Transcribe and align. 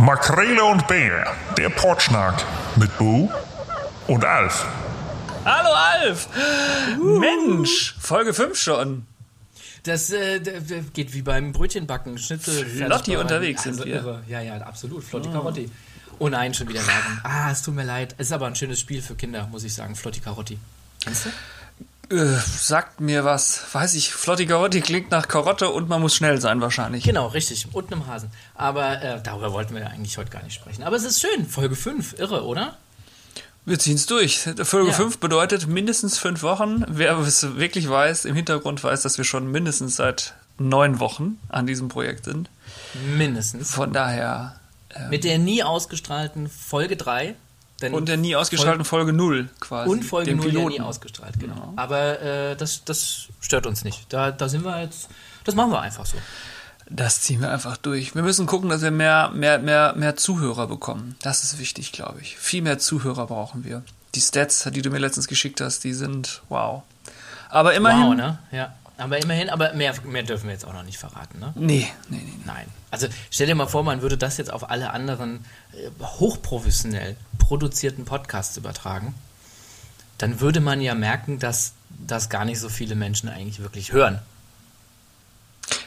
Makrele 0.00 0.64
und 0.64 0.88
Bär, 0.88 1.36
der 1.58 1.68
Portschnack 1.68 2.42
mit 2.76 2.96
Bo 2.96 3.30
und 4.06 4.24
Alf. 4.24 4.66
Hallo 5.44 5.68
Alf! 5.74 6.26
Mensch, 6.98 7.96
Folge 8.00 8.32
5 8.32 8.58
schon. 8.58 9.06
Das 9.82 10.10
äh, 10.10 10.40
geht 10.94 11.12
wie 11.12 11.20
beim 11.20 11.52
Brötchenbacken. 11.52 12.16
Schnitzel. 12.16 12.64
Flotti 12.64 13.18
unterwegs 13.18 13.64
sind 13.64 13.76
wir. 13.76 13.86
irre. 13.86 14.22
Ja, 14.26 14.40
ja, 14.40 14.56
absolut. 14.62 15.04
Flotti 15.04 15.28
Carotti. 15.28 15.70
Oh 16.18 16.30
nein, 16.30 16.54
schon 16.54 16.70
wieder 16.70 16.80
Werbung. 16.80 17.20
Ah, 17.22 17.50
es 17.50 17.60
tut 17.60 17.74
mir 17.74 17.84
leid. 17.84 18.14
Es 18.16 18.28
ist 18.28 18.32
aber 18.32 18.46
ein 18.46 18.56
schönes 18.56 18.80
Spiel 18.80 19.02
für 19.02 19.16
Kinder, 19.16 19.48
muss 19.48 19.64
ich 19.64 19.74
sagen. 19.74 19.96
Flotti 19.96 20.20
Carotti. 20.20 20.58
Kennst 21.04 21.26
du? 21.26 21.30
Äh, 22.10 22.36
sagt 22.58 23.00
mir 23.00 23.24
was. 23.24 23.62
Weiß 23.72 23.94
ich, 23.94 24.12
Flotti 24.12 24.46
Garotti 24.46 24.80
klingt 24.80 25.10
nach 25.12 25.28
Karotte 25.28 25.68
und 25.70 25.88
man 25.88 26.00
muss 26.00 26.14
schnell 26.16 26.40
sein 26.40 26.60
wahrscheinlich. 26.60 27.04
Genau, 27.04 27.28
richtig. 27.28 27.68
Und 27.72 27.92
einem 27.92 28.06
Hasen. 28.08 28.30
Aber 28.54 29.00
äh, 29.00 29.22
darüber 29.22 29.52
wollten 29.52 29.74
wir 29.74 29.82
ja 29.82 29.88
eigentlich 29.88 30.18
heute 30.18 30.30
gar 30.30 30.42
nicht 30.42 30.54
sprechen. 30.54 30.82
Aber 30.82 30.96
es 30.96 31.04
ist 31.04 31.20
schön. 31.20 31.46
Folge 31.46 31.76
5. 31.76 32.18
Irre, 32.18 32.44
oder? 32.44 32.76
Wir 33.64 33.78
ziehen's 33.78 34.06
durch. 34.06 34.40
Folge 34.62 34.88
Ja. 34.90 34.94
5 34.94 35.18
bedeutet 35.18 35.66
mindestens 35.68 36.18
fünf 36.18 36.42
Wochen. 36.42 36.84
Wer 36.88 37.16
es 37.18 37.56
wirklich 37.56 37.88
weiß, 37.88 38.24
im 38.24 38.34
Hintergrund 38.34 38.82
weiß, 38.82 39.02
dass 39.02 39.16
wir 39.18 39.24
schon 39.24 39.50
mindestens 39.52 39.96
seit 39.96 40.34
neun 40.58 40.98
Wochen 40.98 41.38
an 41.48 41.66
diesem 41.66 41.88
Projekt 41.88 42.24
sind. 42.24 42.50
Mindestens. 43.16 43.70
Von 43.70 43.92
daher. 43.92 44.58
Mit 45.10 45.22
der 45.24 45.38
nie 45.38 45.62
ausgestrahlten 45.62 46.48
Folge 46.48 46.96
3. 46.96 47.36
Denn 47.80 47.94
Und 47.94 48.08
der 48.08 48.16
nie 48.16 48.36
ausgestrahlten 48.36 48.84
Folge 48.84 49.12
0 49.12 49.48
quasi. 49.58 49.90
Und 49.90 50.04
Folge 50.04 50.30
dem 50.30 50.38
0 50.38 50.46
ja 50.46 50.50
Piloten. 50.52 50.74
nie 50.74 50.80
ausgestrahlt, 50.80 51.38
genau. 51.40 51.72
Aber 51.76 52.20
äh, 52.20 52.56
das, 52.56 52.84
das 52.84 53.28
stört 53.40 53.66
uns 53.66 53.84
nicht. 53.84 54.12
Da, 54.12 54.30
da 54.30 54.48
sind 54.48 54.64
wir 54.64 54.82
jetzt, 54.82 55.08
das 55.44 55.54
machen 55.54 55.72
wir 55.72 55.80
einfach 55.80 56.04
so. 56.06 56.18
Das 56.88 57.20
ziehen 57.20 57.40
wir 57.40 57.50
einfach 57.50 57.76
durch. 57.76 58.14
Wir 58.14 58.22
müssen 58.22 58.46
gucken, 58.46 58.68
dass 58.68 58.82
wir 58.82 58.90
mehr, 58.90 59.30
mehr, 59.32 59.58
mehr, 59.60 59.94
mehr 59.96 60.16
Zuhörer 60.16 60.66
bekommen. 60.66 61.14
Das 61.22 61.44
ist 61.44 61.58
wichtig, 61.58 61.92
glaube 61.92 62.20
ich. 62.20 62.36
Viel 62.36 62.62
mehr 62.62 62.78
Zuhörer 62.78 63.26
brauchen 63.28 63.64
wir. 63.64 63.82
Die 64.16 64.20
Stats, 64.20 64.68
die 64.72 64.82
du 64.82 64.90
mir 64.90 64.98
letztens 64.98 65.28
geschickt 65.28 65.60
hast, 65.60 65.84
die 65.84 65.92
sind 65.94 66.42
wow. 66.48 66.82
Aber 67.48 67.74
immerhin. 67.74 68.08
Wow, 68.08 68.14
ne? 68.16 68.38
Ja. 68.50 68.74
Aber 68.98 69.22
immerhin, 69.22 69.48
aber 69.48 69.72
mehr, 69.72 69.94
mehr 70.04 70.24
dürfen 70.24 70.46
wir 70.46 70.52
jetzt 70.52 70.66
auch 70.66 70.74
noch 70.74 70.82
nicht 70.82 70.98
verraten, 70.98 71.38
ne? 71.38 71.52
Nee, 71.54 71.88
nee, 72.08 72.18
nee. 72.18 72.22
nee. 72.24 72.32
Nein. 72.44 72.66
Also 72.90 73.06
stell 73.30 73.46
dir 73.46 73.54
mal 73.54 73.66
vor, 73.66 73.84
man 73.84 74.02
würde 74.02 74.18
das 74.18 74.36
jetzt 74.36 74.52
auf 74.52 74.70
alle 74.70 74.90
anderen 74.90 75.44
äh, 75.72 75.90
hochprofessionell 76.02 77.16
produzierten 77.38 78.04
Podcasts 78.04 78.56
übertragen. 78.56 79.14
Dann 80.18 80.40
würde 80.40 80.60
man 80.60 80.80
ja 80.80 80.94
merken, 80.94 81.38
dass 81.38 81.72
das 81.88 82.28
gar 82.28 82.44
nicht 82.44 82.58
so 82.58 82.68
viele 82.68 82.94
Menschen 82.94 83.28
eigentlich 83.28 83.60
wirklich 83.60 83.92
hören. 83.92 84.20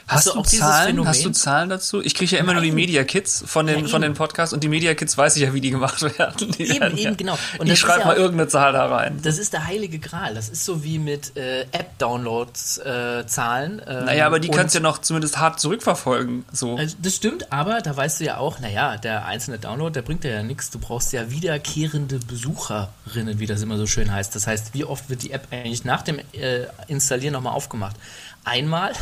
Hast, 0.06 0.26
du 0.26 0.32
du 0.32 0.40
auch 0.40 0.46
Zahlen? 0.46 1.06
Hast 1.06 1.24
du 1.24 1.30
Zahlen 1.30 1.70
dazu? 1.70 2.02
Ich 2.02 2.14
kriege 2.14 2.36
ja 2.36 2.40
immer 2.40 2.52
nur 2.52 2.62
die 2.62 2.68
Nein. 2.68 2.76
Media 2.76 3.04
Kits 3.04 3.42
von 3.46 3.66
den, 3.66 3.80
Ja, 3.80 3.88
von 3.88 4.02
den 4.02 4.14
Podcasts 4.14 4.52
und 4.52 4.62
die 4.62 4.68
Media 4.68 4.94
Kits 4.94 5.16
weiß 5.16 5.36
ich 5.36 5.42
ja, 5.42 5.54
wie 5.54 5.60
die 5.60 5.70
gemacht 5.70 6.02
werden. 6.18 6.52
Die 6.52 6.62
Eben, 6.62 6.80
werden 6.80 6.98
ja, 6.98 7.08
eben, 7.08 7.16
genau. 7.16 7.38
Und 7.58 7.68
ich 7.68 7.78
schreibe 7.78 8.00
ja 8.00 8.06
mal 8.06 8.16
irgendeine 8.16 8.48
Zahl 8.48 8.72
da 8.72 8.86
rein. 8.86 9.18
Das 9.22 9.38
ist 9.38 9.52
der 9.54 9.66
heilige 9.66 9.98
Gral. 9.98 10.34
Das 10.34 10.48
ist 10.48 10.64
so 10.64 10.84
wie 10.84 10.98
mit 10.98 11.36
äh, 11.36 11.62
App-Downloads-Zahlen. 11.72 13.82
Ähm, 13.86 14.04
Naja, 14.04 14.26
aber 14.26 14.40
die 14.40 14.48
kannst 14.48 14.74
du 14.74 14.78
ja 14.78 14.82
noch 14.82 14.98
zumindest 14.98 15.38
hart 15.38 15.60
zurückverfolgen. 15.60 16.44
So. 16.52 16.76
Also, 16.76 16.96
das 17.00 17.14
stimmt, 17.14 17.52
aber 17.52 17.80
da 17.80 17.96
weißt 17.96 18.20
du 18.20 18.24
ja 18.24 18.38
auch, 18.38 18.58
naja, 18.60 18.96
der 18.96 19.26
einzelne 19.26 19.58
Download, 19.58 19.92
der 19.92 20.02
bringt 20.02 20.24
dir 20.24 20.32
ja 20.32 20.42
nichts. 20.42 20.70
Du 20.70 20.78
brauchst 20.78 21.12
ja 21.12 21.30
wiederkehrende 21.30 22.18
Besucherinnen, 22.18 23.38
wie 23.38 23.46
das 23.46 23.62
immer 23.62 23.78
so 23.78 23.86
schön 23.86 24.12
heißt. 24.12 24.34
Das 24.34 24.46
heißt, 24.46 24.74
wie 24.74 24.84
oft 24.84 25.08
wird 25.08 25.22
die 25.22 25.32
App 25.32 25.46
eigentlich 25.50 25.84
nach 25.84 26.02
dem 26.02 26.18
äh, 26.32 26.66
Installieren 26.88 27.32
nochmal 27.32 27.54
aufgemacht? 27.54 27.96
Einmal 28.44 28.92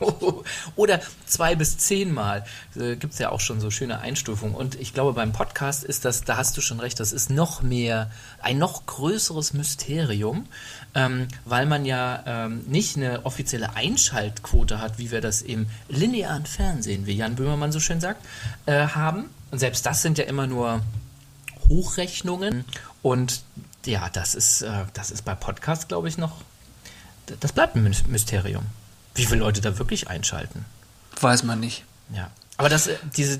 oder 0.76 1.00
zwei 1.26 1.54
bis 1.54 1.76
zehnmal. 1.76 2.44
Äh, 2.74 2.96
Gibt 2.96 3.12
es 3.12 3.18
ja 3.18 3.30
auch 3.30 3.40
schon 3.40 3.60
so 3.60 3.70
schöne 3.70 4.00
Einstufungen. 4.00 4.54
Und 4.54 4.74
ich 4.74 4.94
glaube, 4.94 5.12
beim 5.12 5.32
Podcast 5.32 5.84
ist 5.84 6.04
das, 6.04 6.24
da 6.24 6.38
hast 6.38 6.56
du 6.56 6.60
schon 6.60 6.80
recht, 6.80 6.98
das 6.98 7.12
ist 7.12 7.30
noch 7.30 7.62
mehr, 7.62 8.10
ein 8.40 8.58
noch 8.58 8.86
größeres 8.86 9.52
Mysterium, 9.52 10.46
ähm, 10.94 11.28
weil 11.44 11.66
man 11.66 11.84
ja 11.84 12.22
ähm, 12.26 12.64
nicht 12.66 12.96
eine 12.96 13.26
offizielle 13.26 13.76
Einschaltquote 13.76 14.80
hat, 14.80 14.98
wie 14.98 15.10
wir 15.10 15.20
das 15.20 15.42
im 15.42 15.66
linearen 15.88 16.46
Fernsehen, 16.46 17.06
wie 17.06 17.12
Jan 17.12 17.34
Böhmermann 17.34 17.72
so 17.72 17.80
schön 17.80 18.00
sagt, 18.00 18.24
äh, 18.66 18.86
haben. 18.88 19.26
Und 19.50 19.58
selbst 19.58 19.84
das 19.86 20.02
sind 20.02 20.18
ja 20.18 20.24
immer 20.24 20.46
nur 20.46 20.80
Hochrechnungen. 21.68 22.64
Und 23.02 23.42
ja, 23.84 24.08
das 24.12 24.34
ist, 24.34 24.62
äh, 24.62 24.84
das 24.94 25.10
ist 25.10 25.24
bei 25.24 25.34
Podcasts, 25.34 25.88
glaube 25.88 26.08
ich, 26.08 26.18
noch, 26.18 26.32
das 27.40 27.52
bleibt 27.52 27.76
ein 27.76 27.84
Mys- 27.86 28.06
Mysterium. 28.08 28.64
Wie 29.14 29.24
viele 29.26 29.40
Leute 29.40 29.60
da 29.60 29.78
wirklich 29.78 30.08
einschalten. 30.08 30.64
Weiß 31.20 31.42
man 31.42 31.60
nicht. 31.60 31.84
Ja. 32.14 32.30
Aber 32.56 32.68
das, 32.68 32.88
äh, 32.88 32.96
diese, 33.16 33.38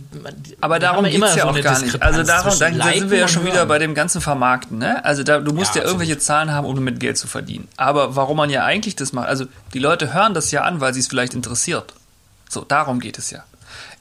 Aber 0.60 0.78
darum 0.78 1.04
geht 1.04 1.14
es 1.22 1.34
ja 1.34 1.42
so 1.42 1.48
auch 1.48 1.60
gar 1.60 1.80
nicht. 1.80 2.00
Also 2.00 2.22
darum, 2.22 2.56
da, 2.58 2.70
da 2.70 2.92
sind 2.92 3.10
wir 3.10 3.18
ja 3.18 3.26
schon 3.28 3.44
wieder 3.44 3.66
bei 3.66 3.78
dem 3.80 3.94
ganzen 3.94 4.20
Vermarkten. 4.20 4.78
Ne? 4.78 5.04
Also 5.04 5.24
da, 5.24 5.40
du 5.40 5.52
musst 5.52 5.74
ja, 5.74 5.80
Ja, 5.82 5.86
irgendwelche. 5.88 6.18
Zahlen 6.18 6.52
haben, 6.52 6.64
um 6.66 6.74
damit 6.76 7.00
Geld 7.00 7.18
zu 7.18 7.26
verdienen. 7.26 7.66
Aber 7.76 8.14
warum 8.14 8.36
man 8.36 8.48
ja 8.50 8.64
eigentlich 8.64 8.94
das 8.94 9.12
macht, 9.12 9.26
also 9.28 9.46
die 9.74 9.80
Leute 9.80 10.14
hören 10.14 10.34
das 10.34 10.50
ja 10.52 10.62
an, 10.62 10.80
weil 10.80 10.94
sie 10.94 11.00
es 11.00 11.08
vielleicht 11.08 11.34
interessiert. 11.34 11.94
So, 12.48 12.64
darum 12.64 13.00
geht 13.00 13.18
es 13.18 13.30
ja. 13.30 13.42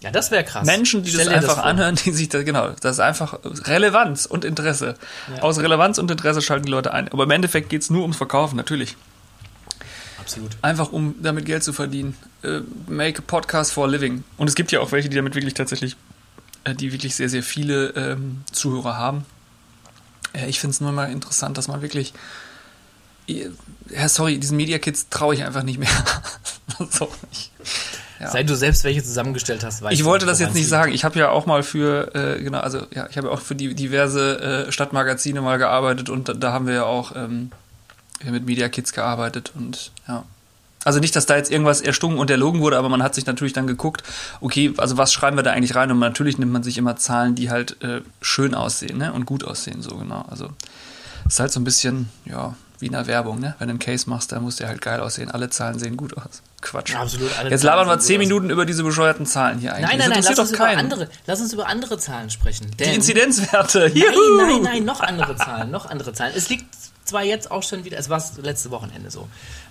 Ja, 0.01 0.11
das 0.11 0.29
wäre 0.29 0.43
krass. 0.43 0.65
Menschen, 0.65 1.01
die 1.01 1.09
Stell 1.09 1.25
das 1.25 1.33
einfach 1.33 1.55
vor. 1.55 1.65
anhören, 1.65 1.95
die 1.95 2.11
sich 2.11 2.29
da, 2.29 2.43
genau, 2.43 2.69
das 2.81 2.97
ist 2.97 2.99
einfach 2.99 3.39
Relevanz 3.43 4.27
und 4.27 4.45
Interesse. 4.45 4.95
Aus 5.41 5.57
Relevanz 5.57 5.97
und 5.97 6.11
Interesse 6.11 6.43
schalten 6.43 6.65
die 6.67 6.71
Leute 6.71 6.93
ein. 6.93 7.09
Aber 7.11 7.23
im 7.23 7.31
Endeffekt 7.31 7.69
geht 7.69 7.81
es 7.81 7.89
nur 7.89 8.03
ums 8.03 8.17
Verkaufen, 8.17 8.55
natürlich. 8.55 8.95
Absolut. 10.27 10.57
Einfach 10.61 10.91
um 10.91 11.15
damit 11.21 11.45
Geld 11.45 11.63
zu 11.63 11.71
verdienen. 11.71 12.15
Äh, 12.43 12.59
make 12.87 13.19
a 13.19 13.23
podcast 13.25 13.71
for 13.71 13.85
a 13.85 13.87
living. 13.87 14.25
Und 14.35 14.49
es 14.49 14.55
gibt 14.55 14.73
ja 14.73 14.81
auch 14.81 14.91
welche, 14.91 15.07
die 15.07 15.15
damit 15.15 15.35
wirklich 15.35 15.53
tatsächlich, 15.53 15.95
äh, 16.65 16.75
die 16.75 16.91
wirklich 16.91 17.15
sehr, 17.15 17.29
sehr 17.29 17.43
viele 17.43 17.91
ähm, 17.95 18.41
Zuhörer 18.51 18.97
haben. 18.97 19.23
Äh, 20.33 20.47
ich 20.49 20.59
finde 20.59 20.71
es 20.73 20.81
nur 20.81 20.91
mal 20.91 21.09
interessant, 21.11 21.57
dass 21.57 21.69
man 21.69 21.81
wirklich. 21.81 22.13
äh, 23.29 23.45
Ja, 23.89 24.09
sorry, 24.09 24.37
diesen 24.37 24.57
Media 24.57 24.79
Kids 24.79 25.07
traue 25.09 25.33
ich 25.33 25.45
einfach 25.45 25.63
nicht 25.63 25.79
mehr. 25.79 25.87
so, 26.91 27.09
ich, 27.31 27.51
ja. 28.19 28.29
Seit 28.29 28.49
du 28.49 28.55
selbst 28.57 28.83
welche 28.83 29.01
zusammengestellt 29.03 29.63
hast, 29.63 29.81
weißt 29.81 29.93
Ich 29.93 30.03
wollte 30.03 30.25
das 30.25 30.39
jetzt 30.39 30.55
nicht 30.55 30.63
liegt. 30.63 30.69
sagen. 30.69 30.91
Ich 30.91 31.05
habe 31.05 31.17
ja 31.17 31.29
auch 31.29 31.45
mal 31.45 31.63
für, 31.63 32.13
äh, 32.15 32.43
genau, 32.43 32.59
also 32.59 32.79
ja, 32.93 33.07
ich 33.09 33.15
habe 33.15 33.27
ja 33.27 33.33
auch 33.33 33.39
für 33.39 33.55
die 33.55 33.75
diverse 33.75 34.65
äh, 34.67 34.71
Stadtmagazine 34.73 35.39
mal 35.39 35.57
gearbeitet 35.57 36.09
und 36.09 36.27
da, 36.27 36.33
da 36.33 36.51
haben 36.51 36.67
wir 36.67 36.73
ja 36.73 36.83
auch 36.83 37.15
ähm, 37.15 37.51
mit 38.23 38.45
Media 38.45 38.69
Kids 38.69 38.93
gearbeitet 38.93 39.51
und 39.55 39.91
ja. 40.07 40.23
Also 40.85 40.99
nicht, 40.99 41.15
dass 41.17 41.25
da 41.25 41.35
jetzt 41.35 41.51
irgendwas 41.51 41.81
erstungen 41.81 42.17
und 42.17 42.29
erlogen 42.29 42.61
wurde, 42.61 42.77
aber 42.77 42.87
man 42.87 43.03
hat 43.03 43.13
sich 43.13 43.25
natürlich 43.25 43.51
dann 43.51 43.67
geguckt, 43.67 44.03
okay, 44.39 44.73
also 44.77 44.95
was 44.95 45.11
schreiben 45.11 45.35
wir 45.35 45.43
da 45.43 45.51
eigentlich 45.51 45.75
rein? 45.75 45.91
Und 45.91 45.99
natürlich 45.99 46.37
nimmt 46.37 46.53
man 46.53 46.63
sich 46.63 46.77
immer 46.77 46.95
Zahlen, 46.95 47.35
die 47.35 47.49
halt 47.49 47.83
äh, 47.83 48.01
schön 48.21 48.55
aussehen 48.55 48.97
ne? 48.97 49.11
und 49.11 49.25
gut 49.25 49.43
aussehen, 49.43 49.81
so 49.81 49.97
genau. 49.97 50.25
Also 50.29 50.49
ist 51.27 51.41
halt 51.41 51.51
so 51.51 51.59
ein 51.59 51.65
bisschen, 51.65 52.09
ja, 52.23 52.55
wie 52.79 52.85
in 52.85 52.91
der 52.91 53.07
Werbung, 53.07 53.39
ne? 53.39 53.55
Wenn 53.59 53.67
du 53.67 53.71
einen 53.71 53.79
Case 53.79 54.09
machst, 54.09 54.31
dann 54.31 54.43
muss 54.43 54.57
der 54.57 54.67
halt 54.67 54.81
geil 54.81 54.99
aussehen. 54.99 55.31
Alle 55.31 55.49
Zahlen 55.49 55.79
sehen 55.79 55.97
gut 55.97 56.15
aus. 56.15 56.41
Quatsch. 56.61 56.91
Ja, 56.91 57.01
absolut, 57.01 57.37
alle 57.37 57.49
Jetzt 57.49 57.63
labern 57.63 57.87
wir 57.87 57.99
zehn 57.99 58.17
aus. 58.17 58.27
Minuten 58.27 58.49
über 58.49 58.65
diese 58.65 58.83
bescheuerten 58.83 59.25
Zahlen 59.25 59.59
hier 59.59 59.73
eigentlich. 59.73 59.89
Nein, 59.89 59.97
nein, 59.99 60.09
nein, 60.09 60.23
lass 60.23 60.39
uns, 60.39 60.49
doch 60.49 60.55
über 60.55 60.65
keinen. 60.65 60.79
andere, 60.79 61.09
lass 61.25 61.41
uns 61.41 61.53
über 61.53 61.67
andere 61.67 61.97
Zahlen 61.97 62.29
sprechen. 62.29 62.71
Die 62.79 62.83
Inzidenzwerte. 62.83 63.79
Nein, 63.93 63.97
Juhu! 63.97 64.37
nein, 64.37 64.61
nein, 64.61 64.85
noch 64.85 65.01
andere 65.01 65.35
Zahlen, 65.35 65.71
noch 65.71 65.87
andere 65.87 66.13
Zahlen. 66.13 66.33
Es 66.35 66.49
liegt 66.49 66.65
zwar 67.07 67.23
jetzt 67.23 67.49
auch 67.51 67.63
schon 67.63 67.83
wieder, 67.85 67.97
es 67.97 68.09
war 68.09 68.23
letzte 68.41 68.71
Wochenende 68.71 69.09
so, 69.11 69.27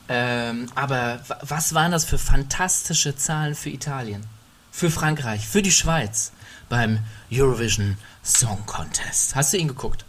ähm, 0.09 0.67
aber 0.75 1.21
wa- 1.29 1.39
was 1.43 1.75
waren 1.75 1.93
das 1.93 2.05
für 2.05 2.19
fantastische 2.19 3.17
Zahlen 3.17 3.55
für 3.55 3.71
Italien, 3.71 4.25
für 4.71 4.91
Frankreich, 4.91 5.47
für 5.47 5.63
die 5.63 5.73
Schweiz 5.73 6.33
beim 6.69 6.99
Eurovision 7.33 7.97
Song 8.25 8.59
Contest? 8.67 9.35
Hast 9.35 9.53
du 9.53 9.57
ihn 9.59 9.69
geguckt? 9.69 10.05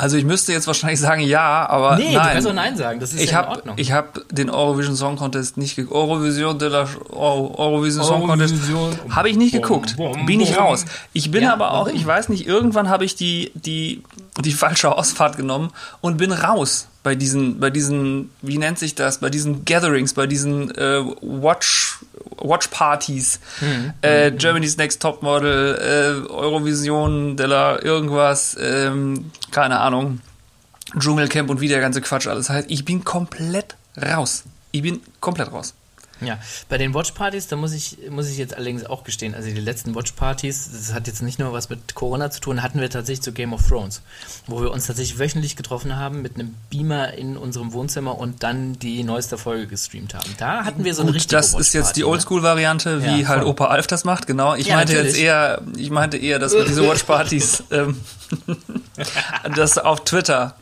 Also 0.00 0.16
ich 0.16 0.24
müsste 0.24 0.52
jetzt 0.52 0.68
wahrscheinlich 0.68 1.00
sagen 1.00 1.22
ja, 1.22 1.68
aber 1.68 1.96
Nee, 1.96 2.12
nein. 2.14 2.28
du 2.28 2.32
kannst 2.34 2.46
auch 2.46 2.52
Nein 2.52 2.76
sagen, 2.76 3.00
das 3.00 3.12
ist 3.12 3.20
ich 3.20 3.32
ja 3.32 3.40
in 3.40 3.46
habe 3.46 3.56
Ordnung. 3.56 3.78
ich 3.78 3.90
habe 3.90 4.24
den 4.30 4.48
Eurovision 4.48 4.94
Song 4.94 5.16
Contest 5.16 5.56
nicht 5.56 5.74
geguckt. 5.74 5.96
Eurovision 5.96 6.56
de 6.56 6.68
la 6.68 6.86
Euro, 7.10 7.52
Eurovision 7.58 8.04
Song 8.04 8.24
Contest 8.28 8.54
habe 9.10 9.28
ich 9.28 9.36
nicht 9.36 9.50
geguckt. 9.50 9.96
Bin 10.24 10.38
ich 10.40 10.56
raus. 10.56 10.84
Ich 11.14 11.32
bin 11.32 11.42
Ja, 11.42 11.52
aber 11.52 11.72
auch, 11.72 11.86
warum? 11.86 11.96
ich 11.96 12.06
weiß 12.06 12.28
nicht, 12.28 12.46
irgendwann 12.46 12.88
habe 12.88 13.04
ich 13.04 13.16
die 13.16 13.50
die 13.56 14.04
die 14.42 14.52
falsche 14.52 14.96
Ausfahrt 14.96 15.36
genommen 15.36 15.70
und 16.00 16.16
bin 16.16 16.32
raus 16.32 16.88
bei 17.02 17.14
diesen 17.14 17.58
bei 17.60 17.70
diesen 17.70 18.30
wie 18.42 18.58
nennt 18.58 18.78
sich 18.78 18.94
das, 18.94 19.18
bei 19.18 19.30
diesen 19.30 19.64
Gatherings, 19.64 20.14
bei 20.14 20.26
diesen 20.26 20.70
äh, 20.76 21.02
Watch 21.20 21.98
Watch 22.40 22.68
Partys, 22.68 23.40
Hm. 23.58 23.92
äh, 24.02 24.30
Germany's 24.30 24.76
Next 24.76 25.02
Topmodel, 25.02 25.74
äh, 26.28 26.30
Eurovision 26.30 27.36
de 27.36 27.46
la 27.46 27.82
irgendwas, 27.82 28.56
ähm, 28.60 29.30
keine 29.50 29.80
Ahnung. 29.80 30.20
Dschungelcamp 30.98 31.50
und 31.50 31.60
wie 31.60 31.68
der 31.68 31.80
ganze 31.80 32.00
Quatsch 32.00 32.26
alles 32.26 32.48
heißt. 32.48 32.70
Ich 32.70 32.84
bin 32.84 33.04
komplett 33.04 33.76
raus. 34.00 34.44
Ich 34.70 34.82
bin 34.82 35.00
komplett 35.20 35.52
raus. 35.52 35.74
Ja, 36.20 36.38
bei 36.68 36.78
den 36.78 36.94
Watchpartys, 36.94 37.46
da 37.46 37.56
muss 37.56 37.72
ich, 37.72 37.98
muss 38.10 38.28
ich 38.28 38.38
jetzt 38.38 38.54
allerdings 38.54 38.84
auch 38.84 39.04
gestehen, 39.04 39.34
also 39.34 39.48
die 39.48 39.60
letzten 39.60 39.94
Watchpartys, 39.94 40.68
das 40.72 40.92
hat 40.92 41.06
jetzt 41.06 41.22
nicht 41.22 41.38
nur 41.38 41.52
was 41.52 41.68
mit 41.70 41.94
Corona 41.94 42.30
zu 42.30 42.40
tun, 42.40 42.62
hatten 42.62 42.80
wir 42.80 42.90
tatsächlich 42.90 43.22
zu 43.22 43.32
Game 43.32 43.52
of 43.52 43.66
Thrones, 43.68 44.02
wo 44.46 44.60
wir 44.60 44.70
uns 44.70 44.86
tatsächlich 44.86 45.18
wöchentlich 45.18 45.56
getroffen 45.56 45.96
haben 45.96 46.22
mit 46.22 46.34
einem 46.34 46.54
Beamer 46.70 47.14
in 47.14 47.36
unserem 47.36 47.72
Wohnzimmer 47.72 48.18
und 48.18 48.42
dann 48.42 48.78
die 48.78 49.04
neueste 49.04 49.38
Folge 49.38 49.66
gestreamt 49.66 50.14
haben. 50.14 50.34
Da 50.38 50.64
hatten 50.64 50.84
wir 50.84 50.94
so 50.94 51.02
eine 51.02 51.10
Gut, 51.12 51.16
richtige 51.16 51.36
das 51.36 51.54
ist 51.54 51.72
jetzt 51.72 51.96
die 51.96 52.00
ne? 52.00 52.08
Oldschool-Variante, 52.08 53.02
wie 53.02 53.22
Ja, 53.22 53.28
halt 53.28 53.42
voll. 53.42 53.50
Opa 53.50 53.66
Alf 53.66 53.86
das 53.86 54.04
macht, 54.04 54.26
genau. 54.26 54.54
Ich 54.54 54.66
Ja, 54.66 54.76
meinte 54.76 54.92
jetzt 54.94 55.04
natürlich. 55.06 55.22
eher, 55.24 55.62
ich 55.76 55.90
meinte 55.90 56.16
eher, 56.16 56.38
dass 56.38 56.52
wir 56.52 56.64
diese 56.64 56.82
Watchpartys, 56.88 57.62
ähm, 57.70 58.00
das 59.54 59.78
auf 59.78 60.04
Twitter. 60.04 60.54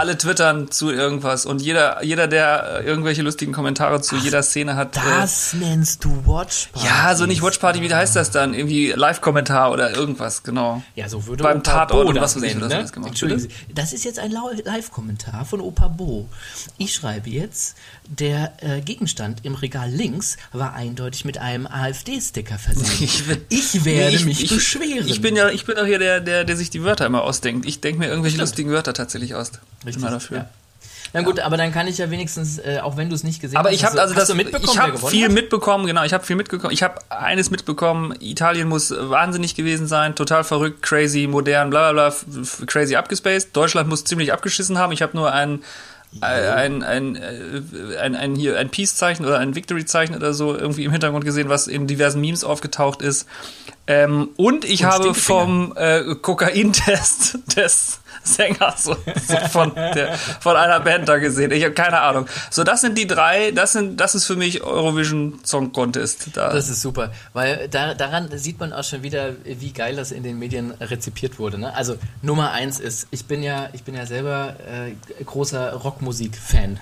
Alle 0.00 0.16
twittern 0.16 0.70
zu 0.70 0.90
irgendwas 0.90 1.44
und 1.44 1.60
jeder, 1.60 2.02
jeder, 2.02 2.26
der 2.26 2.80
äh, 2.80 2.86
irgendwelche 2.86 3.20
lustigen 3.20 3.52
Kommentare 3.52 4.00
zu 4.00 4.16
jeder 4.16 4.42
Szene 4.42 4.74
hat. 4.74 4.96
äh, 4.96 5.00
Das 5.20 5.52
nennst 5.52 6.02
du 6.04 6.10
Watchparty. 6.24 6.86
ja, 6.86 7.14
so 7.14 7.26
nicht 7.26 7.42
Watchparty, 7.42 7.82
wie 7.82 7.94
heißt 7.94 8.16
das 8.16 8.30
dann? 8.30 8.54
Irgendwie 8.54 8.92
Live-Kommentar 8.92 9.70
oder 9.72 9.94
irgendwas, 9.94 10.42
genau. 10.42 10.82
Ja, 10.94 11.08
so 11.10 11.26
würde 11.26 11.44
Beim 11.44 11.58
Opa 11.58 11.70
Tatort 11.70 12.04
Bo 12.04 12.08
und 12.08 12.14
das 12.14 12.36
was 12.36 12.42
weiß 12.42 12.50
ich, 12.54 12.60
was 12.62 12.68
ne? 12.70 12.76
alles 12.76 12.92
gemacht. 12.92 13.08
Entschuldigen 13.10 13.40
Sie, 13.40 13.50
das 13.74 13.92
ist 13.92 14.04
jetzt 14.04 14.18
ein 14.18 14.32
Live-Kommentar 14.64 15.44
von 15.44 15.60
Opa 15.60 15.88
Bo. 15.88 16.28
Ich 16.78 16.94
schreibe 16.94 17.28
jetzt, 17.28 17.76
der 18.10 18.52
äh, 18.60 18.80
Gegenstand 18.80 19.44
im 19.44 19.54
Regal 19.54 19.88
links 19.88 20.36
war 20.52 20.74
eindeutig 20.74 21.24
mit 21.24 21.38
einem 21.38 21.66
AfD-Sticker 21.66 22.58
versehen. 22.58 22.86
Ich 23.00 23.22
Ich, 23.48 23.84
werde 23.84 24.10
Nee, 24.10 24.16
ich- 24.16 24.24
mich 24.24 24.44
ich, 24.44 24.50
beschweren. 24.50 25.06
Ich 25.06 25.20
bin 25.22 25.36
ja, 25.36 25.48
ich 25.48 25.64
bin 25.64 25.78
auch 25.78 25.86
hier 25.86 25.98
der, 26.00 26.20
der, 26.20 26.44
der 26.44 26.56
sich 26.56 26.70
die 26.70 26.82
Wörter 26.82 27.06
immer 27.06 27.22
ausdenkt. 27.22 27.66
Ich 27.66 27.80
denke 27.80 28.00
mir 28.00 28.08
irgendwelche 28.08 28.36
lustigen 28.38 28.70
Wörter 28.70 28.92
tatsächlich 28.94 29.34
aus. 29.34 29.52
Richtig, 29.86 30.02
Immer 30.02 30.10
dafür. 30.10 30.36
Ja. 30.38 30.50
Na 31.12 31.22
gut, 31.22 31.40
aber 31.40 31.56
dann 31.56 31.72
kann 31.72 31.88
ich 31.88 31.98
ja 31.98 32.08
wenigstens, 32.10 32.58
äh, 32.58 32.78
auch 32.82 32.96
wenn 32.96 33.08
du 33.08 33.16
es 33.16 33.24
nicht 33.24 33.40
gesehen 33.40 33.56
Aber 33.56 33.70
hast, 33.70 33.74
ich 33.74 33.84
habe 33.84 33.94
hast 33.94 34.00
also 34.00 34.14
das, 34.14 34.22
hast 34.24 34.30
du 34.30 34.34
mitbekommen, 34.36 34.70
ich 34.72 34.78
habe 34.78 34.98
viel 35.08 35.24
hat? 35.24 35.32
mitbekommen, 35.32 35.86
genau, 35.86 36.04
ich 36.04 36.12
habe 36.12 36.24
viel 36.24 36.36
mitbekommen. 36.36 36.72
Ich 36.72 36.84
habe 36.84 37.00
eines 37.10 37.50
mitbekommen, 37.50 38.14
Italien 38.20 38.68
muss 38.68 38.90
wahnsinnig 38.92 39.56
gewesen 39.56 39.88
sein, 39.88 40.14
total 40.14 40.44
verrückt, 40.44 40.82
crazy, 40.82 41.26
modern, 41.26 41.70
bla 41.70 41.90
bla 41.92 42.10
bla, 42.10 42.66
crazy 42.66 42.94
abgespaced. 42.94 43.56
Deutschland 43.56 43.88
muss 43.88 44.04
ziemlich 44.04 44.32
abgeschissen 44.32 44.78
haben. 44.78 44.92
Ich 44.92 45.02
habe 45.02 45.16
nur 45.16 45.32
ein 45.32 45.62
ein, 46.20 46.82
ein, 46.82 47.16
äh, 47.16 47.62
ein, 48.00 48.16
ein, 48.16 48.34
hier 48.34 48.58
ein 48.58 48.68
Peace-Zeichen 48.68 49.24
oder 49.24 49.38
ein 49.38 49.54
Victory-Zeichen 49.54 50.16
oder 50.16 50.34
so 50.34 50.56
irgendwie 50.56 50.84
im 50.84 50.90
Hintergrund 50.90 51.24
gesehen, 51.24 51.48
was 51.48 51.68
in 51.68 51.86
diversen 51.86 52.20
Memes 52.20 52.42
aufgetaucht 52.42 53.00
ist. 53.00 53.26
Ähm, 53.86 54.30
und 54.36 54.64
ich 54.64 54.84
Und 54.84 54.90
habe 54.90 55.14
vom 55.14 55.72
äh, 55.76 56.14
Kokaintest 56.20 57.38
des 57.56 58.00
Sängers 58.22 58.84
so, 58.84 58.96
so 59.26 59.36
von, 59.48 59.74
der, 59.74 60.16
von 60.16 60.56
einer 60.56 60.80
Band 60.80 61.08
da 61.08 61.18
gesehen. 61.18 61.50
Ich 61.52 61.64
habe 61.64 61.74
keine 61.74 62.00
Ahnung. 62.00 62.26
So, 62.50 62.64
das 62.64 62.80
sind 62.80 62.96
die 62.98 63.06
drei, 63.06 63.50
das 63.50 63.72
sind, 63.72 63.98
das 64.00 64.14
ist 64.14 64.26
für 64.26 64.36
mich 64.36 64.62
Eurovision 64.62 65.40
Song 65.44 65.72
Contest. 65.72 66.36
Da. 66.36 66.52
Das 66.52 66.68
ist 66.68 66.82
super, 66.82 67.12
weil 67.32 67.68
da, 67.68 67.94
daran 67.94 68.28
sieht 68.36 68.60
man 68.60 68.72
auch 68.72 68.84
schon 68.84 69.02
wieder, 69.02 69.34
wie 69.44 69.72
geil 69.72 69.96
das 69.96 70.12
in 70.12 70.22
den 70.22 70.38
Medien 70.38 70.72
rezipiert 70.80 71.38
wurde. 71.38 71.58
Ne? 71.58 71.74
Also 71.74 71.96
Nummer 72.22 72.52
eins 72.52 72.78
ist, 72.78 73.08
ich 73.10 73.24
bin 73.26 73.42
ja, 73.42 73.68
ich 73.72 73.84
bin 73.84 73.94
ja 73.94 74.06
selber 74.06 74.56
äh, 74.68 75.24
großer 75.24 75.72
Rockmusik-Fan. 75.74 76.78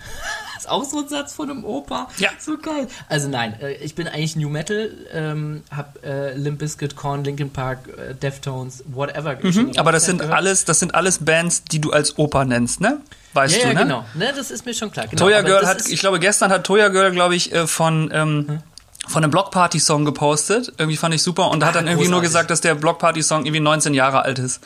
Ist 0.58 0.68
auch 0.68 0.84
so 0.84 0.98
ein 0.98 1.08
Satz 1.08 1.32
von 1.32 1.50
einem 1.50 1.64
Opa. 1.64 2.08
Ja. 2.18 2.30
So 2.38 2.58
geil. 2.58 2.88
Also 3.08 3.28
nein, 3.28 3.54
äh, 3.60 3.72
ich 3.74 3.94
bin 3.94 4.06
eigentlich 4.08 4.36
New 4.36 4.48
Metal, 4.48 4.90
ähm, 5.12 5.62
hab 5.74 6.04
äh, 6.04 6.34
Limp 6.34 6.58
Bizkit, 6.58 6.96
Korn, 6.96 7.24
Linkin 7.24 7.50
Park, 7.50 7.80
äh, 7.96 8.14
Deftones, 8.14 8.84
whatever. 8.86 9.36
Mhm, 9.42 9.72
aber 9.76 9.92
das 9.92 10.04
sind 10.04 10.22
alles, 10.22 10.64
das 10.64 10.80
sind 10.80 10.94
alles 10.94 11.18
Bands, 11.24 11.64
die 11.64 11.80
du 11.80 11.90
als 11.92 12.18
Opa 12.18 12.44
nennst, 12.44 12.80
ne? 12.80 13.00
Weißt 13.34 13.56
Ja, 13.56 13.62
du, 13.62 13.68
ja, 13.68 13.74
ne? 13.74 13.80
genau. 13.82 14.04
Ne, 14.14 14.32
das 14.36 14.50
ist 14.50 14.64
mir 14.66 14.74
schon 14.74 14.90
klar. 14.90 15.06
Genau. 15.06 15.22
Toya 15.24 15.42
Girl 15.42 15.66
hat, 15.66 15.86
ich 15.88 16.00
glaube, 16.00 16.18
gestern 16.18 16.50
hat 16.50 16.64
Toya 16.64 16.88
Girl, 16.88 17.10
glaube 17.12 17.36
ich, 17.36 17.52
äh, 17.52 17.66
von, 17.66 18.10
ähm, 18.12 18.60
von 19.06 19.22
einem 19.22 19.30
Blockparty-Song 19.30 20.04
gepostet. 20.04 20.72
Irgendwie 20.78 20.96
fand 20.96 21.14
ich 21.14 21.22
super 21.22 21.50
und 21.50 21.64
hat 21.64 21.74
dann 21.74 21.86
irgendwie 21.86 22.08
nur 22.08 22.20
großartig. 22.20 22.28
gesagt, 22.28 22.50
dass 22.50 22.60
der 22.62 22.74
Blockparty-Song 22.74 23.44
irgendwie 23.46 23.60
19 23.60 23.94
Jahre 23.94 24.22
alt 24.22 24.38
ist. 24.38 24.60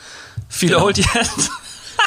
Viel 0.49 0.69
Genau. 0.69 0.85
old 0.85 0.97
jetzt. 0.97 1.51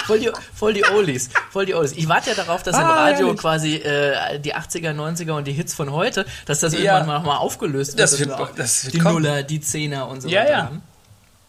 Voll 0.06 0.18
die, 0.20 0.30
voll 0.54 0.72
die 0.74 0.84
Oldies. 0.84 1.30
Voll 1.50 1.66
die 1.66 1.74
Oldies. 1.74 1.92
Ich 1.96 2.08
warte 2.08 2.30
ja 2.30 2.36
darauf, 2.36 2.62
dass 2.62 2.76
im 2.76 2.82
Ah, 2.84 3.04
Radio 3.06 3.26
ehrlich. 3.28 3.40
quasi 3.40 3.74
äh, 3.76 4.38
die 4.38 4.54
80er, 4.54 4.92
90er 4.92 5.32
und 5.32 5.46
die 5.46 5.52
Hits 5.52 5.74
von 5.74 5.90
heute, 5.92 6.24
dass 6.46 6.60
das 6.60 6.72
Ja. 6.74 6.78
irgendwann 6.80 7.06
mal 7.06 7.18
nochmal 7.18 7.38
aufgelöst 7.38 7.92
wird. 7.92 8.00
Das 8.00 8.18
wird- 8.18 8.30
das 8.56 8.84
wird 8.84 8.94
die 8.94 8.98
kommen. 8.98 9.22
Nuller, 9.22 9.42
die 9.42 9.60
Zehner 9.60 10.08
und 10.08 10.20
so 10.22 10.28
Ja, 10.28 10.40
weiter 10.42 10.50
ja. 10.50 10.56
haben. 10.64 10.82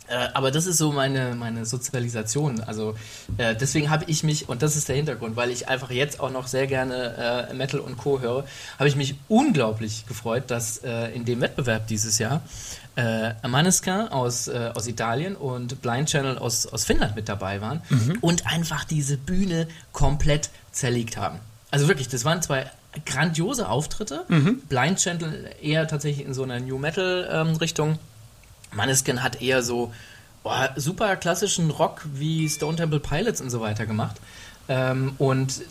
Äh, 0.08 0.28
aber 0.34 0.52
das 0.52 0.66
ist 0.66 0.78
so 0.78 0.92
meine, 0.92 1.36
meine 1.36 1.66
Sozialisation. 1.66 2.62
Also 2.62 2.96
äh, 3.38 3.56
deswegen 3.56 3.90
habe 3.90 4.06
ich 4.08 4.24
mich, 4.24 4.50
und 4.50 4.62
das 4.62 4.76
ist 4.76 4.88
der 4.90 4.96
Hintergrund, 4.96 5.36
weil 5.36 5.52
ich 5.52 5.68
einfach 5.68 5.92
jetzt 5.92 6.20
auch 6.20 6.32
noch 6.32 6.48
sehr 6.48 6.68
gerne 6.68 7.48
äh, 7.50 7.54
Metal 7.54 7.80
und 7.80 7.98
Co. 7.98 8.20
höre, 8.22 8.46
habe 8.80 8.88
ich 8.90 8.96
mich 8.96 9.16
unglaublich 9.28 10.06
gefreut, 10.08 10.46
dass 10.48 10.78
äh, 10.80 11.10
in 11.14 11.26
dem 11.26 11.42
Wettbewerb 11.42 11.88
dieses 11.88 12.20
Jahr 12.20 12.42
äh, 12.96 13.34
Maneskin 13.48 14.08
aus, 14.08 14.48
äh, 14.48 14.72
aus 14.74 14.88
Italien 14.88 15.36
und 15.36 15.82
Blind 15.82 16.10
Channel 16.10 16.38
aus, 16.38 16.66
aus 16.66 16.84
Finnland 16.86 17.16
mit 17.16 17.30
dabei 17.30 17.62
waren 17.62 17.82
und 18.22 18.48
einfach 18.48 18.86
diese 18.86 19.18
Bühne 19.18 19.68
komplett 19.92 20.50
zerlegt 20.72 21.18
haben. 21.18 21.40
Also 21.70 21.88
wirklich, 21.88 22.08
das 22.08 22.26
waren 22.26 22.42
zwei 22.42 22.66
grandiose 23.06 23.70
Auftritte. 23.70 24.26
Blind 24.70 24.98
Channel 24.98 25.52
eher 25.62 25.88
tatsächlich 25.88 26.26
in 26.26 26.34
so 26.34 26.44
einer 26.44 26.60
New 26.60 26.80
Metal 26.80 27.30
ähm, 27.32 27.56
Richtung. 27.58 28.00
Maneskin 28.72 29.24
hat 29.24 29.42
eher 29.42 29.64
so 29.64 29.94
boah, 30.44 30.70
super 30.76 31.16
klassischen 31.16 31.70
Rock 31.72 32.06
wie 32.14 32.48
Stone 32.50 32.78
Temple 32.78 33.00
Pilots 33.00 33.42
und 33.42 33.50
so 33.50 33.62
weiter 33.62 33.86
gemacht. 33.86 34.18
Ähm, 34.70 35.14
und 35.18 35.62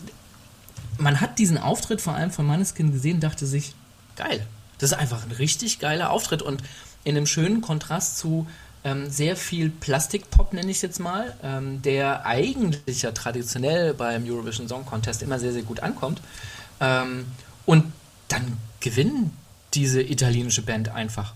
man 0.97 1.21
hat 1.21 1.39
diesen 1.39 1.57
Auftritt 1.57 2.01
vor 2.01 2.13
allem 2.13 2.31
von 2.31 2.45
Maneskin 2.45 2.91
gesehen, 2.91 3.19
dachte 3.19 3.45
sich, 3.45 3.73
geil. 4.15 4.45
Das 4.77 4.91
ist 4.91 4.97
einfach 4.97 5.23
ein 5.23 5.31
richtig 5.31 5.79
geiler 5.79 6.11
Auftritt 6.11 6.41
und 6.41 6.61
in 7.03 7.15
einem 7.15 7.25
schönen 7.25 7.61
Kontrast 7.61 8.17
zu 8.17 8.47
ähm, 8.83 9.09
sehr 9.09 9.35
viel 9.35 9.69
Plastikpop, 9.69 10.53
nenne 10.53 10.69
ich 10.69 10.77
es 10.77 10.81
jetzt 10.81 10.99
mal, 10.99 11.35
ähm, 11.43 11.81
der 11.81 12.25
eigentlich 12.25 13.01
ja 13.01 13.11
traditionell 13.11 13.93
beim 13.93 14.23
Eurovision 14.25 14.67
Song 14.67 14.85
Contest 14.85 15.23
immer 15.23 15.39
sehr, 15.39 15.53
sehr 15.53 15.63
gut 15.63 15.79
ankommt. 15.79 16.21
Ähm, 16.79 17.25
und 17.65 17.91
dann 18.27 18.57
gewinnen 18.79 19.31
diese 19.73 20.01
italienische 20.01 20.61
Band 20.61 20.89
einfach. 20.89 21.33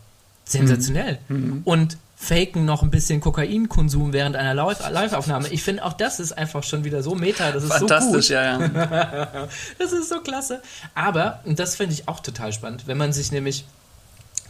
Sensationell. 0.52 1.18
Und 1.64 1.98
faken 2.16 2.66
noch 2.66 2.84
ein 2.84 2.92
bisschen 2.92 3.20
Kokainkonsum 3.20 4.14
während 4.14 4.36
einer 4.36 4.54
Live- 4.54 4.88
Live-Aufnahme. 4.92 5.48
Ich 5.50 5.64
finde, 5.64 5.84
auch 5.84 5.94
das 5.94 6.20
ist 6.20 6.34
einfach 6.34 6.64
schon 6.64 6.84
wieder 6.84 7.02
so 7.02 7.16
meta. 7.16 7.52
Das 7.52 7.64
ist 7.64 7.74
Fantastisch, 7.74 8.28
so 8.28 8.34
gut. 8.36 8.44
ja, 8.44 8.60
ja. 8.62 9.48
Das 9.80 9.92
ist 9.92 10.10
so 10.10 10.20
klasse. 10.20 10.62
Aber, 10.94 11.40
und 11.46 11.58
das 11.58 11.76
finde 11.78 11.94
ich 11.94 12.08
auch 12.08 12.20
total 12.20 12.54
spannend, 12.54 12.84
wenn 12.86 12.98
man 12.98 13.12
sich 13.12 13.32
nämlich 13.32 13.66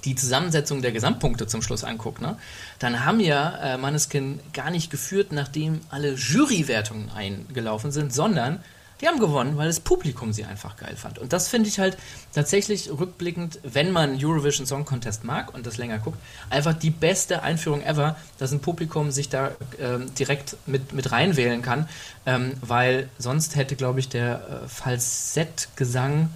die 0.03 0.15
Zusammensetzung 0.15 0.81
der 0.81 0.91
Gesamtpunkte 0.91 1.47
zum 1.47 1.61
Schluss 1.61 1.83
anguckt, 1.83 2.21
ne, 2.21 2.35
dann 2.79 3.05
haben 3.05 3.19
ja 3.19 3.57
äh, 3.75 3.77
Maneskin 3.77 4.39
gar 4.51 4.71
nicht 4.71 4.89
geführt, 4.89 5.31
nachdem 5.31 5.79
alle 5.91 6.13
Jurywertungen 6.15 7.09
eingelaufen 7.11 7.91
sind, 7.91 8.11
sondern 8.11 8.59
die 9.01 9.07
haben 9.07 9.19
gewonnen, 9.19 9.57
weil 9.57 9.67
das 9.67 9.79
Publikum 9.79 10.31
sie 10.31 10.45
einfach 10.45 10.77
geil 10.77 10.95
fand. 10.95 11.17
Und 11.19 11.33
das 11.33 11.47
finde 11.47 11.67
ich 11.67 11.79
halt 11.79 11.97
tatsächlich 12.33 12.89
rückblickend, 12.89 13.59
wenn 13.63 13.91
man 13.91 14.23
Eurovision 14.23 14.67
Song 14.67 14.85
Contest 14.85 15.23
mag 15.23 15.53
und 15.53 15.65
das 15.65 15.77
länger 15.77 15.99
guckt, 15.99 16.19
einfach 16.49 16.73
die 16.73 16.91
beste 16.91 17.41
Einführung 17.41 17.81
ever, 17.81 18.15
dass 18.37 18.51
ein 18.51 18.59
Publikum 18.59 19.11
sich 19.11 19.29
da 19.29 19.51
ähm, 19.79 20.13
direkt 20.15 20.55
mit, 20.67 20.93
mit 20.93 21.11
reinwählen 21.11 21.61
kann, 21.61 21.89
ähm, 22.25 22.53
weil 22.61 23.09
sonst 23.17 23.55
hätte, 23.55 23.75
glaube 23.75 23.99
ich, 23.99 24.09
der 24.09 24.63
äh, 24.63 24.67
Falsettgesang 24.67 26.29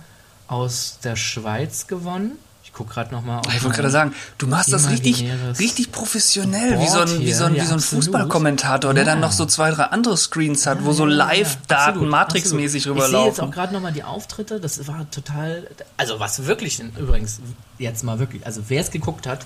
aus 0.48 1.00
der 1.04 1.16
Schweiz 1.16 1.88
gewonnen. 1.88 2.38
Ich 2.76 2.78
gucke 2.78 2.94
gerade 2.94 3.16
nochmal 3.16 3.40
auf. 3.40 3.56
Ich 3.56 3.64
wollte 3.64 3.78
gerade 3.78 3.90
sagen, 3.90 4.14
du 4.38 4.48
machst 4.48 4.74
das 4.74 4.90
richtig, 4.90 5.24
richtig 5.60 5.94
professionell, 5.94 6.78
wie 6.82 6.88
so 6.90 7.00
ein, 7.00 7.20
wie 7.22 7.32
so 7.32 7.46
ein, 7.46 7.54
hier, 7.54 7.64
wie 7.64 7.68
so 7.68 7.76
ein 7.76 7.80
ja. 7.80 7.86
Fußballkommentator, 7.86 8.94
der 8.94 9.06
dann 9.06 9.20
Ja. 9.20 9.28
noch 9.28 9.32
so 9.32 9.46
zwei, 9.46 9.72
drei 9.72 9.84
andere 9.86 10.18
Screens 10.18 10.66
hat, 10.68 10.84
wo 10.84 10.92
so 10.92 11.06
Ja, 11.08 11.12
ja, 11.12 11.18
ja, 11.18 11.26
Live-Daten 11.26 12.06
Matrix-mäßig 12.10 12.90
absolut. 12.90 12.98
Ich 13.06 13.12
sehe 13.12 13.26
jetzt 13.28 13.40
auch 13.40 13.44
rüberlaufen. 13.46 13.52
gerade 13.52 13.74
nochmal 13.74 13.94
die 13.94 14.04
Auftritte, 14.04 14.60
das 14.60 14.86
war 14.90 15.10
total, 15.10 15.70
also 15.96 16.20
was 16.20 16.46
wirklich, 16.48 16.78
übrigens, 17.00 17.40
jetzt 17.78 18.04
mal 18.04 18.20
wirklich, 18.20 18.46
also 18.46 18.64
wer 18.68 18.82
es 18.82 18.92
geguckt 18.92 19.26
hat, 19.26 19.46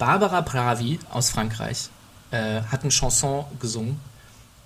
Barbara 0.00 0.42
Pravi 0.42 0.98
aus 1.12 1.30
Frankreich 1.30 1.90
äh, 2.32 2.62
hat 2.72 2.82
eine 2.82 2.90
Chanson 2.90 3.44
gesungen, 3.60 4.00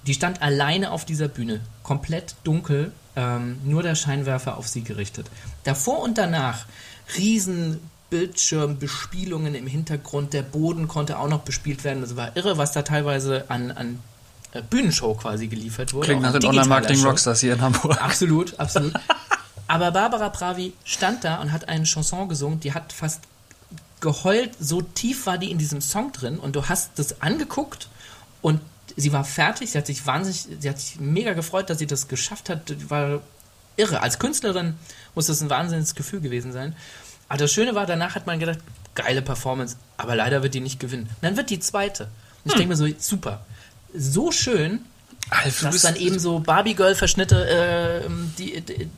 die 0.07 0.15
stand 0.15 0.41
alleine 0.41 0.93
auf 0.93 1.05
dieser 1.05 1.29
Bühne, 1.29 1.61
komplett 1.83 2.37
dunkel, 2.43 2.93
ähm, 3.17 3.59
nur 3.65 3.83
der 3.83 3.97
Scheinwerfer 3.97 4.57
auf 4.57 4.67
sie 4.67 4.83
gerichtet. 4.83 5.27
Davor 5.65 6.01
und 6.01 6.17
danach 6.17 6.65
riesen 7.17 7.81
Bildschirmbespielungen 8.11 9.55
im 9.55 9.67
Hintergrund, 9.67 10.33
der 10.33 10.43
Boden 10.43 10.89
konnte 10.89 11.19
auch 11.19 11.29
noch 11.29 11.41
bespielt 11.41 11.85
werden. 11.85 12.01
Das 12.01 12.17
war 12.17 12.37
irre, 12.37 12.59
was 12.59 12.73
da 12.73 12.83
teilweise 12.83 13.45
an, 13.49 13.71
an 13.73 13.99
äh, 14.53 14.63
Bühnenshow 14.63 15.15
quasi 15.15 15.49
geliefert 15.49 15.93
wurde. 15.93 16.07
Klingt 16.07 16.23
nach 16.23 16.33
den 16.33 16.41
digitaler 16.41 16.63
Online-Marketing 16.63 16.99
Show. 16.99 17.09
Rockstars 17.09 17.41
hier 17.41 17.55
in 17.55 17.61
Hamburg. 17.61 18.01
Absolut, 18.01 18.55
absolut. 18.61 18.93
Aber 19.67 19.91
Barbara 19.91 20.29
Pravi 20.29 20.75
stand 20.85 21.25
da 21.25 21.41
und 21.41 21.51
hat 21.51 21.69
eine 21.69 21.85
Chanson 21.85 22.29
gesungen, 22.29 22.61
die 22.61 22.73
hat 22.73 22.93
fast 22.93 23.23
geheult, 24.01 24.51
so 24.61 24.83
tief 24.83 25.27
war 25.27 25.39
die 25.39 25.51
in 25.51 25.59
diesem 25.59 25.81
Song 25.81 26.13
drin 26.13 26.39
und 26.39 26.55
du 26.55 26.69
hast 26.69 26.99
das 26.99 27.23
angeguckt 27.23 27.89
und 28.43 28.61
sie 28.97 29.13
war 29.13 29.25
fertig, 29.25 29.71
sie 29.71 29.79
hat 29.79 29.87
sich 29.87 30.07
wahnsinnig, 30.07 30.47
sie 30.61 30.69
hat 30.69 30.79
sich 30.79 31.01
mega 31.01 31.33
gefreut, 31.33 31.71
dass 31.71 31.79
sie 31.79 31.87
das 31.87 32.07
geschafft 32.07 32.51
hat, 32.51 32.91
war 32.91 33.23
irre. 33.77 34.03
Als 34.03 34.19
Künstlerin 34.19 34.75
muss 35.15 35.27
das 35.27 35.41
ein 35.41 35.51
wahnsinniges 35.51 35.95
Gefühl 35.95 36.21
gewesen 36.21 36.53
sein. 36.53 36.75
Aber 37.29 37.39
das 37.39 37.53
Schöne 37.53 37.75
war, 37.75 37.87
danach 37.87 38.15
hat 38.15 38.27
man 38.27 38.39
gedacht, 38.39 38.59
geile 38.95 39.23
Performance, 39.23 39.77
aber 39.97 40.15
leider 40.15 40.43
wird 40.43 40.55
die 40.55 40.61
nicht 40.61 40.79
gewinnen. 40.79 41.05
Und 41.05 41.23
dann 41.23 41.37
wird 41.37 41.51
die 41.51 41.59
zweite. 41.59 42.05
Und 42.45 42.51
ich 42.51 42.55
denke 42.55 42.69
mir 42.69 42.77
so, 42.77 42.87
super. 42.99 43.45
So 43.97 44.31
schön, 44.33 44.81
du 45.31 45.67
dass 45.67 45.83
dann 45.83 45.97
eben 45.97 46.19
so 46.19 46.41
Barbie-Girl-Verschnitte 46.41 48.05
äh, 48.05 48.11
die, 48.39 48.61
die, 48.61 48.89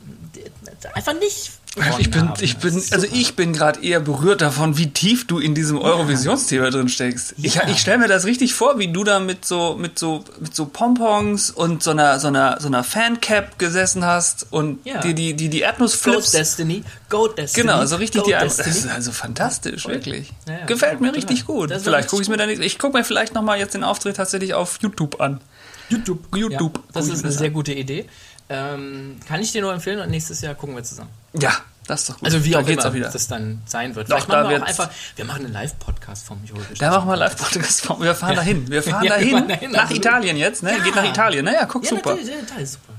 einfach 0.93 1.13
nicht. 1.13 1.51
ich 1.99 2.09
bin, 2.09 2.31
ich 2.39 2.57
bin, 2.57 2.73
also 2.75 3.05
ich 3.11 3.35
bin 3.35 3.53
gerade 3.53 3.83
eher 3.83 3.99
berührt 3.99 4.41
davon, 4.41 4.79
wie 4.79 4.89
tief 4.89 5.27
du 5.27 5.37
in 5.37 5.53
diesem 5.53 5.77
Eurovisionsthema 5.79 6.71
drin 6.71 6.89
steckst. 6.89 7.35
Ich, 7.37 7.53
Ja. 7.55 7.67
ich 7.67 7.77
stelle 7.79 7.99
mir 7.99 8.07
das 8.07 8.25
richtig 8.25 8.55
vor, 8.55 8.79
wie 8.79 8.87
du 8.91 9.03
da 9.03 9.19
mit 9.19 9.45
so, 9.45 9.75
mit 9.75 9.99
so, 9.99 10.23
mit 10.39 10.55
so 10.55 10.65
Pompons 10.65 11.51
und 11.51 11.83
so 11.83 11.91
einer, 11.91 12.19
so 12.19 12.29
einer, 12.29 12.59
so 12.59 12.65
einer 12.67 12.83
Fancap 12.83 13.59
gesessen 13.59 14.03
hast 14.05 14.47
und 14.49 14.79
Ja. 14.85 15.01
die, 15.01 15.13
die, 15.13 15.35
die, 15.35 15.49
die 15.49 15.59
Erdnussflips. 15.59 16.31
Destiny, 16.31 16.83
Goat 17.09 17.37
Destiny. 17.37 17.67
Genau, 17.67 17.85
so 17.85 17.97
richtig 17.97 18.21
Goat 18.23 18.29
die 18.29 18.31
Das 18.33 18.55
Destiny. 18.57 18.77
ist 18.77 18.87
also 18.89 19.11
fantastisch, 19.11 19.87
wirklich. 19.87 20.31
Ja, 20.47 20.53
ja. 20.59 20.65
Gefällt 20.65 20.99
mir 20.99 21.13
richtig 21.13 21.45
gut. 21.45 21.69
das 21.69 21.83
Vielleicht 21.83 22.09
gucke 22.09 22.23
ich 22.23 22.29
mir 22.29 22.37
dann, 22.37 22.49
ich 22.49 22.79
gucke 22.79 22.97
mir 22.97 23.03
vielleicht 23.03 23.35
noch 23.35 23.43
mal 23.43 23.59
jetzt 23.59 23.75
den 23.75 23.83
Auftritt 23.83 24.15
tatsächlich 24.15 24.55
auf 24.55 24.79
YouTube 24.81 25.21
an. 25.21 25.41
YouTube. 25.89 26.19
YouTube. 26.35 26.77
Ja, 26.79 26.83
das 26.93 27.05
ich 27.07 27.13
ist 27.13 27.19
eine 27.19 27.29
das 27.29 27.37
sehr 27.37 27.49
gute 27.51 27.71
Idee. 27.73 28.07
Ähm, 28.49 29.19
kann 29.27 29.41
ich 29.41 29.51
dir 29.51 29.61
nur 29.61 29.73
empfehlen 29.73 29.99
und 29.99 30.09
nächstes 30.09 30.41
Jahr 30.41 30.55
gucken 30.55 30.75
wir 30.75 30.83
zusammen. 30.83 31.09
Ja, 31.33 31.51
das 31.85 32.01
ist 32.01 32.09
doch 32.09 32.15
gut. 32.15 32.25
Also 32.25 32.43
wie 32.45 32.51
da 32.51 32.59
auch 32.59 32.65
geht's 32.65 32.83
immer 32.83 32.91
auch 32.91 32.95
wieder. 32.95 33.09
das 33.09 33.27
dann 33.27 33.61
sein 33.65 33.93
wird. 33.95 34.09
Doch, 34.09 34.15
Vielleicht 34.15 34.29
machen 34.29 34.49
wir 34.49 34.61
auch 34.63 34.67
einfach, 34.67 34.89
wir 35.17 35.25
machen 35.25 35.45
einen 35.45 35.53
Live-Podcast 35.53 36.25
vom 36.25 36.39
Eurovision. 36.43 36.75
Da 36.79 36.91
machen 36.91 37.09
wir 37.09 37.17
Live-Podcast. 37.17 37.89
Wir 37.99 38.15
fahren 38.15 38.35
dahin. 38.35 38.69
Wir 38.69 38.83
fahren 38.83 39.03
Ja, 39.03 39.11
wir 39.15 39.19
dahin. 39.19 39.31
fahren 39.31 39.47
dahin, 39.49 39.71
Nach 39.71 39.81
absolut. 39.83 40.05
Italien 40.05 40.37
jetzt, 40.37 40.63
ne? 40.63 40.77
Ja. 40.77 40.83
Geht 40.83 40.95
nach 40.95 41.03
Italien, 41.09 41.45
ne? 41.45 41.53
Ja, 41.53 41.65
guck, 41.65 41.83
Ja, 41.83 41.89
super. 41.89 42.09
natürlich, 42.11 42.29
ja, 42.29 42.35
das 42.53 42.61
ist 42.63 42.73
super. 42.73 42.93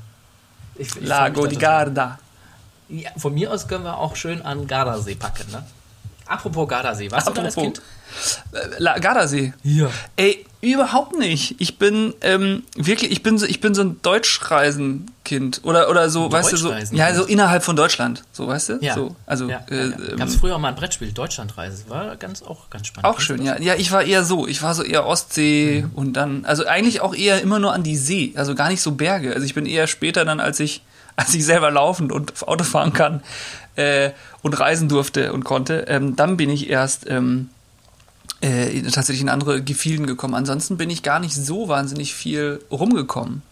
Ich, 0.74 0.96
ich 0.96 1.06
Lago 1.08 1.46
di. 1.46 1.56
Garda. 1.56 2.18
Ja, 2.90 3.10
von 3.16 3.34
mir 3.34 3.50
aus 3.52 3.66
können 3.68 3.84
wir 3.84 3.96
auch 3.98 4.16
schön 4.16 4.42
an 4.42 4.66
Gardasee 4.66 5.14
packen, 5.14 5.50
ne? 5.50 5.62
Apropos 6.28 6.68
Gardasee, 6.68 7.10
warst 7.10 7.28
du 7.28 7.32
da 7.32 7.42
als 7.42 7.56
Apropos. 7.56 7.80
Kind? 8.52 8.80
Äh, 8.80 9.00
Gardasee. 9.00 9.52
Ja. 9.62 9.88
Ey, 10.16 10.44
überhaupt 10.60 11.16
nicht. 11.18 11.54
Ich 11.58 11.78
bin 11.78 12.14
ähm, 12.20 12.64
wirklich, 12.74 13.10
ich 13.12 13.22
bin 13.22 13.38
so, 13.38 13.46
ich 13.46 13.60
bin 13.60 13.74
so 13.74 13.82
ein 13.82 14.00
Deutschreisenkind 14.02 15.60
oder 15.62 15.88
oder 15.90 16.10
so, 16.10 16.30
weißt 16.30 16.52
du 16.52 16.56
so, 16.56 16.72
ja 16.92 17.14
so 17.14 17.24
innerhalb 17.24 17.62
von 17.62 17.76
Deutschland, 17.76 18.24
so 18.32 18.46
weißt 18.48 18.68
du, 18.70 18.78
Ja. 18.80 18.94
so, 18.94 19.14
also 19.26 19.48
ja, 19.48 19.60
äh, 19.70 19.76
ja, 19.76 19.84
ja. 19.90 20.16
Gab 20.16 20.28
es 20.28 20.34
ähm, 20.34 20.40
früher 20.40 20.54
auch 20.56 20.58
mal 20.58 20.68
ein 20.68 20.74
Brettspiel, 20.74 21.12
Deutschlandreise. 21.12 21.84
War 21.88 22.16
ganz, 22.16 22.42
auch 22.42 22.70
ganz 22.70 22.86
spannend. 22.88 23.06
auch 23.06 23.20
schön, 23.20 23.42
ja, 23.42 23.58
ja. 23.60 23.74
Ich 23.76 23.92
war 23.92 24.02
eher 24.02 24.24
so, 24.24 24.46
ich 24.46 24.62
war 24.62 24.74
so 24.74 24.82
eher 24.82 25.06
Ostsee 25.06 25.82
Mhm. 25.82 25.90
und 25.94 26.12
dann, 26.14 26.44
also 26.44 26.66
eigentlich 26.66 27.00
auch 27.00 27.14
eher 27.14 27.40
immer 27.42 27.58
nur 27.58 27.72
an 27.72 27.82
die 27.82 27.96
See, 27.96 28.32
also 28.36 28.54
gar 28.54 28.68
nicht 28.68 28.80
so 28.82 28.92
Berge. 28.92 29.32
Also 29.34 29.44
ich 29.44 29.54
bin 29.54 29.66
eher 29.66 29.86
später 29.86 30.24
dann, 30.24 30.40
als 30.40 30.60
ich, 30.60 30.82
als 31.18 31.34
ich 31.34 31.44
selber 31.44 31.70
laufen 31.70 32.10
und 32.10 32.46
Auto 32.48 32.64
fahren 32.64 32.92
kann 32.92 33.22
äh, 33.76 34.10
und 34.42 34.58
reisen 34.58 34.88
durfte 34.88 35.32
und 35.32 35.44
konnte, 35.44 35.84
ähm, 35.88 36.16
dann 36.16 36.36
bin 36.36 36.48
ich 36.48 36.70
erst 36.70 37.08
ähm, 37.10 37.50
äh, 38.40 38.82
tatsächlich 38.82 39.20
in 39.22 39.28
andere 39.28 39.62
Gefilden 39.62 40.06
gekommen. 40.06 40.34
Ansonsten 40.34 40.76
bin 40.76 40.90
ich 40.90 41.02
gar 41.02 41.18
nicht 41.20 41.34
so 41.34 41.68
wahnsinnig 41.68 42.14
viel 42.14 42.64
rumgekommen. 42.70 43.42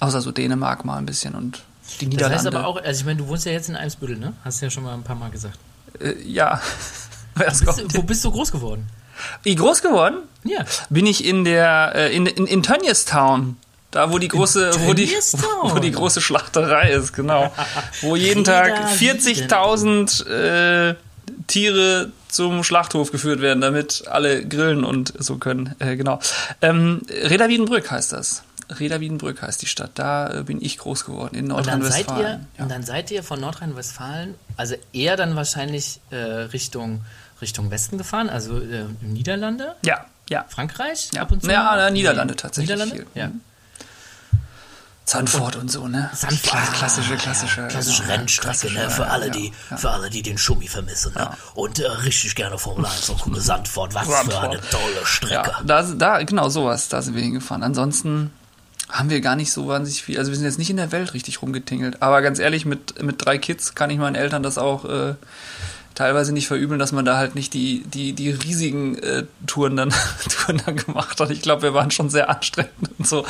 Außer 0.00 0.20
so 0.20 0.30
Dänemark 0.30 0.84
mal 0.84 0.98
ein 0.98 1.06
bisschen 1.06 1.34
und 1.34 1.62
die 2.00 2.04
Das 2.04 2.08
Niederlande. 2.10 2.36
heißt 2.36 2.46
aber 2.46 2.66
auch, 2.66 2.76
also 2.82 3.00
ich 3.00 3.06
meine, 3.06 3.18
du 3.18 3.26
wohnst 3.28 3.46
ja 3.46 3.52
jetzt 3.52 3.68
in 3.68 3.76
Eimsbüttel, 3.76 4.16
ne? 4.18 4.34
Hast 4.44 4.60
du 4.60 4.66
ja 4.66 4.70
schon 4.70 4.84
mal 4.84 4.94
ein 4.94 5.02
paar 5.02 5.16
Mal 5.16 5.30
gesagt. 5.30 5.58
äh, 6.00 6.14
ja. 6.22 6.60
Was 7.34 7.60
Bist, 7.60 7.64
kommt? 7.78 7.94
du- 7.94 7.98
wo 7.98 8.02
bist 8.02 8.24
du 8.24 8.30
groß 8.30 8.52
geworden? 8.52 8.86
Wie 9.42 9.54
groß 9.56 9.82
geworden? 9.82 10.18
Ja. 10.44 10.64
Bin 10.90 11.06
ich 11.06 11.24
in 11.24 11.44
der 11.44 11.92
äh, 11.96 12.14
in, 12.14 12.26
in, 12.26 12.46
in 12.46 12.62
Tönnies-Town. 12.62 13.56
Da, 13.90 14.12
wo 14.12 14.18
die 14.18 14.28
große, 14.28 14.70
wo 14.86 14.92
die, 14.92 15.08
wo 15.62 15.78
die 15.78 15.90
große 15.92 16.20
Schlachterei 16.20 16.90
ist, 16.92 17.12
genau. 17.14 17.50
Wo 18.02 18.16
jeden 18.16 18.44
Tag 18.44 18.68
Reda 19.00 19.14
40.000 19.16 20.26
äh, 20.90 20.94
Tiere 21.46 22.12
zum 22.28 22.62
Schlachthof 22.64 23.10
geführt 23.10 23.40
werden, 23.40 23.60
damit 23.62 24.04
alle 24.08 24.44
grillen 24.46 24.84
und 24.84 25.14
so 25.18 25.38
können. 25.38 25.74
Äh, 25.78 25.96
genau. 25.96 26.20
Ähm, 26.60 27.00
Reda 27.10 27.48
Wiedenbrück 27.48 27.90
heißt 27.90 28.12
das. 28.12 28.42
Reda 28.78 29.00
Wiedenbrück 29.00 29.40
heißt 29.40 29.62
die 29.62 29.66
Stadt. 29.66 29.92
Da 29.94 30.40
äh, 30.40 30.42
bin 30.42 30.60
ich 30.62 30.76
groß 30.76 31.06
geworden, 31.06 31.34
in 31.34 31.50
Und 31.50 31.66
dann 31.66 31.80
seid 31.82 32.00
ihr, 32.08 32.12
Nordrhein-Westfalen. 32.12 32.46
und 32.58 32.70
dann 32.70 32.82
seid 32.82 33.10
ihr 33.10 33.22
von 33.22 33.40
Nordrhein-Westfalen, 33.40 34.34
also 34.58 34.74
eher 34.92 35.16
dann 35.16 35.36
wahrscheinlich 35.36 36.00
äh, 36.10 36.16
Richtung, 36.16 37.00
Richtung 37.40 37.70
Westen 37.70 37.96
gefahren, 37.96 38.28
also 38.28 38.58
äh, 38.58 38.84
Niederlande, 39.00 39.74
Ja, 39.82 40.04
ja. 40.28 40.44
Frankreich 40.50 41.08
Ja, 41.14 41.22
ab 41.22 41.32
und 41.32 41.42
zu. 41.42 41.50
ja 41.50 41.86
äh, 41.86 41.90
Niederlande 41.90 42.36
tatsächlich. 42.36 42.68
Niederlande? 42.76 42.96
Viel. 42.96 43.06
Ja. 43.22 43.30
Zandvoort 45.08 45.56
und 45.56 45.70
so, 45.70 45.88
ne? 45.88 46.10
Kla- 46.14 46.72
Klassische, 46.72 47.16
klassische. 47.16 47.66
Klassische 47.68 48.02
genau, 48.02 48.14
Rennstrecke, 48.14 48.46
klassische, 48.46 48.74
ne? 48.74 48.90
Für 48.90 49.06
alle, 49.06 49.26
ja, 49.28 49.32
die, 49.32 49.52
ja. 49.70 49.76
für 49.78 49.90
alle, 49.90 50.10
die 50.10 50.20
den 50.20 50.36
Schummi 50.36 50.68
vermissen, 50.68 51.14
ne? 51.14 51.30
Und 51.54 51.78
äh, 51.78 51.86
richtig 51.86 52.34
gerne 52.34 52.58
Formel 52.58 52.84
1 52.84 53.08
und 53.08 53.18
gucken. 53.18 53.40
Sandford, 53.40 53.94
was 53.94 54.06
für 54.06 54.12
Sandford. 54.12 54.44
eine 54.44 54.60
tolle 54.60 55.06
Strecke. 55.06 55.32
Ja, 55.32 55.62
da, 55.64 55.82
da, 55.82 56.22
genau 56.24 56.50
sowas, 56.50 56.90
da 56.90 57.00
sind 57.00 57.14
wir 57.14 57.22
hingefahren. 57.22 57.62
Ansonsten 57.62 58.30
haben 58.90 59.08
wir 59.08 59.22
gar 59.22 59.34
nicht 59.34 59.50
so 59.50 59.66
wahnsinnig 59.66 60.02
viel. 60.02 60.18
Also 60.18 60.30
wir 60.30 60.36
sind 60.36 60.44
jetzt 60.44 60.58
nicht 60.58 60.68
in 60.68 60.76
der 60.76 60.92
Welt 60.92 61.14
richtig 61.14 61.40
rumgetingelt. 61.40 62.02
Aber 62.02 62.20
ganz 62.20 62.38
ehrlich, 62.38 62.66
mit, 62.66 63.02
mit 63.02 63.24
drei 63.24 63.38
Kids 63.38 63.74
kann 63.74 63.88
ich 63.88 63.96
meinen 63.96 64.14
Eltern 64.14 64.42
das 64.42 64.58
auch 64.58 64.84
äh, 64.84 65.14
teilweise 65.98 66.32
nicht 66.32 66.46
verübeln, 66.46 66.78
dass 66.78 66.92
man 66.92 67.04
da 67.04 67.16
halt 67.16 67.34
nicht 67.34 67.52
die, 67.54 67.82
die, 67.92 68.12
die 68.12 68.30
riesigen 68.30 68.96
äh, 68.98 69.24
Touren, 69.48 69.76
dann, 69.76 69.92
Touren 70.28 70.62
dann 70.64 70.76
gemacht 70.76 71.18
hat. 71.18 71.30
Ich 71.30 71.42
glaube, 71.42 71.62
wir 71.62 71.74
waren 71.74 71.90
schon 71.90 72.08
sehr 72.08 72.30
anstrengend 72.30 72.90
und 72.98 73.06
so. 73.08 73.26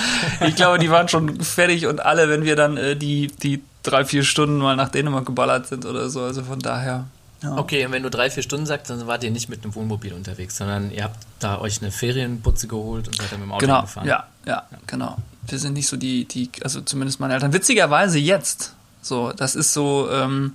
Ich 0.46 0.54
glaube, 0.54 0.78
die 0.78 0.90
waren 0.90 1.08
schon 1.08 1.40
fertig 1.40 1.86
und 1.86 2.04
alle, 2.04 2.28
wenn 2.28 2.44
wir 2.44 2.56
dann 2.56 2.76
äh, 2.76 2.94
die, 2.94 3.28
die 3.28 3.62
drei, 3.82 4.04
vier 4.04 4.22
Stunden 4.22 4.58
mal 4.58 4.76
nach 4.76 4.90
Dänemark 4.90 5.24
geballert 5.24 5.66
sind 5.66 5.86
oder 5.86 6.10
so. 6.10 6.20
Also 6.20 6.44
von 6.44 6.58
daher. 6.58 7.06
Ja. 7.42 7.56
Okay, 7.56 7.86
und 7.86 7.92
wenn 7.92 8.02
du 8.02 8.10
drei, 8.10 8.28
vier 8.28 8.42
Stunden 8.42 8.66
sagst, 8.66 8.90
dann 8.90 9.06
wart 9.06 9.24
ihr 9.24 9.30
nicht 9.30 9.48
mit 9.48 9.64
einem 9.64 9.74
Wohnmobil 9.74 10.12
unterwegs, 10.12 10.58
sondern 10.58 10.90
ihr 10.90 11.04
habt 11.04 11.16
da 11.38 11.58
euch 11.60 11.80
eine 11.80 11.90
Ferienbutze 11.90 12.68
geholt 12.68 13.08
und 13.08 13.16
seid 13.16 13.32
dann 13.32 13.40
mit 13.40 13.48
dem 13.48 13.52
Auto 13.52 13.64
Genau, 13.64 13.80
gefahren. 13.80 14.06
ja, 14.06 14.26
ja, 14.44 14.64
genau. 14.86 15.16
Wir 15.46 15.58
sind 15.58 15.72
nicht 15.72 15.88
so 15.88 15.96
die, 15.96 16.26
die, 16.26 16.50
also 16.62 16.82
zumindest 16.82 17.18
meine 17.18 17.32
Eltern. 17.32 17.54
Witzigerweise 17.54 18.18
jetzt, 18.18 18.74
so, 19.00 19.32
das 19.32 19.54
ist 19.54 19.72
so, 19.72 20.10
ähm, 20.12 20.52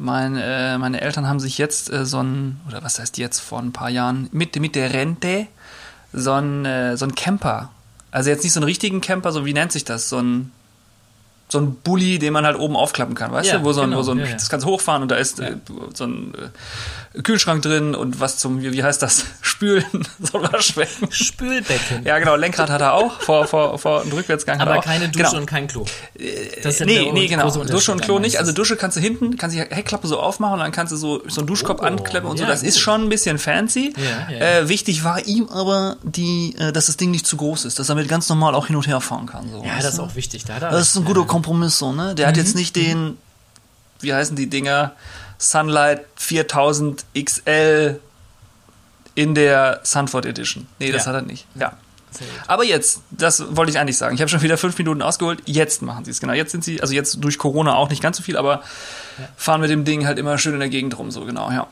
mein, 0.00 0.34
äh, 0.36 0.78
meine 0.78 1.02
Eltern 1.02 1.28
haben 1.28 1.40
sich 1.40 1.58
jetzt 1.58 1.92
äh, 1.92 2.06
so 2.06 2.22
ein, 2.22 2.58
oder 2.66 2.82
was 2.82 2.98
heißt 2.98 3.18
jetzt, 3.18 3.38
vor 3.38 3.60
ein 3.60 3.72
paar 3.72 3.90
Jahren, 3.90 4.30
mit, 4.32 4.58
mit 4.58 4.74
der 4.74 4.94
Rente, 4.94 5.46
so 6.12 6.32
ein, 6.32 6.64
äh, 6.64 6.96
so 6.96 7.04
ein 7.04 7.14
Camper. 7.14 7.70
Also 8.10 8.30
jetzt 8.30 8.42
nicht 8.42 8.54
so 8.54 8.60
einen 8.60 8.64
richtigen 8.64 9.02
Camper, 9.02 9.30
so 9.30 9.44
wie 9.44 9.52
nennt 9.52 9.72
sich 9.72 9.84
das? 9.84 10.08
So 10.08 10.18
ein, 10.18 10.52
so 11.50 11.58
ein 11.58 11.74
Bulli, 11.76 12.18
den 12.18 12.32
man 12.32 12.44
halt 12.46 12.58
oben 12.58 12.76
aufklappen 12.76 13.14
kann, 13.14 13.32
weißt 13.32 13.50
Ja, 13.50 13.58
du? 13.58 13.64
Wo 13.64 13.72
so 13.72 13.80
ein, 13.82 13.88
genau, 13.90 13.98
wo 13.98 14.02
so 14.02 14.12
ein, 14.12 14.18
ja, 14.20 14.26
ja. 14.26 14.32
das 14.34 14.48
kannst 14.48 14.64
du 14.66 14.70
hochfahren 14.70 15.02
und 15.02 15.10
da 15.10 15.16
ist 15.16 15.40
äh, 15.40 15.56
so 15.94 16.04
ein 16.04 16.32
äh, 17.14 17.22
Kühlschrank 17.22 17.62
drin 17.62 17.94
und 17.96 18.20
was 18.20 18.36
zum, 18.38 18.62
wie, 18.62 18.72
wie 18.72 18.82
heißt 18.84 19.02
das? 19.02 19.24
Spülen, 19.40 19.84
so 20.32 20.38
ein 20.40 20.52
Waschbecken. 20.52 21.10
Spülbecken. 21.10 22.04
Ja, 22.04 22.18
genau, 22.18 22.36
Lenkrad 22.36 22.70
hat 22.70 22.80
er 22.80 22.94
auch, 22.94 23.20
vor, 23.20 23.46
vor, 23.46 23.78
vor 23.78 24.02
und 24.02 24.12
Rückwärtsgang 24.12 24.58
hat 24.60 24.68
Aber 24.68 24.76
er 24.76 24.82
keine 24.82 25.08
Dusche 25.08 25.24
genau. 25.24 25.36
und 25.38 25.46
kein 25.46 25.66
Klo. 25.66 25.84
Das 26.62 26.74
ist 26.74 26.80
ja 26.80 26.86
Nee, 26.86 27.10
nee, 27.12 27.26
genau. 27.26 27.50
Dusche 27.50 27.92
und 27.92 28.02
Klo 28.02 28.18
nicht. 28.18 28.38
Also 28.38 28.52
Dusche 28.52 28.76
kannst 28.76 28.96
du 28.96 29.00
hinten, 29.00 29.36
kannst 29.36 29.56
die 29.56 29.60
Heckklappe 29.60 30.06
so 30.06 30.20
aufmachen 30.20 30.54
und 30.54 30.60
dann 30.60 30.72
kannst 30.72 30.92
du 30.92 30.96
so, 30.96 31.22
so 31.28 31.40
einen 31.40 31.48
Duschkopf 31.48 31.80
Oh, 31.82 31.84
ankleppen 31.86 32.28
und 32.30 32.36
so. 32.36 32.44
ja, 32.44 32.50
Das 32.50 32.62
ist 32.62 32.74
gut. 32.74 32.82
schon 32.82 33.02
ein 33.04 33.08
bisschen 33.08 33.38
fancy. 33.38 33.92
Ja, 33.96 34.32
ja. 34.32 34.58
Äh, 34.60 34.68
wichtig 34.68 35.02
war 35.04 35.26
ihm 35.26 35.48
aber, 35.48 35.96
die, 36.02 36.54
äh, 36.58 36.72
dass 36.72 36.86
das 36.86 36.96
Ding 36.96 37.10
nicht 37.10 37.26
zu 37.26 37.36
groß 37.36 37.64
ist, 37.64 37.78
dass 37.78 37.88
er 37.88 37.94
mit 37.94 38.08
ganz 38.08 38.28
normal 38.28 38.54
auch 38.54 38.66
hin 38.66 38.76
und 38.76 38.86
her 38.86 39.00
fahren 39.00 39.26
kann. 39.26 39.48
So, 39.50 39.64
ja, 39.64 39.76
das 39.76 39.94
ist 39.94 40.00
auch 40.00 40.14
wichtig. 40.14 40.44
Da 40.44 40.54
er 40.54 40.70
Das 40.70 40.88
ist 40.90 40.96
ein 40.96 41.04
guter 41.04 41.24
Kompromiss 41.42 41.78
so, 41.78 41.92
ne? 41.92 42.14
Der 42.14 42.26
hat 42.26 42.36
jetzt 42.36 42.54
nicht 42.54 42.76
den, 42.76 43.16
wie 44.00 44.12
heißen 44.12 44.36
die 44.36 44.48
Dinger? 44.48 44.92
Sunlight 45.38 46.04
4000 46.16 47.04
XL 47.18 47.98
in 49.14 49.34
der 49.34 49.80
Sunford 49.82 50.26
Edition. 50.26 50.66
Nee, 50.78 50.92
das 50.92 51.04
Ja. 51.04 51.08
hat 51.12 51.14
er 51.16 51.22
nicht. 51.22 51.46
Ja. 51.54 51.72
Aber 52.46 52.64
jetzt, 52.64 53.00
das 53.10 53.42
wollte 53.56 53.70
ich 53.70 53.78
eigentlich 53.78 53.96
sagen. 53.96 54.14
Ich 54.14 54.20
habe 54.20 54.28
schon 54.28 54.42
wieder 54.42 54.58
fünf 54.58 54.76
Minuten 54.76 55.00
ausgeholt. 55.00 55.40
Jetzt 55.46 55.80
machen 55.80 56.04
sie 56.04 56.10
es, 56.10 56.20
genau. 56.20 56.32
Jetzt 56.32 56.50
sind 56.52 56.64
sie, 56.64 56.80
also 56.82 56.92
jetzt 56.92 57.22
durch 57.24 57.38
Corona 57.38 57.74
auch 57.76 57.88
nicht 57.88 58.02
ganz 58.02 58.16
so 58.16 58.22
viel, 58.22 58.36
aber 58.36 58.62
fahren 59.36 59.60
mit 59.60 59.70
dem 59.70 59.84
Ding 59.84 60.06
halt 60.06 60.18
immer 60.18 60.36
schön 60.36 60.52
in 60.54 60.60
der 60.60 60.68
Gegend 60.68 60.98
rum, 60.98 61.10
so 61.10 61.24
genau, 61.24 61.50
ja. 61.50 61.66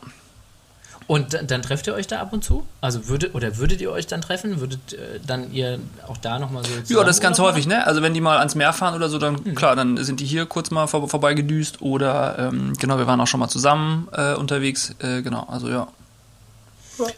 Und 1.09 1.51
dann, 1.51 1.63
trefft 1.63 1.87
ihr 1.87 1.95
euch 1.95 2.07
da 2.07 2.21
ab 2.21 2.33
und 2.35 2.45
zu? 2.45 2.65
Also 2.83 3.09
würdet 3.09 3.35
oder 3.35 3.57
würdet 3.57 3.81
ihr 3.81 3.91
euch 3.91 4.07
dann 4.07 4.21
treffen? 4.21 4.61
Würdet 4.61 4.93
äh, 4.93 5.19
dann 5.27 5.51
ihr 5.53 5.81
auch 6.07 6.19
da 6.19 6.39
nochmal 6.39 6.63
so 6.65 6.95
Ja, 6.95 7.03
das 7.03 7.17
ist 7.17 7.23
ganz 7.23 7.39
häufig, 7.39 7.67
ne? 7.67 7.85
Also 7.87 8.03
wenn 8.03 8.13
die 8.15 8.21
mal 8.21 8.37
ans 8.39 8.55
Meer 8.55 8.73
fahren 8.75 8.95
oder 8.95 9.09
so, 9.09 9.19
dann 9.19 9.55
klar, 9.55 9.75
dann 9.75 9.97
sind 10.05 10.21
die 10.21 10.27
hier 10.27 10.45
kurz 10.45 10.71
mal 10.71 10.87
vor, 10.87 11.09
vorbei 11.09 11.33
gedüst 11.33 11.81
oder 11.81 12.39
ähm, 12.39 12.75
genau, 12.79 12.99
wir 12.99 13.07
waren 13.07 13.21
auch 13.23 13.27
schon 13.27 13.41
mal 13.41 13.49
zusammen 13.49 14.07
äh, 14.13 14.35
unterwegs, 14.35 14.95
äh, 14.99 15.23
genau, 15.23 15.47
also 15.51 15.69
ja. 15.71 15.89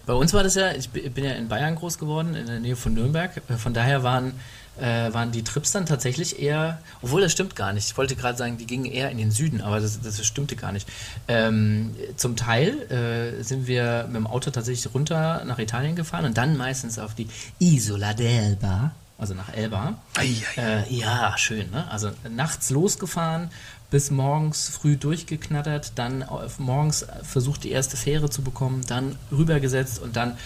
Bei 0.06 0.12
uns 0.12 0.32
war 0.34 0.42
das 0.44 0.54
ja, 0.54 0.72
ich 0.72 0.90
bi- 0.90 1.08
bin 1.08 1.24
ja 1.24 1.32
in 1.32 1.48
Bayern 1.48 1.74
groß 1.74 1.98
geworden, 1.98 2.34
in 2.34 2.46
der 2.46 2.60
Nähe 2.60 2.76
von 2.76 2.94
Nürnberg. 2.94 3.32
Äh, 3.48 3.54
Von 3.54 3.74
daher 3.74 4.02
waren, 4.02 4.34
äh, 4.78 5.12
waren 5.12 5.32
die 5.32 5.44
Trips 5.44 5.72
dann 5.72 5.86
tatsächlich 5.86 6.40
eher, 6.40 6.80
obwohl 7.02 7.20
das 7.20 7.32
stimmt 7.32 7.56
gar 7.56 7.72
nicht. 7.72 7.86
Ich 7.90 7.96
wollte 7.96 8.16
gerade 8.16 8.38
sagen, 8.38 8.56
die 8.58 8.66
gingen 8.66 8.86
eher 8.86 9.10
in 9.10 9.18
den 9.18 9.30
Süden, 9.30 9.60
aber 9.60 9.80
das, 9.80 10.00
das 10.00 10.24
stimmte 10.26 10.56
gar 10.56 10.72
nicht. 10.72 10.88
Ähm, 11.28 11.94
zum 12.16 12.36
Teil 12.36 12.90
äh, 12.90 13.42
sind 13.42 13.66
wir 13.66 14.04
mit 14.06 14.16
dem 14.16 14.26
Auto 14.26 14.50
tatsächlich 14.50 14.92
runter 14.94 15.44
nach 15.44 15.58
Italien 15.58 15.96
gefahren 15.96 16.24
und 16.24 16.36
dann 16.36 16.56
meistens 16.56 16.98
auf 16.98 17.14
die 17.14 17.28
Isola 17.58 18.10
d'Elba. 18.10 18.90
also 19.18 19.34
nach 19.34 19.52
Elba. 19.52 19.98
Ei, 20.16 20.34
ei. 20.56 20.62
Äh, 20.62 20.94
ja, 20.94 21.36
schön, 21.36 21.70
ne? 21.70 21.90
Also 21.90 22.10
nachts 22.28 22.70
losgefahren, 22.70 23.50
bis 23.90 24.10
morgens 24.10 24.68
früh 24.68 24.96
durchgeknattert, 24.96 25.92
dann 25.96 26.22
auf, 26.22 26.58
morgens 26.58 27.04
versucht 27.22 27.64
die 27.64 27.70
erste 27.70 27.96
Fähre 27.96 28.30
zu 28.30 28.42
bekommen, 28.42 28.84
dann 28.86 29.16
rübergesetzt 29.30 30.00
und 30.00 30.16
dann 30.16 30.38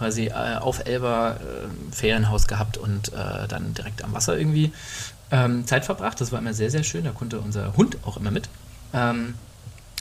quasi 0.00 0.26
äh, 0.28 0.56
auf 0.58 0.86
Elba 0.86 1.32
äh, 1.32 1.36
Ferienhaus 1.94 2.48
gehabt 2.48 2.78
und 2.78 3.12
äh, 3.12 3.46
dann 3.46 3.74
direkt 3.74 4.02
am 4.02 4.14
Wasser 4.14 4.36
irgendwie 4.36 4.72
ähm, 5.30 5.66
Zeit 5.66 5.84
verbracht. 5.84 6.20
Das 6.20 6.32
war 6.32 6.38
immer 6.38 6.54
sehr, 6.54 6.70
sehr 6.70 6.82
schön. 6.82 7.04
Da 7.04 7.10
konnte 7.10 7.38
unser 7.38 7.76
Hund 7.76 7.98
auch 8.04 8.16
immer 8.16 8.30
mit. 8.30 8.48
Ähm, 8.94 9.34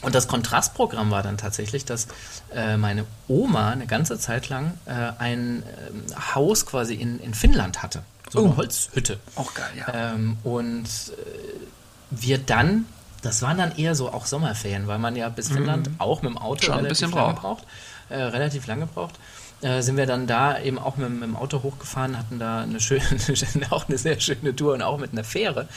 und 0.01 0.15
das 0.15 0.29
Kontrastprogramm 0.29 1.11
war 1.11 1.21
dann 1.21 1.37
tatsächlich, 1.37 1.83
dass 1.83 2.07
äh, 2.55 2.77
meine 2.77 3.03
Oma 3.27 3.71
eine 3.71 3.85
ganze 3.85 4.17
Zeit 4.17 4.47
lang 4.47 4.73
äh, 4.85 4.91
ein 5.19 5.63
ähm, 5.89 6.03
Haus 6.33 6.65
quasi 6.65 6.93
in, 6.95 7.19
in 7.19 7.33
Finnland 7.33 7.83
hatte. 7.83 8.01
So 8.29 8.39
eine 8.39 8.49
Oh. 8.53 8.55
Holzhütte. 8.57 9.19
Auch 9.35 9.53
geil, 9.53 9.71
ja. 9.77 10.13
Ähm, 10.13 10.37
und 10.43 10.85
äh, 10.85 11.19
wir 12.11 12.37
dann, 12.37 12.85
das 13.23 13.41
waren 13.41 13.57
dann 13.57 13.75
eher 13.77 13.93
so 13.93 14.09
auch 14.13 14.25
Sommerferien, 14.25 14.87
weil 14.87 14.99
man 14.99 15.17
ja 15.17 15.27
bis 15.27 15.49
Finnland 15.49 15.89
auch 15.97 16.21
mit 16.21 16.31
dem 16.31 16.37
Auto 16.37 16.61
Mhm. 16.61 16.65
Schon 16.65 16.73
ein 16.73 16.77
relativ 16.85 16.99
bisschen 17.01 17.11
lange 17.11 17.33
braucht. 17.33 17.41
braucht. 17.41 17.63
Äh, 18.09 18.21
relativ 18.23 18.65
lange 18.67 18.85
braucht. 18.87 19.15
Äh, 19.61 19.81
sind 19.81 19.97
wir 19.97 20.05
dann 20.05 20.25
da 20.25 20.59
eben 20.59 20.79
auch 20.79 20.95
mit, 20.95 21.09
mit 21.09 21.23
dem 21.23 21.35
Auto 21.35 21.63
hochgefahren, 21.63 22.17
hatten 22.17 22.39
da 22.39 22.61
eine 22.63 22.79
schöne, 22.79 23.03
auch 23.69 23.87
eine 23.87 23.97
sehr 23.97 24.19
schöne 24.19 24.55
Tour 24.55 24.73
und 24.73 24.81
auch 24.81 24.97
mit 24.97 25.11
einer 25.11 25.23
Fähre. 25.23 25.67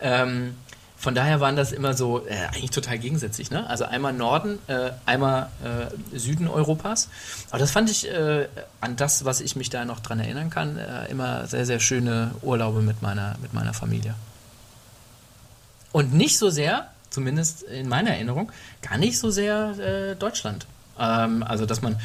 Ähm, 0.00 0.56
von 0.96 1.16
daher 1.16 1.40
waren 1.40 1.56
das 1.56 1.72
immer 1.72 1.94
so 1.94 2.24
äh, 2.28 2.46
eigentlich 2.52 2.70
total 2.70 2.96
gegensätzlich. 2.96 3.50
Ne? 3.50 3.66
Also 3.66 3.84
einmal 3.84 4.12
Norden, 4.12 4.60
äh, 4.68 4.92
einmal 5.04 5.48
äh, 5.64 6.16
Süden 6.16 6.46
Europas. 6.46 7.08
Aber 7.50 7.58
das 7.58 7.72
fand 7.72 7.90
ich 7.90 8.08
äh, 8.08 8.46
an 8.80 8.94
das, 8.94 9.24
was 9.24 9.40
ich 9.40 9.56
mich 9.56 9.68
da 9.68 9.84
noch 9.84 9.98
dran 9.98 10.20
erinnern 10.20 10.48
kann, 10.48 10.78
äh, 10.78 11.06
immer 11.10 11.48
sehr, 11.48 11.66
sehr 11.66 11.80
schöne 11.80 12.30
Urlaube 12.42 12.82
mit 12.82 13.02
meiner, 13.02 13.34
mit 13.42 13.52
meiner 13.52 13.74
Familie. 13.74 14.14
Und 15.90 16.14
nicht 16.14 16.38
so 16.38 16.50
sehr, 16.50 16.86
zumindest 17.10 17.64
in 17.64 17.88
meiner 17.88 18.10
Erinnerung, 18.10 18.52
gar 18.80 18.96
nicht 18.96 19.18
so 19.18 19.30
sehr 19.30 20.12
äh, 20.12 20.14
Deutschland. 20.14 20.68
Ähm, 21.00 21.42
also, 21.42 21.66
dass 21.66 21.82
man 21.82 21.98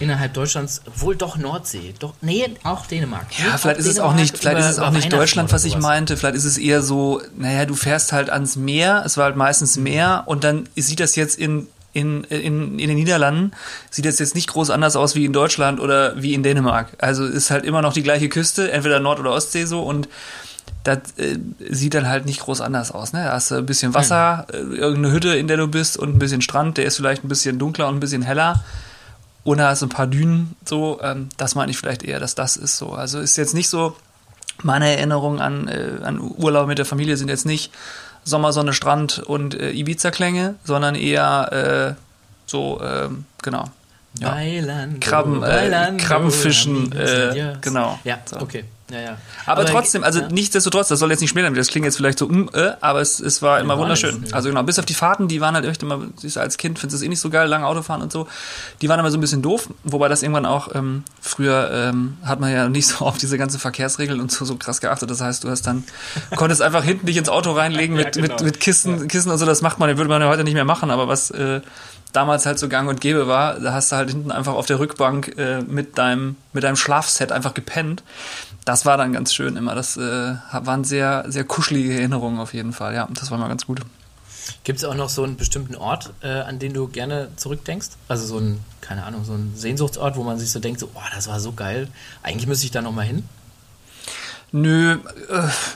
innerhalb 0.00 0.34
Deutschlands, 0.34 0.82
wohl 0.96 1.16
doch 1.16 1.36
Nordsee, 1.36 1.94
doch, 1.98 2.14
nee, 2.20 2.44
auch 2.64 2.86
Dänemark. 2.86 3.26
Nee, 3.38 3.46
Ja, 3.46 3.58
vielleicht 3.58 3.80
ist 3.80 3.86
es 3.86 3.98
auch 3.98 4.14
Dänemark 4.14 4.20
nicht, 4.20 4.38
vielleicht 4.38 4.58
über- 4.58 4.66
ist 4.66 4.72
es 4.72 4.78
auch 4.78 4.90
nicht 4.90 5.12
Deutschland, 5.12 5.52
was 5.52 5.64
ich 5.64 5.76
meinte. 5.78 6.16
Vielleicht 6.16 6.36
ist 6.36 6.44
es 6.44 6.58
eher 6.58 6.82
so, 6.82 7.20
naja, 7.36 7.64
du 7.66 7.74
fährst 7.74 8.12
halt 8.12 8.30
ans 8.30 8.56
Meer, 8.56 9.02
es 9.04 9.16
war 9.16 9.24
halt 9.24 9.36
meistens 9.36 9.76
Meer 9.76 10.22
und 10.26 10.44
dann 10.44 10.68
sieht 10.76 11.00
das 11.00 11.16
jetzt 11.16 11.38
in, 11.38 11.66
in, 11.92 12.24
in, 12.24 12.78
in 12.78 12.88
den 12.88 12.96
Niederlanden, 12.96 13.52
sieht 13.90 14.04
das 14.04 14.18
jetzt 14.18 14.34
nicht 14.34 14.48
groß 14.48 14.70
anders 14.70 14.94
aus 14.96 15.14
wie 15.14 15.24
in 15.24 15.32
Deutschland 15.32 15.80
oder 15.80 16.20
wie 16.20 16.34
in 16.34 16.42
Dänemark. 16.42 16.88
Also 16.98 17.24
ist 17.24 17.50
halt 17.50 17.64
immer 17.64 17.82
noch 17.82 17.92
die 17.92 18.02
gleiche 18.02 18.28
Küste, 18.28 18.70
entweder 18.70 19.00
Nord- 19.00 19.20
oder 19.20 19.32
Ostsee 19.32 19.64
so 19.64 19.82
und 19.82 20.08
das 20.84 20.98
äh, 21.16 21.38
sieht 21.70 21.94
dann 21.94 22.08
halt 22.08 22.24
nicht 22.24 22.40
groß 22.40 22.60
anders 22.60 22.92
aus. 22.92 23.12
Ne? 23.12 23.24
Da 23.24 23.32
hast 23.32 23.50
du 23.50 23.56
ein 23.56 23.66
bisschen 23.66 23.94
Wasser, 23.94 24.46
äh, 24.52 24.56
irgendeine 24.56 25.12
Hütte, 25.12 25.34
in 25.34 25.48
der 25.48 25.56
du 25.56 25.66
bist 25.66 25.96
und 25.96 26.14
ein 26.14 26.18
bisschen 26.18 26.40
Strand, 26.40 26.78
der 26.78 26.84
ist 26.84 26.96
vielleicht 26.96 27.24
ein 27.24 27.28
bisschen 27.28 27.58
dunkler 27.58 27.88
und 27.88 27.96
ein 27.96 28.00
bisschen 28.00 28.22
heller. 28.22 28.64
Hast 29.56 29.82
du 29.82 29.86
ein 29.86 29.90
paar 29.90 30.06
Dünen, 30.06 30.54
so, 30.64 31.00
ähm, 31.02 31.28
das 31.36 31.54
meine 31.54 31.70
ich 31.70 31.78
vielleicht 31.78 32.02
eher, 32.02 32.20
dass 32.20 32.34
das 32.34 32.56
ist 32.56 32.76
so. 32.76 32.92
Also 32.92 33.18
ist 33.20 33.36
jetzt 33.36 33.54
nicht 33.54 33.68
so, 33.68 33.96
meine 34.62 34.96
Erinnerungen 34.96 35.40
an, 35.40 35.68
äh, 35.68 36.02
an 36.02 36.20
Urlaub 36.20 36.66
mit 36.66 36.78
der 36.78 36.84
Familie 36.84 37.16
sind 37.16 37.28
jetzt 37.28 37.46
nicht 37.46 37.72
Sommer, 38.24 38.52
Sonne, 38.52 38.72
Strand 38.72 39.20
und 39.20 39.54
äh, 39.54 39.70
Ibiza-Klänge, 39.70 40.56
sondern 40.64 40.94
eher 40.94 41.96
äh, 41.96 42.02
so, 42.46 42.80
ähm, 42.82 43.24
genau. 43.42 43.70
Ja. 44.18 44.30
Bailando, 44.30 44.98
Krabben, 45.00 45.36
äh, 45.42 45.46
bailando, 45.46 46.04
Krabbenfischen, 46.04 46.92
amigos, 46.92 47.10
äh, 47.10 47.28
adios. 47.28 47.56
genau. 47.60 47.98
Ja, 48.04 48.18
So. 48.24 48.40
okay. 48.40 48.64
Ja, 48.90 49.00
ja. 49.00 49.18
Aber, 49.44 49.66
trotzdem, 49.66 50.02
also 50.02 50.20
ja. 50.20 50.28
nichtsdestotrotz, 50.28 50.88
das 50.88 50.98
soll 50.98 51.10
jetzt 51.10 51.20
nicht 51.20 51.30
schmälern, 51.30 51.52
das 51.52 51.68
klingt 51.68 51.84
jetzt 51.84 51.96
vielleicht 51.96 52.18
so, 52.18 52.26
mm, 52.26 52.48
äh, 52.54 52.72
aber 52.80 53.02
es, 53.02 53.20
es 53.20 53.42
war 53.42 53.60
immer 53.60 53.74
war 53.74 53.80
wunderschön. 53.80 54.22
es, 54.24 54.30
ja. 54.30 54.36
Also 54.36 54.48
genau, 54.48 54.62
bis 54.62 54.78
auf 54.78 54.86
die 54.86 54.94
Fahrten, 54.94 55.28
die 55.28 55.42
waren 55.42 55.54
halt 55.54 55.66
echt 55.66 55.82
immer, 55.82 56.00
siehst 56.16 56.38
als 56.38 56.56
Kind 56.56 56.78
findest 56.78 56.94
du 56.94 56.96
es 56.96 57.06
eh 57.06 57.08
nicht 57.08 57.20
so 57.20 57.28
geil, 57.28 57.48
lange 57.48 57.66
Autofahren 57.66 58.00
und 58.00 58.10
so. 58.10 58.28
Die 58.80 58.88
waren 58.88 58.98
immer 58.98 59.10
so 59.10 59.18
ein 59.18 59.20
bisschen 59.20 59.42
doof, 59.42 59.68
wobei 59.84 60.08
das 60.08 60.22
irgendwann 60.22 60.46
auch, 60.46 60.74
ähm, 60.74 61.04
früher 61.20 61.70
ähm, 61.72 62.16
hat 62.24 62.40
man 62.40 62.50
ja 62.50 62.68
nicht 62.68 62.86
so 62.86 63.04
auf 63.04 63.18
diese 63.18 63.36
ganze 63.36 63.58
Verkehrsregeln 63.58 64.20
und 64.20 64.32
so, 64.32 64.44
so 64.46 64.56
krass 64.56 64.80
geachtet. 64.80 65.10
Das 65.10 65.20
heißt, 65.20 65.44
du 65.44 65.50
hast 65.50 65.66
dann, 65.66 65.84
konntest 66.36 66.62
einfach 66.62 66.82
hinten 66.82 67.06
dich 67.06 67.18
ins 67.18 67.28
Auto 67.28 67.52
reinlegen 67.52 67.94
mit, 67.94 68.16
Ja, 68.16 68.22
genau. 68.22 68.34
mit, 68.36 68.44
mit 68.44 68.60
Kissen, 68.60 69.06
Kissen 69.08 69.30
und 69.30 69.36
so, 69.38 69.44
das 69.44 69.60
macht 69.60 69.78
man, 69.78 69.90
das 69.90 69.98
würde 69.98 70.08
man 70.08 70.22
ja 70.22 70.28
heute 70.28 70.44
nicht 70.44 70.54
mehr 70.54 70.64
machen, 70.64 70.90
aber 70.90 71.08
was 71.08 71.30
äh, 71.30 71.60
damals 72.12 72.46
halt 72.46 72.58
so 72.58 72.68
gang 72.68 72.88
und 72.88 73.00
gäbe 73.00 73.28
war, 73.28 73.60
da 73.60 73.72
hast 73.72 73.92
du 73.92 73.96
halt 73.96 74.10
hinten 74.10 74.30
einfach 74.30 74.54
auf 74.54 74.66
der 74.66 74.78
Rückbank 74.78 75.36
äh, 75.36 75.60
mit 75.60 75.98
deinem 75.98 76.36
mit 76.52 76.64
deinem 76.64 76.76
Schlafset 76.76 77.32
einfach 77.32 77.54
gepennt. 77.54 78.02
Das 78.68 78.84
war 78.84 78.98
dann 78.98 79.14
ganz 79.14 79.32
schön 79.32 79.56
immer. 79.56 79.74
Das 79.74 79.96
äh, 79.96 80.34
waren 80.52 80.84
sehr 80.84 81.24
sehr 81.28 81.44
kuschelige 81.44 81.94
Erinnerungen 81.94 82.38
auf 82.38 82.52
jeden 82.52 82.74
Fall. 82.74 82.94
Ja, 82.94 83.08
das 83.10 83.30
war 83.30 83.38
mal 83.38 83.48
ganz 83.48 83.64
gut. 83.64 83.80
Gibt 84.62 84.78
es 84.78 84.84
auch 84.84 84.94
noch 84.94 85.08
so 85.08 85.24
einen 85.24 85.38
bestimmten 85.38 85.74
Ort, 85.74 86.12
äh, 86.20 86.28
an 86.28 86.58
den 86.58 86.74
du 86.74 86.86
gerne 86.86 87.28
zurückdenkst? 87.36 87.88
Also 88.08 88.26
so 88.26 88.36
ein, 88.38 88.60
keine 88.82 89.04
Ahnung, 89.04 89.24
so 89.24 89.32
ein 89.32 89.54
Sehnsuchtsort, 89.56 90.16
wo 90.16 90.22
man 90.22 90.38
sich 90.38 90.50
so 90.50 90.60
denkt, 90.60 90.80
so, 90.80 90.90
oh, 90.92 91.00
das 91.14 91.28
war 91.28 91.40
so 91.40 91.52
geil. 91.52 91.88
Eigentlich 92.22 92.46
müsste 92.46 92.66
ich 92.66 92.70
da 92.70 92.82
nochmal 92.82 93.06
hin. 93.06 93.24
Nö, 94.50 94.92
äh, 94.92 94.96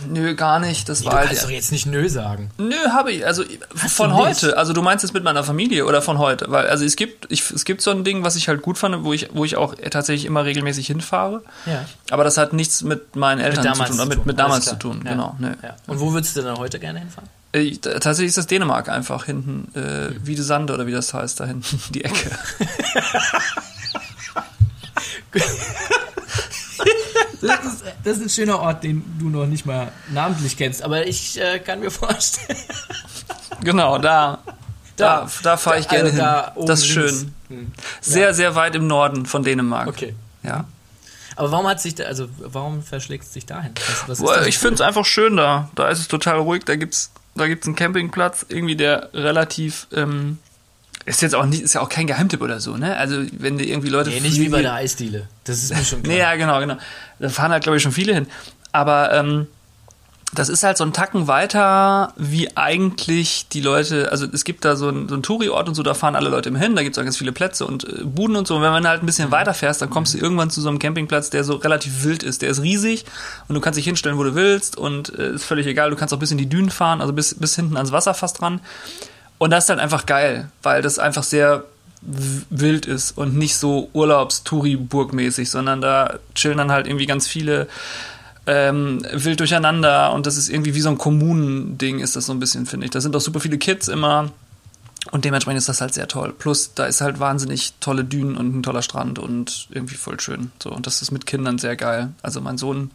nö, 0.09 0.35
gar 0.35 0.59
nicht. 0.59 0.89
Das 0.89 1.01
Nee, 1.01 1.07
war 1.07 1.13
du 1.13 1.19
halt. 1.19 1.29
kannst 1.29 1.45
doch 1.45 1.51
jetzt 1.51 1.73
nicht 1.73 1.85
Nö 1.87 2.09
sagen. 2.09 2.51
Nö, 2.57 2.75
habe 2.91 3.13
ich. 3.13 3.27
Also 3.27 3.45
von 3.75 4.11
du 4.11 4.17
nicht? 4.17 4.43
heute. 4.43 4.57
Also 4.57 4.73
du 4.73 4.81
meinst 4.81 5.03
jetzt 5.03 5.13
mit 5.13 5.25
meiner 5.25 5.45
Familie 5.45 5.85
oder 5.85 6.01
von 6.01 6.17
heute? 6.19 6.47
Weil 6.49 6.67
also 6.69 6.85
es 6.85 6.97
gibt, 6.97 7.31
ich, 7.31 7.51
es 7.51 7.67
gibt 7.67 7.83
so 7.83 7.91
ein 7.91 8.03
Ding, 8.03 8.25
was 8.25 8.35
ich 8.35 8.49
halt 8.49 8.63
gut 8.63 8.79
fand, 8.79 9.05
wo 9.05 9.13
ich, 9.13 9.29
wo 9.35 9.45
ich 9.45 9.57
auch 9.57 9.75
tatsächlich 9.91 10.25
immer 10.25 10.45
regelmäßig 10.47 10.87
hinfahre. 10.87 11.43
Ja. 11.67 11.85
Aber 12.11 12.25
das 12.25 12.39
hat 12.39 12.55
nichts 12.55 12.83
mit 12.83 13.15
meinen 13.15 13.41
Eltern 13.41 13.75
zu 13.75 13.85
tun, 13.85 13.95
oder 13.97 14.07
mit, 14.07 14.25
mit 14.25 14.39
damals 14.39 14.65
zu 14.65 14.77
tun. 14.79 15.03
Ja. 15.05 15.11
Genau. 15.13 15.37
Nö. 15.39 15.53
Ja. 15.63 15.77
Und 15.87 16.01
wo 16.01 16.13
würdest 16.15 16.35
du 16.37 16.43
denn 16.43 16.57
heute 16.57 16.79
gerne 16.79 17.01
hinfahren? 17.01 17.29
Äh, 17.53 17.77
tatsächlich 17.77 18.29
ist 18.29 18.39
das 18.39 18.47
Dänemark 18.47 18.89
einfach 18.89 19.27
hinten, 19.27 19.71
äh, 19.79 20.15
wie 20.25 20.35
die 20.35 20.43
Sande 20.43 20.73
oder 20.73 20.87
wie 20.87 20.93
das 20.93 21.13
heißt, 21.13 21.41
da 21.41 21.45
hinten, 21.45 21.79
die 21.91 22.05
Ecke. 22.05 22.31
Das 27.41 27.65
ist, 27.65 27.85
das 28.05 28.17
ist 28.19 28.23
ein 28.23 28.29
schöner 28.29 28.61
Ort, 28.61 28.85
den 28.85 29.03
du 29.19 29.29
noch 29.29 29.47
nicht 29.47 29.67
mal 29.67 29.91
namentlich 30.11 30.57
kennst, 30.57 30.83
aber 30.83 31.07
ich 31.07 31.41
äh, 31.41 31.59
kann 31.59 31.81
mir 31.81 31.91
vorstellen. 31.91 32.59
Genau, 33.63 33.99
da. 33.99 34.39
Da, 34.97 35.29
da 35.43 35.57
fahre 35.57 35.81
ich 35.81 35.87
Da- 35.87 35.97
gerne 35.97 36.11
also 36.11 36.19
da 36.19 36.53
hin. 36.55 36.67
Das 36.67 36.81
ist 36.81 36.87
schön. 36.89 37.35
Hm. 37.49 37.73
Sehr, 38.01 38.35
sehr 38.35 38.55
weit 38.55 38.75
im 38.77 38.87
Norden 38.87 39.27
von 39.27 39.43
Dänemark. 39.43 39.89
Okay. 39.89 40.15
Ja. 40.43 40.65
Aber 41.35 41.51
warum 41.51 41.67
hat 41.67 41.81
sich 41.81 41.95
da, 41.95 42.05
also 42.05 42.29
warum 42.39 42.83
verschlägt 42.83 43.25
es 43.25 43.33
dich 43.33 43.47
dahin? 43.47 43.73
Was, 44.07 44.21
was? 44.23 44.47
Ich 44.47 44.59
finde 44.59 44.75
es 44.75 44.81
einfach 44.83 45.05
schön 45.05 45.37
da. 45.37 45.71
Da 45.75 45.89
ist 45.89 45.99
es 45.99 46.09
total 46.09 46.39
ruhig. 46.39 46.65
Da 46.65 46.77
gibt's, 46.77 47.11
da 47.35 47.47
gibt's 47.49 47.67
einen 47.67 47.75
Campingplatz, 47.75 48.45
irgendwie 48.49 48.77
der 48.77 49.09
relativ, 49.15 49.87
ähm, 49.93 50.39
ist 51.05 51.23
jetzt 51.23 51.35
auch 51.35 51.47
nicht, 51.47 51.63
ist 51.63 51.75
ja 51.75 51.81
auch 51.81 51.89
kein 51.89 52.07
Geheimtipp 52.07 52.41
oder 52.41 52.61
so, 52.61 52.77
ne? 52.77 52.97
Also 52.97 53.23
wenn 53.33 53.59
die 53.59 53.71
irgendwie 53.71 53.89
Leute 53.89 54.11
nee, 54.11 54.21
nicht 54.21 54.39
wie 54.39 54.49
bei 54.49 54.63
der 54.63 54.75
Eisdiele. 54.75 55.29
Das 55.45 55.63
ist 55.63 55.75
mir 55.75 55.85
schon 55.85 56.03
klar. 56.03 56.15
Nee, 56.15 56.21
ja, 56.21 56.35
genau, 56.37 56.61
genau. 56.61 56.77
Da 57.19 57.29
fahren 57.29 57.53
halt, 57.53 57.63
glaube 57.65 57.77
ich, 57.77 57.83
schon 57.83 57.93
viele 57.93 58.15
hin. 58.15 58.27
Aber 58.73 59.13
ähm, 59.13 59.47
das 60.35 60.49
ist 60.49 60.63
halt 60.63 60.79
so 60.79 60.85
ein 60.85 60.95
Tacken 60.95 61.27
weiter, 61.27 62.15
wie 62.17 62.57
eigentlich 62.57 63.49
die 63.53 63.61
Leute, 63.61 64.11
also 64.11 64.27
es 64.33 64.45
gibt 64.45 64.65
da 64.65 64.77
so 64.77 64.89
einen 64.89 65.09
so 65.09 65.15
einen 65.15 65.23
Touri-Ort 65.23 65.69
und 65.69 65.75
so, 65.75 65.83
da 65.83 65.93
fahren 65.93 66.17
alle 66.17 66.31
Leute 66.31 66.49
immer 66.49 66.59
hin, 66.59 66.75
da 66.75 66.83
gibt 66.83 66.97
es 66.97 67.01
auch 67.01 67.05
ganz 67.05 67.19
viele 67.19 67.33
Plätze 67.33 67.67
und 67.67 67.85
äh, 67.85 68.05
Buden 68.05 68.37
und 68.37 68.47
so. 68.47 68.57
Und 68.57 68.63
wenn 68.63 68.71
man 68.71 68.87
halt 68.89 69.03
ein 69.03 69.07
bisschen 69.07 69.31
weiter 69.31 69.53
fährst, 69.53 69.83
dann 69.83 69.91
kommst 69.91 70.15
du 70.15 70.19
irgendwann 70.19 70.49
zu 70.49 70.63
so 70.63 70.71
einem 70.71 70.79
Campingplatz, 70.79 71.29
der 71.29 71.45
so 71.45 71.57
relativ 71.57 72.05
wild 72.05 72.23
ist. 72.23 72.41
Der 72.41 72.49
ist 72.49 72.63
riesig 72.63 73.05
und 73.49 73.55
du 73.55 73.61
kannst 73.61 73.77
dich 73.77 73.85
hinstellen, 73.85 74.17
wo 74.17 74.25
du 74.25 74.35
willst 74.35 74.79
und 74.79 75.17
äh, 75.19 75.35
ist 75.35 75.45
völlig 75.45 75.67
egal. 75.67 75.91
Du 75.91 75.97
kannst 75.97 76.15
auch 76.15 76.19
bis 76.19 76.31
in 76.31 76.39
die 76.39 76.49
Dünen 76.49 76.71
fahren, 76.71 77.03
also 77.03 77.13
bis, 77.13 77.35
bis 77.35 77.55
hinten 77.55 77.77
ans 77.77 77.93
Wasser 77.93 78.15
fast 78.15 78.41
dran. 78.41 78.61
Und 79.43 79.51
das 79.51 79.65
ist 79.65 79.71
halt 79.71 79.81
einfach 79.81 80.07
geil, 80.07 80.49
weil 80.63 80.83
das 80.83 81.01
einfach 81.01 81.25
sehr 81.25 81.65
wild 82.01 82.87
ist 82.87 83.19
und 83.19 83.37
nicht 83.37 83.57
so 83.57 83.91
Urlaubs-Touri-Burg-mäßig, 83.93 85.51
sondern 85.51 85.81
da 85.81 86.21
chillen 86.37 86.59
dann 86.59 86.71
halt 86.71 86.87
irgendwie 86.87 87.07
ganz 87.07 87.27
viele 87.27 87.67
ähm, 88.47 89.05
wild 89.13 89.41
durcheinander 89.41 90.13
und 90.13 90.27
das 90.27 90.37
ist 90.37 90.49
irgendwie 90.49 90.77
wie 90.77 90.81
so 90.81 90.91
ein 90.91 90.97
Kommunending 90.97 91.99
ist 91.99 92.15
das 92.15 92.27
so 92.27 92.33
ein 92.33 92.39
bisschen, 92.39 92.67
finde 92.67 92.87
ich. 92.87 92.93
Da 92.93 93.01
sind 93.01 93.17
auch 93.17 93.21
super 93.21 93.41
viele 93.41 93.59
Kids 93.59 93.89
immer 93.89 94.31
und 95.11 95.25
dementsprechend 95.25 95.59
ist 95.59 95.69
das 95.69 95.81
halt 95.81 95.93
sehr 95.93 96.07
toll. 96.07 96.33
Plus, 96.39 96.75
da 96.75 96.87
ist 96.87 97.01
halt 97.01 97.19
wahnsinnig 97.19 97.73
tolle 97.81 98.05
Dünen 98.05 98.37
und 98.37 98.57
ein 98.57 98.63
toller 98.63 98.83
Strand 98.83 99.19
und 99.19 99.67
irgendwie 99.71 99.97
voll 99.97 100.21
schön. 100.21 100.53
So, 100.63 100.71
und 100.71 100.87
das 100.87 101.03
ist 101.03 101.11
mit 101.11 101.27
Kindern 101.27 101.59
sehr 101.59 101.75
geil. 101.75 102.11
Also 102.23 102.41
mein 102.41 102.59
Sohn, 102.59 102.93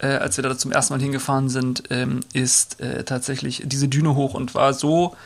äh, 0.00 0.08
als 0.08 0.36
wir 0.36 0.42
da 0.42 0.58
zum 0.58 0.70
ersten 0.70 0.92
Mal 0.92 1.00
hingefahren 1.00 1.48
sind, 1.48 1.84
ähm, 1.88 2.20
ist 2.34 2.78
äh, 2.78 3.04
tatsächlich 3.04 3.62
diese 3.64 3.88
Düne 3.88 4.14
hoch 4.16 4.34
und 4.34 4.54
war 4.54 4.74
so 4.74 5.16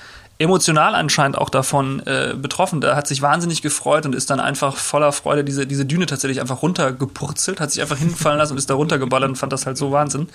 emotional 0.42 0.94
anscheinend 0.94 1.38
auch 1.38 1.48
davon 1.48 2.00
äh, 2.06 2.34
betroffen. 2.36 2.80
Der 2.80 2.96
hat 2.96 3.06
sich 3.06 3.22
wahnsinnig 3.22 3.62
gefreut 3.62 4.04
und 4.04 4.14
ist 4.14 4.30
dann 4.30 4.40
einfach 4.40 4.76
voller 4.76 5.12
Freude 5.12 5.44
diese, 5.44 5.66
diese 5.66 5.86
Düne 5.86 6.06
tatsächlich 6.06 6.40
einfach 6.40 6.62
runtergepurzelt, 6.62 7.60
hat 7.60 7.70
sich 7.70 7.80
einfach 7.80 7.98
hinfallen 7.98 8.38
lassen 8.38 8.52
und 8.52 8.58
ist 8.58 8.68
da 8.68 8.74
runtergeballert 8.74 9.30
und 9.30 9.36
fand 9.36 9.52
das 9.52 9.66
halt 9.66 9.78
so 9.78 9.92
Wahnsinn. 9.92 10.28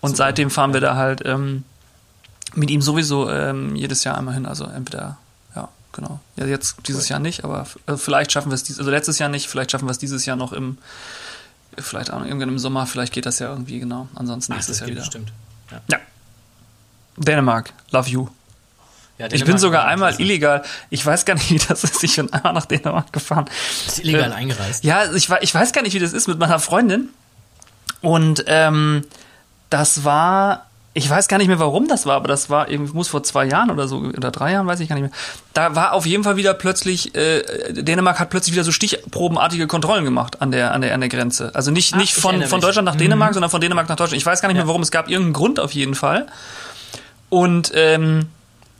Und 0.00 0.16
seitdem 0.16 0.50
fahren 0.50 0.72
wir 0.72 0.80
da 0.80 0.96
halt 0.96 1.22
ähm, 1.24 1.64
mit 2.54 2.70
ihm 2.70 2.82
sowieso 2.82 3.30
ähm, 3.30 3.76
jedes 3.76 4.04
Jahr 4.04 4.18
einmal 4.18 4.34
hin. 4.34 4.46
Also 4.46 4.64
entweder, 4.64 5.16
ja, 5.54 5.68
genau. 5.92 6.20
Ja, 6.36 6.46
jetzt 6.46 6.76
dieses 6.86 7.08
Jahr 7.08 7.20
nicht, 7.20 7.44
aber 7.44 7.66
äh, 7.86 7.96
vielleicht 7.96 8.32
schaffen 8.32 8.50
wir 8.50 8.54
es 8.54 8.64
dieses, 8.64 8.80
also 8.80 8.90
letztes 8.90 9.18
Jahr 9.18 9.28
nicht, 9.28 9.48
vielleicht 9.48 9.70
schaffen 9.70 9.86
wir 9.86 9.92
es 9.92 9.98
dieses 9.98 10.26
Jahr 10.26 10.36
noch 10.36 10.52
im 10.52 10.78
vielleicht 11.76 12.12
auch 12.12 12.24
irgendwann 12.24 12.50
im 12.50 12.58
Sommer, 12.58 12.86
vielleicht 12.86 13.12
geht 13.12 13.26
das 13.26 13.40
ja 13.40 13.50
irgendwie, 13.50 13.80
genau. 13.80 14.08
Ansonsten 14.14 14.52
Ach, 14.52 14.56
nächstes 14.56 14.80
Jahr 14.80 14.88
wieder. 14.88 15.00
bestimmt. 15.00 15.32
Ja. 15.70 15.80
Ja. 15.90 15.98
Dänemark, 17.16 17.72
love 17.90 18.08
you. 18.08 18.28
Ja, 19.18 19.26
Ich 19.26 19.32
bin 19.32 19.38
Dänemark 19.40 19.60
sogar 19.60 19.84
einmal 19.86 20.20
illegal, 20.20 20.62
ich 20.90 21.04
weiß 21.06 21.24
gar 21.24 21.34
nicht, 21.34 21.50
wie 21.50 21.58
das 21.58 21.84
ist, 21.84 22.02
ich 22.02 22.16
bin 22.16 22.32
einmal 22.32 22.52
nach 22.52 22.66
Dänemark 22.66 23.12
gefahren. 23.12 23.44
Ist 23.86 24.00
illegal 24.00 24.32
Äh, 24.32 24.34
eingereist. 24.34 24.82
Ja, 24.84 25.12
ich, 25.12 25.28
ich 25.40 25.54
weiß 25.54 25.72
gar 25.72 25.82
nicht, 25.82 25.94
wie 25.94 26.00
das 26.00 26.12
ist 26.12 26.26
mit 26.26 26.38
meiner 26.38 26.58
Freundin. 26.58 27.08
Und 28.00 28.44
ähm, 28.48 29.04
das 29.70 30.04
war, 30.04 30.66
ich 30.94 31.08
weiß 31.08 31.28
gar 31.28 31.38
nicht 31.38 31.46
mehr, 31.48 31.58
warum 31.58 31.88
das 31.88 32.06
war, 32.06 32.16
aber 32.16 32.28
das 32.28 32.50
war 32.50 32.68
irgendwie, 32.68 32.92
muss 32.92 33.08
vor 33.08 33.22
zwei 33.22 33.44
Jahren 33.46 33.70
oder 33.70 33.88
so, 33.88 33.98
oder 33.98 34.30
drei 34.30 34.52
Jahren, 34.52 34.66
weiß 34.66 34.80
ich 34.80 34.88
gar 34.88 34.96
nicht 34.96 35.04
mehr. 35.10 35.18
Da 35.54 35.74
war 35.74 35.92
auf 35.92 36.04
jeden 36.06 36.22
Fall 36.24 36.36
wieder 36.36 36.52
plötzlich, 36.52 37.14
äh, 37.14 37.72
Dänemark 37.72 38.18
hat 38.18 38.30
plötzlich 38.30 38.52
wieder 38.52 38.64
so 38.64 38.72
stichprobenartige 38.72 39.66
Kontrollen 39.68 40.04
gemacht 40.04 40.42
an 40.42 40.50
der, 40.50 40.72
an 40.74 40.80
der, 40.82 40.92
an 40.92 41.00
der 41.00 41.08
Grenze. 41.08 41.52
Also 41.54 41.70
nicht, 41.70 41.94
Ah, 41.94 41.98
nicht 41.98 42.16
ich 42.16 42.20
von, 42.22 42.42
von. 42.42 42.60
Deutschland 42.60 42.84
nach 42.86 42.96
Dänemark, 42.96 43.32
sondern 43.32 43.50
von 43.50 43.60
Dänemark 43.60 43.88
nach 43.88 43.96
Deutschland. 43.96 44.20
Ich 44.20 44.26
weiß 44.26 44.42
gar 44.42 44.48
nicht 44.48 44.56
mehr, 44.58 44.66
warum. 44.66 44.82
Es 44.82 44.90
gab 44.90 45.08
irgendeinen 45.08 45.34
Grund 45.34 45.60
auf 45.60 45.70
jeden 45.72 45.94
Fall. 45.94 46.26
Und 47.30 47.72
ähm, 47.74 48.26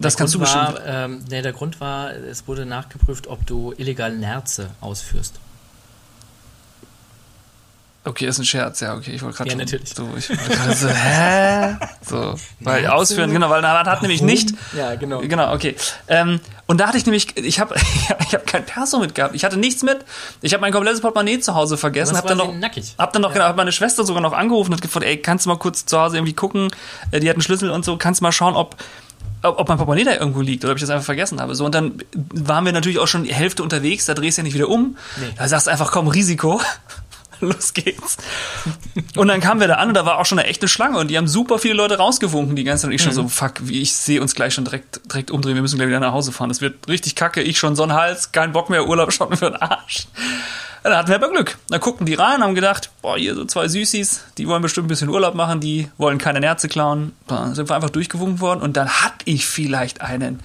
das 0.04 0.14
Der 0.14 0.18
kannst 0.18 0.34
du 0.34 0.38
Grund 0.38 0.52
bestimmt. 0.52 0.86
war, 0.86 1.04
ähm, 1.04 1.24
nee, 1.30 1.42
der 1.42 1.52
Grund 1.52 1.80
war, 1.80 2.12
es 2.12 2.46
wurde 2.46 2.66
nachgeprüft, 2.66 3.26
ob 3.26 3.46
du 3.46 3.72
illegal 3.76 4.12
Nerze 4.14 4.70
ausführst. 4.80 5.34
Okay, 8.06 8.26
ist 8.26 8.38
ein 8.38 8.44
Scherz, 8.44 8.80
ja, 8.80 8.94
okay, 8.94 9.12
ich 9.12 9.22
wollte 9.22 9.38
gerade 9.38 9.48
Ja, 9.48 9.52
schon 9.54 9.60
natürlich. 9.64 9.94
so, 9.94 10.06
ich 10.18 10.28
wollte 10.28 10.74
so, 10.76 10.88
hä? 10.94 11.76
So, 12.06 12.34
weil 12.60 12.86
ausführen, 12.86 13.30
genau, 13.32 13.48
weil 13.48 13.62
man 13.62 13.86
hat 13.86 14.02
nämlich 14.02 14.20
nicht, 14.20 14.50
Ja, 14.76 14.94
genau. 14.96 15.20
genau, 15.20 15.54
okay. 15.54 15.74
Ähm, 16.08 16.38
und 16.66 16.80
da 16.80 16.88
hatte 16.88 16.98
ich 16.98 17.06
nämlich, 17.06 17.34
ich 17.38 17.60
habe 17.60 17.74
ich 18.28 18.34
hab 18.34 18.46
kein 18.46 18.66
Perso 18.66 18.98
mit 18.98 19.14
gehabt, 19.14 19.34
ich 19.34 19.42
hatte 19.42 19.56
nichts 19.56 19.82
mit, 19.82 20.04
ich 20.42 20.52
habe 20.52 20.60
mein 20.60 20.70
komplettes 20.72 21.00
Portemonnaie 21.00 21.40
zu 21.40 21.54
Hause 21.54 21.78
vergessen, 21.78 22.12
Das 22.12 22.20
hab 22.20 22.28
dann 22.28 22.36
noch, 22.36 22.52
nackig. 22.54 22.94
hab 22.98 23.14
dann 23.14 23.22
noch, 23.22 23.32
genau, 23.32 23.46
hab 23.46 23.56
meine 23.56 23.72
Schwester 23.72 24.04
sogar 24.04 24.20
noch 24.20 24.34
angerufen 24.34 24.74
und 24.74 24.82
gefragt, 24.82 25.06
ey, 25.06 25.16
kannst 25.16 25.46
du 25.46 25.48
mal 25.48 25.56
kurz 25.56 25.86
zu 25.86 25.98
Hause 25.98 26.18
irgendwie 26.18 26.34
gucken, 26.34 26.68
Äh, 27.10 27.20
die 27.20 27.30
hat 27.30 27.36
einen 27.36 27.42
Schlüssel 27.42 27.70
und 27.70 27.86
so, 27.86 27.96
kannst 27.96 28.20
du 28.20 28.24
mal 28.24 28.32
schauen, 28.32 28.54
ob 28.54 28.76
ob 29.44 29.68
mein 29.68 29.76
Portemonnaie 29.78 30.04
da 30.04 30.14
irgendwo 30.14 30.40
liegt 30.40 30.64
oder 30.64 30.72
ob 30.72 30.78
ich 30.78 30.83
das 30.83 30.90
einfach 30.90 31.04
vergessen 31.04 31.40
habe. 31.40 31.54
So, 31.54 31.64
und 31.64 31.74
dann 31.74 32.02
waren 32.33 32.64
wir 32.64 32.72
natürlich 32.72 32.98
auch 32.98 33.07
schon 33.07 33.24
die 33.24 33.35
Hälfte 33.35 33.62
unterwegs, 33.62 34.07
da 34.07 34.14
drehst 34.14 34.38
du 34.38 34.42
ja 34.42 34.44
nicht 34.44 34.54
wieder 34.54 34.68
um. 34.68 34.96
Da 35.37 35.48
sagst 35.48 35.66
du 35.66 35.70
einfach, 35.70 35.90
komm, 35.92 36.09
Risiko. 36.09 36.61
Los 37.52 37.74
geht's. 37.74 38.16
Und 39.16 39.28
dann 39.28 39.40
kamen 39.40 39.61
wir 39.61 39.68
da 39.68 39.74
an 39.74 39.88
und 39.88 39.94
da 39.94 40.07
war 40.07 40.18
auch 40.18 40.26
schon 40.26 40.38
eine 40.38 40.48
echte 40.48 40.68
Schlange 40.68 40.98
und 40.98 41.09
die 41.09 41.16
haben 41.16 41.28
super 41.28 41.59
viele 41.59 41.74
Leute 41.74 41.98
rausgewunken 41.98 42.57
die 42.57 42.64
ganze 42.64 42.83
Zeit. 42.83 42.88
Und 42.88 42.94
ich 42.94 43.02
schon 43.02 43.12
so, 43.12 43.28
fuck, 43.28 43.54
wie 43.62 43.80
ich 43.80 43.94
sehe 43.94 44.20
uns 44.20 44.35
gleich 44.35 44.54
schon 44.54 44.64
direkt, 44.64 45.00
direkt 45.11 45.30
umdrehen, 45.30 45.54
wir 45.54 45.62
müssen 45.62 45.76
gleich 45.76 45.88
wieder 45.88 46.00
nach 46.00 46.12
Hause 46.12 46.33
fahren. 46.33 46.48
Das 46.48 46.61
wird 46.61 46.88
richtig 46.88 47.14
kacke, 47.14 47.42
ich 47.42 47.59
schon 47.59 47.76
so 47.76 47.83
ein 47.83 47.92
Hals, 47.92 48.33
kein 48.33 48.52
Bock 48.52 48.70
mehr, 48.70 48.87
Urlaub 48.87 49.09
mir 49.30 49.37
für 49.37 49.50
den 49.50 49.57
Arsch. 49.57 50.07
Ja, 50.85 50.90
Dann 50.90 50.98
hatten 50.98 51.09
wir 51.09 51.16
aber 51.16 51.30
Glück. 51.30 51.57
Da 51.70 51.78
guckten 51.78 52.04
die 52.04 52.12
rein, 52.12 52.42
haben 52.42 52.54
gedacht, 52.54 52.90
boah, 53.00 53.16
hier 53.16 53.35
so 53.35 53.46
zwei 53.46 53.68
Süßis, 53.68 54.24
die 54.37 54.46
wollen 54.46 54.61
bestimmt 54.61 54.85
ein 54.85 54.88
bisschen 54.88 55.09
Urlaub 55.09 55.35
machen, 55.35 55.61
die 55.61 55.90
wollen 55.96 56.18
keine 56.18 56.40
Nerze 56.40 56.68
klauen. 56.68 57.12
Dann 57.26 57.54
sind 57.54 57.70
wir 57.70 57.74
einfach 57.74 57.88
durchgewunken 57.88 58.40
worden 58.40 58.61
und 58.61 58.76
dann 58.76 58.88
hatte 58.88 59.24
ich 59.24 59.46
vielleicht 59.46 60.02
einen. 60.02 60.40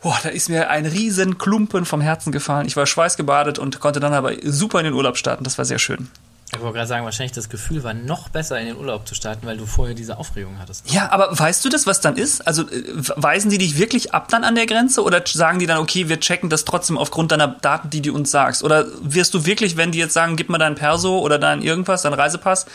Boah, 0.00 0.18
da 0.22 0.30
ist 0.30 0.48
mir 0.48 0.70
ein 0.70 0.86
riesen 0.86 1.36
Klumpen 1.36 1.84
vom 1.84 2.00
Herzen 2.00 2.32
gefallen. 2.32 2.66
Ich 2.66 2.76
war 2.76 2.86
schweißgebadet 2.86 3.58
und 3.58 3.80
konnte 3.80 4.00
dann 4.00 4.14
aber 4.14 4.32
super 4.42 4.78
in 4.78 4.86
den 4.86 4.94
Urlaub 4.94 5.18
starten. 5.18 5.44
Das 5.44 5.58
war 5.58 5.66
sehr 5.66 5.78
schön. 5.78 6.08
Ich 6.54 6.60
wollte 6.60 6.74
gerade 6.74 6.86
sagen, 6.86 7.04
wahrscheinlich 7.06 7.32
das 7.32 7.48
Gefühl 7.48 7.82
war 7.82 7.94
noch 7.94 8.28
besser 8.28 8.60
in 8.60 8.66
den 8.66 8.76
Urlaub 8.76 9.08
zu 9.08 9.14
starten, 9.14 9.46
weil 9.46 9.56
du 9.56 9.64
vorher 9.64 9.94
diese 9.94 10.18
Aufregung 10.18 10.58
hattest. 10.58 10.92
Ja, 10.92 11.10
aber 11.10 11.36
weißt 11.36 11.64
du 11.64 11.70
das, 11.70 11.86
was 11.86 12.02
dann 12.02 12.16
ist? 12.16 12.46
Also 12.46 12.68
äh, 12.68 12.84
weisen 13.16 13.50
die 13.50 13.56
dich 13.56 13.78
wirklich 13.78 14.12
ab 14.12 14.28
dann 14.28 14.44
an 14.44 14.54
der 14.54 14.66
Grenze 14.66 15.02
oder 15.02 15.22
sagen 15.26 15.60
die 15.60 15.66
dann, 15.66 15.78
okay, 15.78 16.10
wir 16.10 16.20
checken 16.20 16.50
das 16.50 16.66
trotzdem 16.66 16.98
aufgrund 16.98 17.32
deiner 17.32 17.48
Daten, 17.48 17.88
die 17.88 18.02
du 18.02 18.14
uns 18.14 18.30
sagst? 18.30 18.62
Oder 18.62 18.86
wirst 19.00 19.32
du 19.32 19.46
wirklich, 19.46 19.78
wenn 19.78 19.92
die 19.92 19.98
jetzt 19.98 20.12
sagen, 20.12 20.36
gib 20.36 20.50
mal 20.50 20.58
dein 20.58 20.74
Perso 20.74 21.20
oder 21.20 21.38
dein 21.38 21.62
irgendwas, 21.62 22.02
dein 22.02 22.12
Reisepass, 22.12 22.66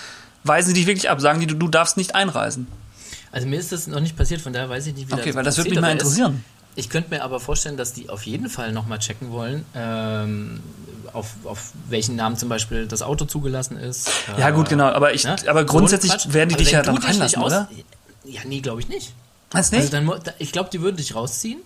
weisen 0.44 0.74
die 0.74 0.80
dich 0.80 0.88
wirklich 0.88 1.12
ab? 1.12 1.22
Sagen 1.22 1.40
die, 1.40 1.46
du, 1.46 1.54
du 1.54 1.68
darfst 1.68 1.98
nicht 1.98 2.16
einreisen? 2.16 2.66
Also 3.32 3.48
mir 3.48 3.60
ist 3.60 3.72
das 3.72 3.86
noch 3.86 4.00
nicht 4.00 4.18
passiert, 4.18 4.42
von 4.42 4.54
daher 4.54 4.70
weiß 4.70 4.88
ich 4.88 4.96
nicht, 4.96 5.10
wie 5.10 5.14
Okay, 5.14 5.36
weil 5.36 5.44
das 5.44 5.58
würde 5.58 5.70
mich 5.70 5.80
mal 5.80 5.96
Prozedere 5.96 6.30
ist. 6.32 6.36
Ich 6.78 6.90
könnte 6.90 7.10
mir 7.10 7.24
aber 7.24 7.40
vorstellen, 7.40 7.76
dass 7.76 7.92
die 7.94 8.08
auf 8.10 8.26
jeden 8.28 8.50
Fall 8.50 8.72
nochmal 8.72 9.00
checken 9.00 9.32
wollen, 9.32 9.66
ähm, 9.76 10.62
auf, 11.12 11.34
auf 11.44 11.72
welchen 11.90 12.16
Namen 12.16 12.38
zum 12.38 12.50
Beispiel 12.50 12.86
das 12.88 13.02
Auto 13.02 13.26
zugelassen 13.26 13.78
ist. 13.78 14.10
Ja, 14.38 14.52
gut, 14.52 14.70
genau. 14.70 14.86
Aber 14.86 15.14
ich, 15.14 15.24
ne? 15.24 15.36
aber 15.48 15.62
So 15.62 15.66
grundsätzlich 15.66 16.12
Quatsch. 16.12 16.28
werden 16.34 16.50
die 16.50 16.56
Also 16.56 16.64
dich 16.66 16.74
ja 16.74 16.84
dann 16.84 16.98
reinlassen, 16.98 17.42
oder? 17.42 17.68
Ja, 18.26 18.42
nee, 18.46 18.60
glaube 18.60 18.82
ich 18.82 18.90
nicht. 18.90 19.14
Du 19.50 19.58
Also 19.58 19.76
nicht? 19.76 19.92
dann, 19.92 20.06
mu- 20.06 20.18
da- 20.24 20.34
ich 20.38 20.52
glaube, 20.52 20.70
die 20.72 20.82
würden 20.82 20.98
dich 20.98 21.16
rausziehen 21.16 21.60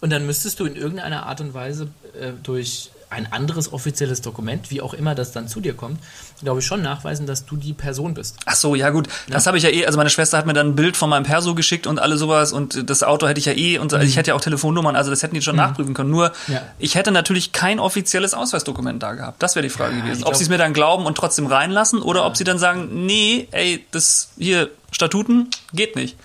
und 0.00 0.08
dann 0.10 0.24
müsstest 0.24 0.58
du 0.58 0.64
in 0.64 0.74
irgendeiner 0.76 1.26
Art 1.26 1.40
und 1.42 1.52
Weise 1.52 1.88
äh, 2.18 2.30
durch 2.42 2.90
ein 3.08 3.32
anderes 3.32 3.72
offizielles 3.72 4.20
Dokument, 4.20 4.70
wie 4.70 4.80
auch 4.80 4.92
immer 4.94 5.14
das 5.14 5.32
dann 5.32 5.46
zu 5.48 5.60
dir 5.60 5.74
kommt, 5.74 6.00
glaube 6.42 6.60
ich 6.60 6.66
schon 6.66 6.82
nachweisen, 6.82 7.26
dass 7.26 7.46
du 7.46 7.56
die 7.56 7.72
Person 7.72 8.14
bist. 8.14 8.36
Ach 8.46 8.56
so, 8.56 8.74
ja 8.74 8.90
gut. 8.90 9.08
Das 9.28 9.46
habe 9.46 9.56
ich 9.58 9.62
ja 9.64 9.70
eh. 9.70 9.86
Also 9.86 9.96
meine 9.96 10.10
Schwester 10.10 10.36
hat 10.38 10.46
mir 10.46 10.52
dann 10.54 10.68
ein 10.70 10.76
Bild 10.76 10.96
von 10.96 11.08
meinem 11.08 11.22
Perso 11.24 11.54
geschickt 11.54 11.86
und 11.86 11.98
alles 11.98 12.18
sowas 12.20 12.52
und 12.52 12.88
das 12.90 13.02
Auto 13.02 13.28
hätte 13.28 13.38
ich 13.38 13.46
ja 13.46 13.52
eh 13.52 13.78
und 13.78 13.92
ich 13.92 14.16
hätte 14.16 14.30
ja 14.30 14.34
auch 14.34 14.40
Telefonnummern. 14.40 14.96
Also 14.96 15.10
das 15.10 15.22
hätten 15.22 15.34
die 15.34 15.42
schon 15.42 15.56
nachprüfen 15.56 15.94
können. 15.94 16.10
Nur 16.10 16.32
Mhm. 16.48 16.54
Ja. 16.54 16.62
ich 16.78 16.94
hätte 16.96 17.12
natürlich 17.12 17.52
kein 17.52 17.78
offizielles 17.78 18.34
Ausweisdokument 18.34 19.02
da 19.02 19.14
gehabt. 19.14 19.42
Das 19.42 19.54
wäre 19.54 19.62
die 19.62 19.70
Frage 19.70 19.96
gewesen. 19.96 20.20
ich 20.20 20.26
Ob 20.26 20.34
sie 20.34 20.42
es 20.42 20.48
mir 20.48 20.58
dann 20.58 20.72
glauben 20.72 21.06
und 21.06 21.16
trotzdem 21.16 21.46
reinlassen 21.46 22.02
oder 22.02 22.26
ob 22.26 22.36
sie 22.36 22.44
dann 22.44 22.58
sagen, 22.58 23.06
nee, 23.06 23.48
ey, 23.52 23.84
das 23.92 24.30
hier 24.36 24.70
Statuten 24.90 25.48
geht 25.72 25.94
nicht. 25.96 26.16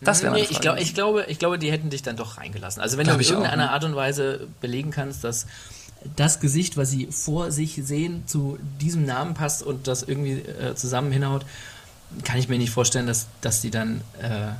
Das 0.00 0.22
wäre 0.22 0.34
Nee, 0.34 0.46
ich, 0.48 0.60
glaub, 0.60 0.78
ich, 0.78 0.94
glaube, 0.94 1.24
ich 1.28 1.38
glaube, 1.38 1.58
die 1.58 1.70
hätten 1.70 1.90
dich 1.90 2.02
dann 2.02 2.16
doch 2.16 2.36
reingelassen. 2.36 2.82
Also 2.82 2.98
wenn 2.98 3.06
Glaub 3.06 3.18
du 3.18 3.22
in 3.22 3.28
auch, 3.28 3.32
irgendeiner 3.32 3.64
ne? 3.64 3.70
Art 3.70 3.84
und 3.84 3.96
Weise 3.96 4.46
belegen 4.60 4.90
kannst, 4.90 5.24
dass 5.24 5.46
das 6.14 6.40
Gesicht, 6.40 6.76
was 6.76 6.90
sie 6.90 7.08
vor 7.10 7.50
sich 7.50 7.80
sehen, 7.82 8.24
zu 8.26 8.58
diesem 8.80 9.06
Namen 9.06 9.34
passt 9.34 9.62
und 9.62 9.86
das 9.88 10.02
irgendwie 10.02 10.40
äh, 10.40 10.74
zusammen 10.74 11.10
hinhaut, 11.10 11.44
kann 12.24 12.38
ich 12.38 12.48
mir 12.48 12.58
nicht 12.58 12.70
vorstellen, 12.70 13.06
dass, 13.06 13.26
dass 13.40 13.60
die 13.60 13.70
dann 13.70 14.02
äh, 14.20 14.52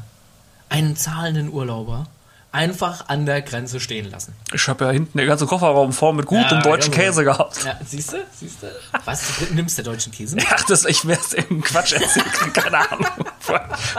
einen 0.69 0.97
zahlenden 0.97 1.53
Urlauber 1.53 2.09
einfach 2.57 3.09
an 3.09 3.27
der 3.27 3.43
Grenze 3.43 3.79
stehen 3.79 4.11
lassen. 4.11 4.35
ich 4.53 4.67
habe 4.69 4.87
ja 4.87 4.91
hinten 4.91 5.17
den 5.19 5.27
ganzen 5.29 5.47
Kofferraum 5.47 5.93
voll 5.93 6.15
mit 6.15 6.27
gutem 6.27 6.43
Ja, 6.59 6.61
deutschen 6.63 6.93
jawohl. 6.93 7.05
Käse 7.07 7.25
gehabt. 7.25 7.65
Ja, 7.65 7.79
siehst 7.87 8.13
du? 8.13 8.17
Siehst 8.35 8.63
du? 8.63 8.67
Was? 9.05 9.23
Du 9.39 9.55
nimmst 9.55 9.77
der 9.79 9.85
deutschen 9.85 10.13
Käse? 10.13 10.37
Ach, 10.51 10.65
das, 10.69 10.85
ich 10.87 11.07
wär's 11.07 11.33
irgendeinen 11.35 11.63
Quatsch 11.63 11.93
erzählen, 11.93 12.27
keine 12.53 12.91
Ahnung. 12.91 13.07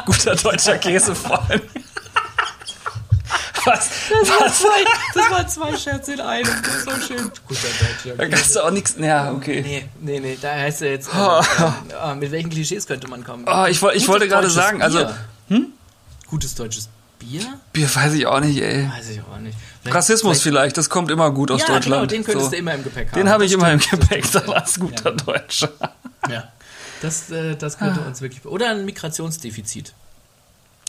Guter 0.05 0.35
deutscher 0.35 0.77
Käse 0.77 1.15
vor 1.15 1.41
allem. 1.49 1.61
Was? 3.65 3.89
Was? 4.21 4.59
Zwei, 4.59 4.85
das 5.13 5.29
waren 5.31 5.49
zwei 5.49 5.77
Scherze 5.77 6.13
in 6.13 6.21
einem. 6.21 6.49
Das 6.63 6.75
ist 6.75 6.85
so 6.85 6.91
schön. 7.07 7.31
Guter 7.47 7.67
deutscher 7.79 8.15
Da 8.17 8.27
kannst 8.29 8.55
du 8.55 8.61
auch 8.61 8.71
nichts. 8.71 8.95
Ja, 8.97 9.31
okay. 9.31 9.61
Nee, 9.61 9.89
nee, 9.99 10.19
nee, 10.21 10.37
da 10.41 10.53
heißt 10.53 10.81
ja 10.81 10.87
jetzt, 10.87 11.09
äh, 11.13 11.17
äh, 12.11 12.15
mit 12.15 12.31
welchen 12.31 12.49
Klischees 12.49 12.87
könnte 12.87 13.07
man 13.09 13.23
kommen? 13.25 13.45
Oh, 13.45 13.65
ich 13.65 13.81
ich 13.83 14.07
wollte 14.07 14.27
gerade 14.27 14.49
sagen, 14.49 14.81
also- 14.81 15.05
Bier. 15.49 15.61
Gutes 16.29 16.55
deutsches 16.55 16.89
Bier? 17.19 17.41
Bier 17.73 17.93
weiß 17.95 18.13
ich 18.13 18.25
auch 18.27 18.39
nicht, 18.39 18.61
ey. 18.61 18.89
Weiß 18.89 19.09
ich 19.09 19.21
auch 19.21 19.39
nicht. 19.39 19.57
Vielleicht- 19.81 19.95
Rassismus 19.95 20.41
vielleicht, 20.41 20.77
das 20.77 20.89
kommt 20.89 21.09
immer 21.11 21.31
gut 21.31 21.49
aus 21.51 21.61
Ja, 21.61 21.65
genau, 21.67 21.75
Deutschland. 21.79 22.11
den 22.11 22.23
könntest 22.23 22.45
So. 22.45 22.51
du 22.51 22.57
immer 22.57 22.73
im 22.73 22.83
Gepäck 22.83 23.07
haben. 23.11 23.19
Den 23.19 23.29
habe 23.29 23.45
ich 23.45 23.51
immer 23.53 23.71
im 23.71 23.79
Gepäck, 23.79 24.25
stimmt. 24.25 24.47
dann 24.47 24.53
als 24.55 24.79
guter 24.79 25.11
Deutscher. 25.11 25.69
Ja. 26.29 26.43
Das, 27.01 27.29
äh, 27.29 27.55
das 27.55 27.77
könnte 27.77 28.01
uns 28.01 28.21
wirklich. 28.21 28.43
Oder 28.45 28.71
ein 28.71 28.85
Migrationsdefizit. 28.85 29.93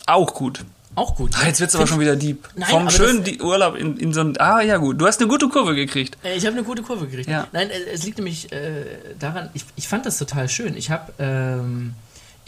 Auch 0.06 0.32
gut. 0.34 0.64
Auch 0.94 1.14
gut. 1.14 1.32
Ah, 1.40 1.46
jetzt 1.46 1.60
wird's 1.60 1.76
aber 1.76 1.86
schon 1.86 2.00
wieder 2.00 2.16
deep. 2.16 2.48
Nein, 2.56 2.68
Vom 2.70 2.90
schönen 2.90 3.22
das- 3.22 3.36
Urlaub 3.40 3.76
in, 3.76 3.98
in 3.98 4.12
so 4.14 4.20
ein. 4.22 4.36
Ah, 4.40 4.62
ja, 4.62 4.78
gut. 4.78 5.00
Du 5.00 5.06
hast 5.06 5.20
eine 5.20 5.28
gute 5.28 5.48
Kurve 5.48 5.74
gekriegt. 5.74 6.16
Äh, 6.24 6.34
Ich 6.36 6.44
habe 6.46 6.56
eine 6.56 6.64
gute 6.64 6.82
Kurve 6.82 7.06
gekriegt. 7.06 7.28
Ja. 7.28 7.46
Nein, 7.52 7.70
äh, 7.70 7.78
es 7.92 8.04
liegt 8.04 8.16
nämlich 8.18 8.50
äh, 8.52 8.84
daran, 9.18 9.50
ich, 9.54 9.64
ich 9.76 9.86
fand 9.86 10.06
das 10.06 10.18
total 10.18 10.48
schön. 10.48 10.76
Ich 10.76 10.90
habe 10.90 11.12
ähm, 11.18 11.94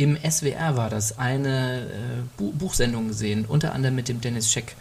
im 0.00 0.16
SWR 0.16 0.76
war 0.76 0.88
das 0.88 1.18
eine 1.18 1.82
äh, 1.82 1.86
Bu 2.38 2.52
Buchsendung 2.52 3.08
gesehen, 3.08 3.44
unter 3.44 3.74
anderem 3.74 3.94
mit 3.96 4.08
dem 4.08 4.22
Dennis 4.22 4.50
Scheck 4.50 4.74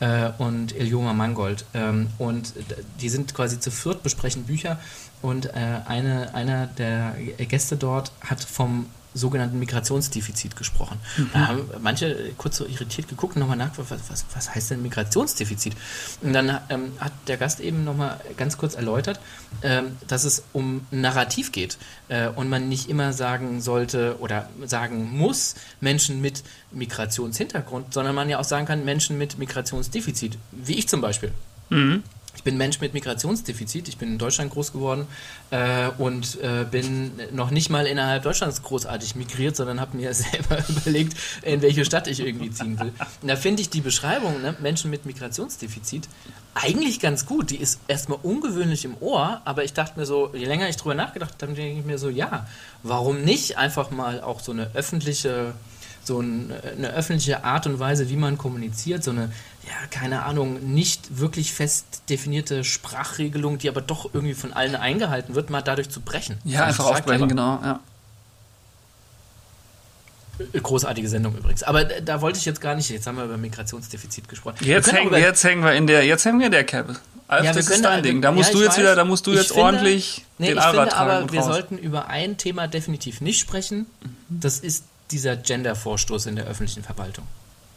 äh, 0.00 0.30
und 0.38 0.74
Iljoma 0.74 1.12
Mangold. 1.12 1.66
Ähm, 1.74 2.08
und 2.16 2.54
die 2.98 3.10
sind 3.10 3.34
quasi 3.34 3.60
zu 3.60 3.70
viert, 3.70 4.02
besprechen 4.02 4.44
Bücher. 4.44 4.80
Und 5.20 5.46
äh, 5.46 5.80
eine, 5.86 6.34
einer 6.34 6.66
der 6.66 7.14
Gäste 7.36 7.76
dort 7.76 8.12
hat 8.22 8.42
vom 8.42 8.86
sogenannten 9.14 9.58
Migrationsdefizit 9.58 10.56
gesprochen. 10.56 10.98
Da 11.32 11.48
haben 11.48 11.70
manche 11.80 12.32
kurz 12.38 12.56
so 12.56 12.66
irritiert 12.66 13.08
geguckt 13.08 13.36
und 13.36 13.40
nochmal 13.40 13.56
nachgefragt, 13.56 13.90
was, 13.90 14.10
was, 14.10 14.24
was 14.34 14.54
heißt 14.54 14.70
denn 14.70 14.82
Migrationsdefizit? 14.82 15.74
Und 16.22 16.32
dann 16.32 16.58
ähm, 16.68 16.92
hat 16.98 17.12
der 17.26 17.36
Gast 17.36 17.60
eben 17.60 17.84
nochmal 17.84 18.20
ganz 18.36 18.56
kurz 18.56 18.74
erläutert, 18.74 19.20
ähm, 19.62 19.96
dass 20.06 20.24
es 20.24 20.44
um 20.52 20.86
Narrativ 20.90 21.52
geht 21.52 21.78
äh, 22.08 22.28
und 22.28 22.48
man 22.48 22.68
nicht 22.68 22.88
immer 22.88 23.12
sagen 23.12 23.60
sollte 23.60 24.16
oder 24.20 24.48
sagen 24.64 25.16
muss, 25.16 25.54
Menschen 25.80 26.20
mit 26.20 26.42
Migrationshintergrund, 26.70 27.92
sondern 27.92 28.14
man 28.14 28.28
ja 28.28 28.38
auch 28.38 28.44
sagen 28.44 28.66
kann, 28.66 28.84
Menschen 28.84 29.18
mit 29.18 29.38
Migrationsdefizit, 29.38 30.38
wie 30.52 30.74
ich 30.74 30.88
zum 30.88 31.00
Beispiel. 31.00 31.32
Ich 32.34 32.42
bin 32.42 32.56
Mensch 32.56 32.80
mit 32.80 32.94
Migrationsdefizit. 32.94 33.88
Ich 33.88 33.98
bin 33.98 34.12
in 34.12 34.18
Deutschland 34.18 34.50
groß 34.52 34.72
geworden 34.72 35.06
äh, 35.50 35.88
und 35.98 36.40
äh, 36.40 36.64
bin 36.70 37.12
noch 37.32 37.50
nicht 37.50 37.70
mal 37.70 37.86
innerhalb 37.86 38.22
Deutschlands 38.22 38.62
großartig 38.62 39.16
migriert, 39.16 39.54
sondern 39.54 39.80
habe 39.80 39.96
mir 39.96 40.14
selber 40.14 40.58
überlegt, 40.68 41.16
in 41.42 41.62
welche 41.62 41.84
Stadt 41.84 42.06
ich 42.06 42.20
irgendwie 42.20 42.50
ziehen 42.50 42.78
will. 42.78 42.92
Und 43.20 43.28
da 43.28 43.36
finde 43.36 43.62
ich 43.62 43.70
die 43.70 43.80
Beschreibung, 43.80 44.40
ne, 44.42 44.56
Menschen 44.60 44.90
mit 44.90 45.06
Migrationsdefizit, 45.06 46.08
eigentlich 46.54 47.00
ganz 47.00 47.26
gut. 47.26 47.50
Die 47.50 47.56
ist 47.56 47.80
erstmal 47.86 48.18
ungewöhnlich 48.22 48.84
im 48.84 48.96
Ohr, 49.00 49.40
aber 49.44 49.64
ich 49.64 49.72
dachte 49.72 49.98
mir 49.98 50.06
so, 50.06 50.34
je 50.34 50.44
länger 50.44 50.68
ich 50.68 50.76
drüber 50.76 50.94
nachgedacht 50.94 51.34
habe, 51.42 51.52
denke 51.52 51.80
ich 51.80 51.84
mir 51.84 51.98
so, 51.98 52.08
ja, 52.08 52.46
warum 52.82 53.22
nicht 53.22 53.58
einfach 53.58 53.90
mal 53.90 54.20
auch 54.22 54.40
so 54.40 54.52
eine 54.52 54.70
öffentliche 54.74 55.54
so 56.04 56.20
ein, 56.20 56.52
eine 56.76 56.92
öffentliche 56.92 57.44
Art 57.44 57.66
und 57.66 57.78
Weise, 57.78 58.08
wie 58.08 58.16
man 58.16 58.38
kommuniziert, 58.38 59.04
so 59.04 59.12
eine, 59.12 59.30
ja, 59.66 59.86
keine 59.90 60.24
Ahnung, 60.24 60.72
nicht 60.74 61.18
wirklich 61.18 61.52
fest 61.52 62.02
definierte 62.08 62.64
Sprachregelung, 62.64 63.58
die 63.58 63.68
aber 63.68 63.80
doch 63.80 64.12
irgendwie 64.12 64.34
von 64.34 64.52
allen 64.52 64.74
eingehalten 64.74 65.34
wird, 65.34 65.50
mal 65.50 65.62
dadurch 65.62 65.88
zu 65.90 66.00
brechen. 66.00 66.38
Ja, 66.44 66.64
einfach 66.64 66.86
aufbrechen, 66.86 67.28
genau. 67.28 67.60
Ja. 67.62 67.80
Großartige 70.60 71.08
Sendung 71.08 71.36
übrigens. 71.36 71.62
Aber 71.62 71.84
da 71.84 72.20
wollte 72.20 72.38
ich 72.38 72.44
jetzt 72.46 72.60
gar 72.60 72.74
nicht, 72.74 72.88
jetzt 72.90 73.06
haben 73.06 73.16
wir 73.16 73.24
über 73.24 73.36
Migrationsdefizit 73.36 74.28
gesprochen. 74.28 74.56
Jetzt, 74.62 74.90
hängen, 74.92 75.08
über- 75.08 75.18
jetzt 75.18 75.44
hängen 75.44 75.62
wir 75.62 75.72
in 75.74 75.86
der, 75.86 76.04
jetzt 76.04 76.24
hängen 76.24 76.38
wir 76.40 76.46
in 76.46 76.52
der 76.52 76.64
Kerbe. 76.64 76.96
Alf, 77.28 77.44
Ja, 77.44 77.50
wir 77.54 77.62
das 77.62 77.70
ist 77.70 77.84
dein 77.84 77.96
da- 77.96 78.00
Ding. 78.00 78.22
Da 78.22 78.32
musst 78.32 78.48
ja, 78.50 78.54
du 78.56 78.62
jetzt 78.62 78.70
weiß. 78.72 78.78
wieder, 78.78 78.96
da 78.96 79.04
musst 79.04 79.26
du 79.26 79.32
jetzt 79.32 79.48
finde- 79.48 79.62
ordentlich 79.62 80.24
Nee, 80.38 80.48
den 80.48 80.60
finde 80.60 80.76
tragen 80.88 80.90
aber, 80.92 81.32
wir 81.32 81.40
raus. 81.40 81.46
sollten 81.48 81.78
über 81.78 82.08
ein 82.08 82.38
Thema 82.38 82.66
definitiv 82.66 83.20
nicht 83.20 83.38
sprechen. 83.38 83.86
Das 84.28 84.58
ist 84.58 84.84
dieser 85.12 85.36
Gender-Vorstoß 85.36 86.26
in 86.26 86.36
der 86.36 86.46
öffentlichen 86.46 86.82
Verwaltung. 86.82 87.26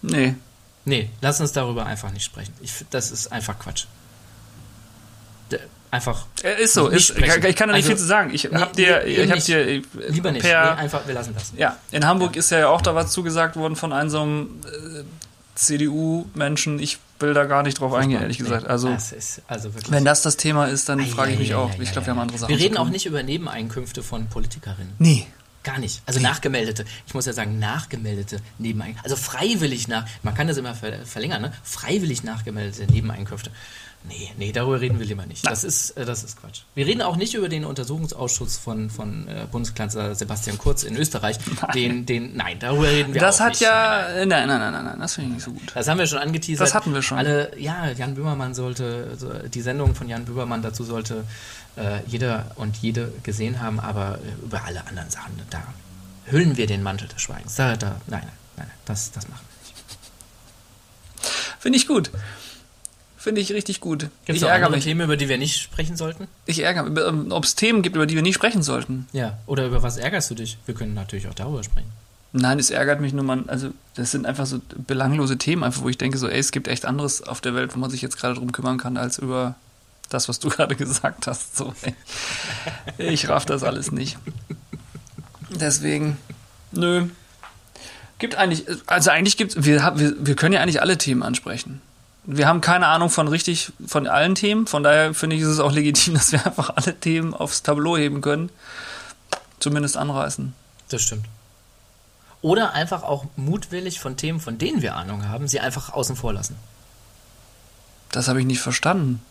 Nee. 0.01 0.35
Nee, 0.85 1.09
lass 1.21 1.41
uns 1.41 1.51
darüber 1.51 1.85
einfach 1.85 2.11
nicht 2.11 2.23
sprechen. 2.23 2.53
Ich, 2.61 2.71
das 2.91 3.11
ist 3.11 3.31
einfach 3.31 3.57
Quatsch. 3.59 3.85
D- 5.51 5.59
Einfach. 5.91 6.25
Äh, 6.43 6.61
Ist 6.63 6.73
so. 6.73 6.89
Ist, 6.89 7.11
ich 7.11 7.25
kann 7.55 7.69
da 7.69 7.75
nicht 7.75 7.75
Also, 7.75 7.87
viel 7.89 7.97
zu 7.97 8.05
sagen. 8.05 8.29
Ich 8.33 8.43
nee, 8.51 8.57
hab 8.57 8.73
dir, 8.73 9.01
nee, 9.05 9.11
ich 9.13 9.29
hab 9.29 9.35
nicht. 9.35 9.47
dir 9.47 9.59
äh, 9.65 9.81
Lieber 10.09 10.31
nicht. 10.31 10.41
per, 10.43 10.75
nee, 10.75 10.81
einfach, 10.81 11.07
wir 11.07 11.13
lassen 11.13 11.33
das. 11.33 11.53
Ja, 11.55 11.77
in 11.91 12.05
Hamburg 12.05 12.35
ist 12.35 12.49
ja 12.49 12.67
auch 12.67 12.81
da 12.81 12.95
was 12.95 13.11
zugesagt 13.11 13.55
worden 13.55 13.75
von 13.77 13.93
einem 13.93 14.09
so 14.09 14.21
einem 14.21 14.59
äh, 14.65 15.03
CDU-Menschen. 15.55 16.79
Ich 16.79 16.97
will 17.19 17.33
da 17.33 17.45
gar 17.45 17.63
nicht 17.63 17.79
drauf 17.79 17.93
eingehen, 17.93 18.21
ehrlich 18.21 18.37
gesagt. 18.39 18.67
Also, 18.67 18.89
das 18.89 19.11
ist, 19.13 19.41
also 19.47 19.73
wirklich. 19.73 19.91
wenn 19.91 20.03
das 20.03 20.21
das 20.21 20.35
Thema 20.37 20.65
ist, 20.65 20.89
dann 20.89 20.99
frage 21.05 21.31
ich 21.31 21.39
mich 21.39 21.55
auch. 21.55 21.71
Ich 21.79 21.91
glaube, 21.93 22.07
wir 22.07 22.11
haben 22.11 22.19
andere 22.19 22.37
Sachen 22.39 22.49
Wir 22.49 22.59
reden 22.59 22.75
zu 22.75 22.81
auch 22.81 22.89
nicht 22.89 23.05
über 23.05 23.23
Nebeneinkünfte 23.23 24.03
von 24.03 24.27
Politikerinnen. 24.27 24.93
Nee. 24.99 25.27
Gar 25.65 25.79
nicht. 25.79 26.01
Also 26.05 26.19
nachgemeldete. 26.21 26.85
Ich 27.07 27.13
muss 27.13 27.25
ja 27.25 27.33
sagen, 27.33 27.59
nachgemeldete 27.59 28.37
Nebeneinkünfte. 28.59 29.03
Also 29.03 29.15
freiwillig 29.17 29.87
nach. 29.89 30.05
Man 30.23 30.33
kann 30.35 30.47
das 30.47 30.57
immer 30.57 30.75
ver 30.75 31.05
verlängern, 31.05 31.41
ne? 31.41 31.51
Freiwillig 31.63 32.23
nachgemeldete 32.23 32.89
Nebeneinkünfte. 32.91 33.51
Nee, 34.07 34.31
nee, 34.37 34.51
darüber 34.51 34.79
reden 34.79 34.99
wir 34.99 35.05
lieber 35.07 35.25
nicht. 35.25 35.43
Das 35.47 35.63
ist, 35.63 35.89
äh, 35.97 36.05
das 36.05 36.23
ist 36.23 36.39
Quatsch. 36.39 36.61
Wir 36.75 36.85
reden 36.85 37.01
auch 37.01 37.15
nicht 37.15 37.33
über 37.33 37.49
den 37.49 37.65
Untersuchungsausschuss 37.65 38.55
von, 38.57 38.91
von 38.91 39.27
äh, 39.27 39.47
Bundeskanzler 39.51 40.13
Sebastian 40.13 40.59
Kurz 40.59 40.83
in 40.83 40.95
Österreich. 40.95 41.37
Den, 41.73 42.05
den, 42.05 42.35
nein, 42.37 42.59
darüber 42.59 42.87
reden 42.87 43.15
wir 43.15 43.21
Das 43.21 43.37
auch 43.41 43.45
hat 43.45 43.49
nicht. 43.53 43.61
ja. 43.61 44.07
Nein, 44.25 44.27
nein, 44.27 44.47
nein, 44.47 44.71
nein, 44.73 44.85
nein, 44.85 44.99
das 44.99 45.15
finde 45.15 45.29
ich 45.29 45.35
nicht 45.37 45.45
so 45.45 45.51
gut. 45.51 45.71
Das 45.73 45.87
haben 45.87 45.97
wir 45.97 46.05
schon 46.05 46.19
angeteasert. 46.19 46.67
Das 46.67 46.75
hatten 46.75 46.93
wir 46.93 47.01
schon. 47.01 47.17
Alle, 47.17 47.59
ja, 47.59 47.89
Jan 47.89 48.13
Böhmermann 48.13 48.53
sollte, 48.53 49.17
die 49.51 49.61
Sendung 49.61 49.95
von 49.95 50.07
Jan 50.07 50.25
Böhmermann 50.25 50.61
dazu 50.61 50.83
sollte 50.83 51.23
äh, 51.77 51.99
jeder 52.07 52.51
und 52.55 52.77
jede 52.77 53.11
gesehen 53.23 53.61
haben, 53.61 53.79
aber 53.79 54.19
äh, 54.19 54.45
über 54.45 54.63
alle 54.63 54.85
anderen 54.87 55.09
Sachen, 55.09 55.33
da 55.49 55.63
hüllen 56.25 56.57
wir 56.57 56.67
den 56.67 56.83
Mantel 56.83 57.07
des 57.07 57.21
Schweigens. 57.21 57.55
Da, 57.55 57.75
da, 57.75 58.01
nein, 58.07 58.21
nein, 58.21 58.31
nein, 58.57 58.67
das, 58.85 59.11
das 59.11 59.27
machen 59.27 59.41
wir 59.47 59.69
nicht. 59.69 59.99
Finde 61.59 61.77
ich 61.77 61.87
gut. 61.87 62.11
Finde 63.17 63.41
ich 63.41 63.51
richtig 63.53 63.79
gut. 63.79 64.01
Gibt 64.25 64.37
ich 64.37 64.43
es 64.43 64.43
andere 64.43 64.69
mich. 64.69 64.83
Themen, 64.83 65.01
über 65.01 65.17
die 65.17 65.27
wir 65.27 65.39
nicht 65.39 65.59
sprechen 65.59 65.97
sollten? 65.97 66.27
Ich 66.45 66.59
ärgere 66.59 66.83
mich. 66.83 67.31
Ob 67.31 67.43
es 67.43 67.55
Themen 67.55 67.81
gibt, 67.81 67.95
über 67.95 68.05
die 68.05 68.13
wir 68.13 68.21
nicht 68.21 68.35
sprechen 68.35 68.61
sollten. 68.61 69.07
Ja. 69.13 69.39
Oder 69.47 69.65
über 69.65 69.81
was 69.81 69.97
ärgerst 69.97 70.29
du 70.29 70.35
dich? 70.35 70.59
Wir 70.67 70.75
können 70.75 70.93
natürlich 70.93 71.27
auch 71.27 71.33
darüber 71.33 71.63
sprechen. 71.63 71.91
Nein, 72.33 72.59
es 72.59 72.69
ärgert 72.69 73.01
mich 73.01 73.13
nur, 73.13 73.23
man, 73.23 73.49
also 73.49 73.69
das 73.95 74.11
sind 74.11 74.25
einfach 74.25 74.45
so 74.45 74.59
belanglose 74.85 75.37
Themen, 75.37 75.63
einfach 75.63 75.81
wo 75.81 75.89
ich 75.89 75.97
denke, 75.97 76.17
so, 76.17 76.27
ey, 76.27 76.37
es 76.37 76.51
gibt 76.51 76.67
echt 76.67 76.85
anderes 76.85 77.23
auf 77.23 77.41
der 77.41 77.55
Welt, 77.55 77.73
wo 77.73 77.79
man 77.79 77.89
sich 77.89 78.01
jetzt 78.01 78.17
gerade 78.17 78.35
drum 78.35 78.51
kümmern 78.51 78.77
kann, 78.77 78.97
als 78.97 79.17
über 79.17 79.55
das, 80.15 80.27
was 80.29 80.39
du 80.39 80.49
gerade 80.55 80.75
gesagt 80.75 81.27
hast. 81.27 81.55
So, 81.57 81.73
ey. 81.83 81.93
Ich 82.97 83.29
raff 83.29 83.45
das 83.45 83.63
alles 83.63 83.91
nicht. 83.91 84.17
Deswegen, 85.49 86.17
nö. 86.71 87.07
Gibt 88.17 88.35
eigentlich, 88.35 88.65
also 88.87 89.11
eigentlich 89.11 89.37
gibt 89.37 89.65
wir, 89.65 89.93
wir, 89.95 90.13
wir 90.25 90.35
können 90.35 90.53
ja 90.53 90.61
eigentlich 90.61 90.81
alle 90.81 90.97
Themen 90.97 91.21
ansprechen. 91.21 91.81
Wir 92.23 92.47
haben 92.47 92.61
keine 92.61 92.87
Ahnung 92.87 93.09
von 93.09 93.27
richtig, 93.27 93.71
von 93.85 94.07
allen 94.07 94.33
Themen, 94.33 94.65
von 94.65 94.81
daher 94.81 95.13
finde 95.13 95.35
ich, 95.35 95.43
ist 95.43 95.49
es 95.49 95.59
auch 95.59 95.71
legitim, 95.71 96.13
dass 96.15 96.31
wir 96.31 96.45
einfach 96.45 96.71
alle 96.75 96.97
Themen 96.99 97.33
aufs 97.33 97.61
Tableau 97.61 97.97
heben 97.97 98.21
können. 98.21 98.49
Zumindest 99.59 99.97
anreißen. 99.97 100.53
Das 100.89 101.01
stimmt. 101.01 101.25
Oder 102.41 102.73
einfach 102.73 103.03
auch 103.03 103.25
mutwillig 103.35 103.99
von 103.99 104.17
Themen, 104.17 104.39
von 104.39 104.57
denen 104.57 104.81
wir 104.81 104.95
Ahnung 104.95 105.27
haben, 105.27 105.47
sie 105.47 105.59
einfach 105.59 105.93
außen 105.93 106.15
vor 106.15 106.33
lassen. 106.33 106.55
Das 108.11 108.27
habe 108.27 108.39
ich 108.39 108.45
nicht 108.45 108.61
verstanden. 108.61 109.21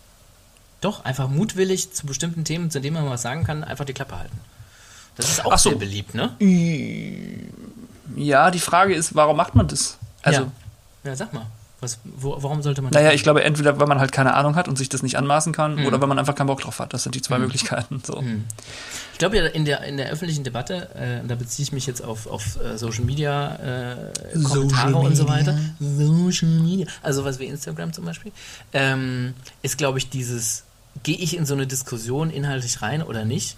Doch, 0.84 1.04
einfach 1.06 1.28
mutwillig 1.28 1.92
zu 1.94 2.04
bestimmten 2.04 2.44
Themen, 2.44 2.70
zu 2.70 2.78
denen 2.78 2.94
man 2.94 3.08
was 3.08 3.22
sagen 3.22 3.44
kann, 3.44 3.64
einfach 3.64 3.86
die 3.86 3.94
Klappe 3.94 4.18
halten. 4.18 4.38
Das 5.16 5.30
ist 5.30 5.44
auch 5.46 5.56
so. 5.56 5.70
sehr 5.70 5.78
beliebt, 5.78 6.14
ne? 6.14 6.36
Ja, 8.16 8.50
die 8.50 8.60
Frage 8.60 8.94
ist, 8.94 9.14
warum 9.14 9.36
macht 9.36 9.54
man 9.54 9.66
das? 9.66 9.96
Also, 10.22 10.42
ja. 10.42 10.50
ja, 11.04 11.16
sag 11.16 11.32
mal. 11.32 11.46
Was, 11.80 11.98
wo, 12.04 12.36
warum 12.42 12.62
sollte 12.62 12.82
man 12.82 12.92
naja, 12.92 13.12
ich 13.12 13.22
glaube, 13.22 13.44
entweder 13.44 13.78
weil 13.80 13.86
man 13.86 13.98
halt 13.98 14.12
keine 14.12 14.34
Ahnung 14.34 14.56
hat 14.56 14.68
und 14.68 14.76
sich 14.76 14.88
das 14.88 15.02
nicht 15.02 15.16
anmaßen 15.16 15.52
kann, 15.52 15.76
Mhm. 15.76 15.86
oder 15.86 16.00
weil 16.00 16.08
man 16.08 16.18
einfach 16.18 16.34
keinen 16.34 16.46
Bock 16.46 16.60
drauf 16.60 16.78
hat. 16.80 16.92
Das 16.92 17.02
sind 17.02 17.14
die 17.14 17.22
zwei 17.22 17.38
Möglichkeiten. 17.38 18.02
So. 18.04 18.22
Ich 19.12 19.18
glaube 19.18 19.36
ja 19.38 19.46
in 19.46 19.64
der, 19.64 19.84
in 19.84 19.96
der 19.96 20.10
öffentlichen 20.10 20.44
Debatte, 20.44 20.88
äh, 20.94 21.20
und 21.20 21.28
da 21.28 21.34
beziehe 21.34 21.64
ich 21.64 21.72
mich 21.72 21.86
jetzt 21.86 22.02
auf, 22.02 22.26
auf 22.26 22.58
äh, 22.62 22.76
Social 22.78 23.04
Media 23.04 23.56
äh, 23.56 24.38
Kommentare 24.42 24.96
und 24.96 25.16
so 25.16 25.28
weiter. 25.28 25.58
Social 25.80 26.48
Media. 26.48 26.86
Also 27.02 27.24
was 27.24 27.38
wie 27.38 27.46
Instagram 27.46 27.92
zum 27.92 28.04
Beispiel. 28.04 28.32
Ähm, 28.72 29.34
ist, 29.62 29.76
glaube 29.78 29.98
ich, 29.98 30.08
dieses, 30.10 30.64
gehe 31.02 31.16
ich 31.16 31.36
in 31.36 31.46
so 31.46 31.54
eine 31.54 31.66
Diskussion 31.66 32.30
inhaltlich 32.30 32.82
rein 32.82 33.02
oder 33.02 33.24
nicht? 33.24 33.56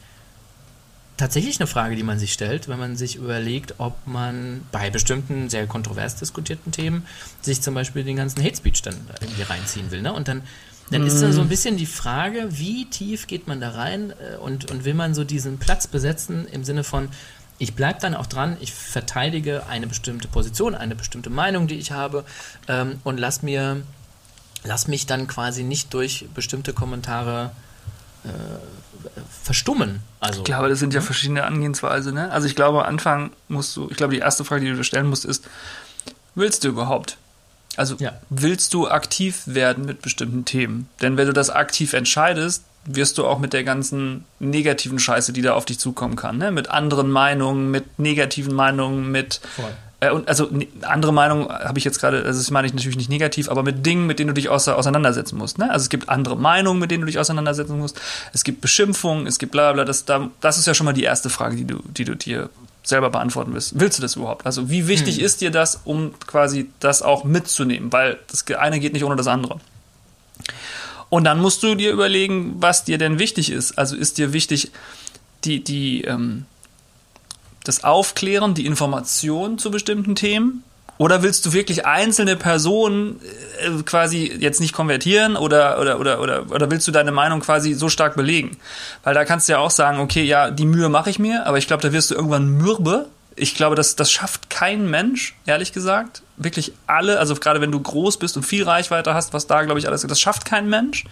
Tatsächlich 1.16 1.58
eine 1.60 1.66
Frage, 1.66 1.96
die 1.96 2.02
man 2.02 2.18
sich 2.18 2.32
stellt, 2.32 2.68
wenn 2.68 2.78
man 2.78 2.96
sich 2.96 3.16
überlegt, 3.16 3.74
ob 3.78 3.94
man 4.06 4.62
bei 4.70 4.90
bestimmten 4.90 5.48
sehr 5.48 5.66
kontrovers 5.66 6.16
diskutierten 6.16 6.72
Themen 6.72 7.06
sich 7.40 7.62
zum 7.62 7.74
Beispiel 7.74 8.04
den 8.04 8.16
ganzen 8.16 8.44
Hate 8.44 8.56
Speech 8.56 8.82
dann 8.82 8.96
irgendwie 9.20 9.42
reinziehen 9.42 9.90
will. 9.90 10.02
Ne? 10.02 10.12
Und 10.12 10.28
dann, 10.28 10.42
dann 10.90 11.06
ist 11.06 11.22
da 11.22 11.32
so 11.32 11.40
ein 11.40 11.48
bisschen 11.48 11.78
die 11.78 11.86
Frage, 11.86 12.48
wie 12.50 12.84
tief 12.84 13.26
geht 13.26 13.48
man 13.48 13.60
da 13.60 13.70
rein 13.70 14.12
äh, 14.12 14.36
und, 14.36 14.70
und 14.70 14.84
will 14.84 14.92
man 14.92 15.14
so 15.14 15.24
diesen 15.24 15.58
Platz 15.58 15.86
besetzen 15.86 16.46
im 16.48 16.64
Sinne 16.64 16.84
von, 16.84 17.08
ich 17.58 17.74
bleibe 17.74 17.98
dann 18.00 18.14
auch 18.14 18.26
dran, 18.26 18.56
ich 18.60 18.72
verteidige 18.74 19.66
eine 19.66 19.86
bestimmte 19.86 20.28
Position, 20.28 20.74
eine 20.74 20.94
bestimmte 20.94 21.30
Meinung, 21.30 21.66
die 21.66 21.76
ich 21.76 21.92
habe 21.92 22.24
ähm, 22.68 23.00
und 23.04 23.18
lass 23.18 23.42
mir, 23.42 23.82
lass 24.66 24.88
mich 24.88 25.06
dann 25.06 25.26
quasi 25.28 25.62
nicht 25.62 25.94
durch 25.94 26.26
bestimmte 26.34 26.72
Kommentare 26.72 27.50
äh, 28.24 28.28
verstummen. 29.42 30.00
Also, 30.20 30.40
Ich 30.40 30.44
glaube, 30.44 30.68
das 30.68 30.78
sind 30.78 30.94
ja 30.94 31.00
verschiedene 31.00 31.44
Angehensweise. 31.44 32.12
Ne? 32.12 32.30
Also 32.30 32.46
ich 32.46 32.56
glaube, 32.56 32.80
am 32.80 32.86
Anfang 32.86 33.30
musst 33.48 33.76
du, 33.76 33.88
ich 33.90 33.96
glaube, 33.96 34.14
die 34.14 34.20
erste 34.20 34.44
Frage, 34.44 34.64
die 34.64 34.70
du 34.70 34.76
dir 34.76 34.84
stellen 34.84 35.06
musst, 35.06 35.24
ist, 35.24 35.44
willst 36.34 36.64
du 36.64 36.68
überhaupt? 36.68 37.16
Also 37.76 37.96
Ja. 37.98 38.12
willst 38.30 38.72
du 38.74 38.88
aktiv 38.88 39.42
werden 39.46 39.84
mit 39.84 40.02
bestimmten 40.02 40.44
Themen? 40.44 40.88
Denn 41.02 41.16
wenn 41.16 41.26
du 41.26 41.32
das 41.32 41.50
aktiv 41.50 41.92
entscheidest, 41.92 42.64
wirst 42.86 43.18
du 43.18 43.26
auch 43.26 43.38
mit 43.38 43.52
der 43.52 43.64
ganzen 43.64 44.24
negativen 44.38 44.98
Scheiße, 44.98 45.32
die 45.32 45.42
da 45.42 45.54
auf 45.54 45.64
dich 45.64 45.78
zukommen 45.78 46.16
kann, 46.16 46.38
ne? 46.38 46.50
mit 46.52 46.70
anderen 46.70 47.10
Meinungen, 47.10 47.70
mit 47.70 47.98
negativen 47.98 48.54
Meinungen, 48.54 49.10
mit 49.10 49.40
Voll. 49.56 49.72
Äh, 50.06 50.10
und 50.10 50.28
also 50.28 50.48
andere 50.82 51.12
Meinungen 51.12 51.48
habe 51.48 51.78
ich 51.78 51.84
jetzt 51.84 52.00
gerade, 52.00 52.24
also 52.24 52.38
das 52.38 52.50
meine 52.50 52.66
ich 52.66 52.74
natürlich 52.74 52.96
nicht 52.96 53.10
negativ, 53.10 53.48
aber 53.48 53.62
mit 53.62 53.84
Dingen, 53.84 54.06
mit 54.06 54.18
denen 54.18 54.28
du 54.28 54.34
dich 54.34 54.48
auseinandersetzen 54.48 55.36
musst. 55.38 55.58
Ne? 55.58 55.70
Also 55.70 55.84
es 55.84 55.88
gibt 55.88 56.08
andere 56.08 56.36
Meinungen, 56.36 56.80
mit 56.80 56.90
denen 56.90 57.02
du 57.02 57.06
dich 57.06 57.18
auseinandersetzen 57.18 57.78
musst. 57.78 58.00
Es 58.32 58.44
gibt 58.44 58.60
Beschimpfungen, 58.60 59.26
es 59.26 59.38
gibt 59.38 59.52
bla 59.52 59.72
bla. 59.72 59.84
Das, 59.84 60.04
da, 60.04 60.30
das 60.40 60.58
ist 60.58 60.66
ja 60.66 60.74
schon 60.74 60.84
mal 60.84 60.92
die 60.92 61.04
erste 61.04 61.30
Frage, 61.30 61.56
die 61.56 61.64
du, 61.64 61.80
die 61.88 62.04
du 62.04 62.16
dir 62.16 62.50
selber 62.82 63.10
beantworten 63.10 63.52
willst. 63.52 63.78
Willst 63.78 63.98
du 63.98 64.02
das 64.02 64.16
überhaupt? 64.16 64.46
Also 64.46 64.70
wie 64.70 64.86
wichtig 64.86 65.20
ist 65.20 65.40
dir 65.40 65.50
das, 65.50 65.80
um 65.84 66.14
quasi 66.26 66.70
das 66.80 67.02
auch 67.02 67.24
mitzunehmen? 67.24 67.92
Weil 67.92 68.18
das 68.30 68.46
eine 68.56 68.78
geht 68.78 68.92
nicht 68.92 69.04
ohne 69.04 69.16
das 69.16 69.26
andere. 69.26 69.60
Und 71.08 71.24
dann 71.24 71.40
musst 71.40 71.62
du 71.62 71.74
dir 71.74 71.92
überlegen, 71.92 72.56
was 72.58 72.84
dir 72.84 72.98
denn 72.98 73.18
wichtig 73.18 73.50
ist. 73.50 73.78
Also 73.78 73.96
ist 73.96 74.18
dir 74.18 74.32
wichtig 74.32 74.70
die, 75.44 75.62
die, 75.62 76.02
ähm, 76.02 76.46
das 77.68 77.84
Aufklären, 77.84 78.54
die 78.54 78.66
Information 78.66 79.58
zu 79.58 79.70
bestimmten 79.70 80.14
Themen? 80.14 80.62
Oder 80.98 81.22
willst 81.22 81.44
du 81.44 81.52
wirklich 81.52 81.84
einzelne 81.84 82.36
Personen 82.36 83.20
äh, 83.60 83.82
quasi 83.82 84.34
jetzt 84.38 84.60
nicht 84.60 84.72
konvertieren 84.72 85.36
oder, 85.36 85.78
oder, 85.78 86.00
oder, 86.00 86.20
oder, 86.20 86.50
oder 86.50 86.70
willst 86.70 86.88
du 86.88 86.92
deine 86.92 87.12
Meinung 87.12 87.40
quasi 87.40 87.74
so 87.74 87.90
stark 87.90 88.16
belegen? 88.16 88.56
Weil 89.04 89.12
da 89.12 89.24
kannst 89.24 89.48
du 89.48 89.52
ja 89.52 89.58
auch 89.58 89.70
sagen, 89.70 90.00
okay, 90.00 90.22
ja, 90.22 90.50
die 90.50 90.64
Mühe 90.64 90.88
mache 90.88 91.10
ich 91.10 91.18
mir, 91.18 91.46
aber 91.46 91.58
ich 91.58 91.66
glaube, 91.66 91.82
da 91.82 91.92
wirst 91.92 92.10
du 92.10 92.14
irgendwann 92.14 92.48
mürbe 92.48 93.08
Ich 93.34 93.54
glaube, 93.54 93.76
das, 93.76 93.96
das 93.96 94.10
schafft 94.10 94.48
kein 94.48 94.88
Mensch, 94.88 95.36
ehrlich 95.44 95.74
gesagt. 95.74 96.22
Wirklich 96.38 96.72
alle, 96.86 97.18
also 97.18 97.34
gerade 97.34 97.60
wenn 97.60 97.72
du 97.72 97.80
groß 97.80 98.16
bist 98.16 98.38
und 98.38 98.44
viel 98.44 98.64
Reichweite 98.64 99.12
hast, 99.12 99.34
was 99.34 99.46
da, 99.46 99.64
glaube 99.64 99.78
ich, 99.78 99.86
alles, 99.86 100.00
das 100.00 100.20
schafft 100.20 100.46
kein 100.46 100.66
Mensch. 100.70 101.04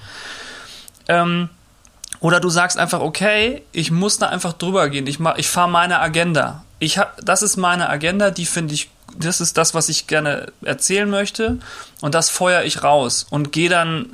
Ähm, 1.09 1.51
oder 2.25 2.41
du 2.41 2.49
sagst 2.49 2.79
einfach, 2.79 3.01
okay, 3.01 3.61
ich 3.73 3.91
muss 3.91 4.17
da 4.17 4.31
einfach 4.31 4.55
drüber 4.55 4.89
gehen. 4.89 5.07
Ich, 5.07 5.19
ich 5.37 5.47
fahre 5.47 5.69
meine 5.69 6.01
Agenda. 6.01 6.65
Ich 6.79 6.97
hab, 6.97 7.21
das 7.23 7.43
ist 7.43 7.59
meine 7.59 7.91
Agenda, 7.91 8.31
die 8.31 8.47
finde 8.47 8.73
ich, 8.73 8.89
das 9.15 9.43
ist 9.43 9.59
das, 9.59 9.75
was 9.75 9.91
ich 9.91 10.07
gerne 10.07 10.51
erzählen 10.63 11.11
möchte. 11.11 11.59
Und 12.01 12.15
das 12.15 12.31
feuer 12.31 12.63
ich 12.63 12.83
raus 12.83 13.27
und 13.29 13.53
gehe 13.53 13.69
dann 13.69 14.07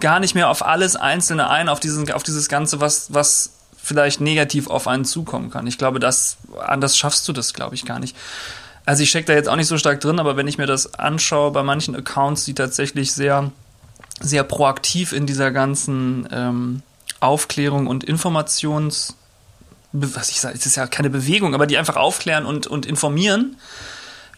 gar 0.00 0.20
nicht 0.20 0.34
mehr 0.34 0.48
auf 0.48 0.64
alles 0.64 0.96
Einzelne 0.96 1.50
ein, 1.50 1.68
auf, 1.68 1.80
diesen, 1.80 2.10
auf 2.12 2.22
dieses 2.22 2.48
Ganze, 2.48 2.80
was, 2.80 3.12
was 3.12 3.50
vielleicht 3.76 4.22
negativ 4.22 4.70
auf 4.70 4.88
einen 4.88 5.04
zukommen 5.04 5.50
kann. 5.50 5.66
Ich 5.66 5.76
glaube, 5.76 6.00
das, 6.00 6.38
anders 6.66 6.96
schaffst 6.96 7.28
du 7.28 7.34
das, 7.34 7.52
glaube 7.52 7.74
ich, 7.74 7.84
gar 7.84 7.98
nicht. 7.98 8.16
Also 8.86 9.02
ich 9.02 9.10
stecke 9.10 9.26
da 9.26 9.32
jetzt 9.34 9.50
auch 9.50 9.56
nicht 9.56 9.68
so 9.68 9.76
stark 9.76 10.00
drin, 10.00 10.18
aber 10.18 10.38
wenn 10.38 10.48
ich 10.48 10.56
mir 10.56 10.66
das 10.66 10.94
anschaue 10.94 11.50
bei 11.50 11.62
manchen 11.62 11.94
Accounts, 11.94 12.46
die 12.46 12.54
tatsächlich 12.54 13.12
sehr, 13.12 13.52
sehr 14.18 14.44
proaktiv 14.44 15.12
in 15.12 15.26
dieser 15.26 15.50
ganzen 15.50 16.26
ähm, 16.32 16.82
Aufklärung 17.24 17.86
und 17.86 18.04
Informations, 18.04 19.14
was 19.92 20.30
ich 20.30 20.40
sage, 20.40 20.56
es 20.56 20.66
ist 20.66 20.76
ja 20.76 20.86
keine 20.86 21.10
Bewegung, 21.10 21.54
aber 21.54 21.66
die 21.66 21.78
einfach 21.78 21.96
aufklären 21.96 22.46
und, 22.46 22.66
und 22.66 22.86
informieren, 22.86 23.56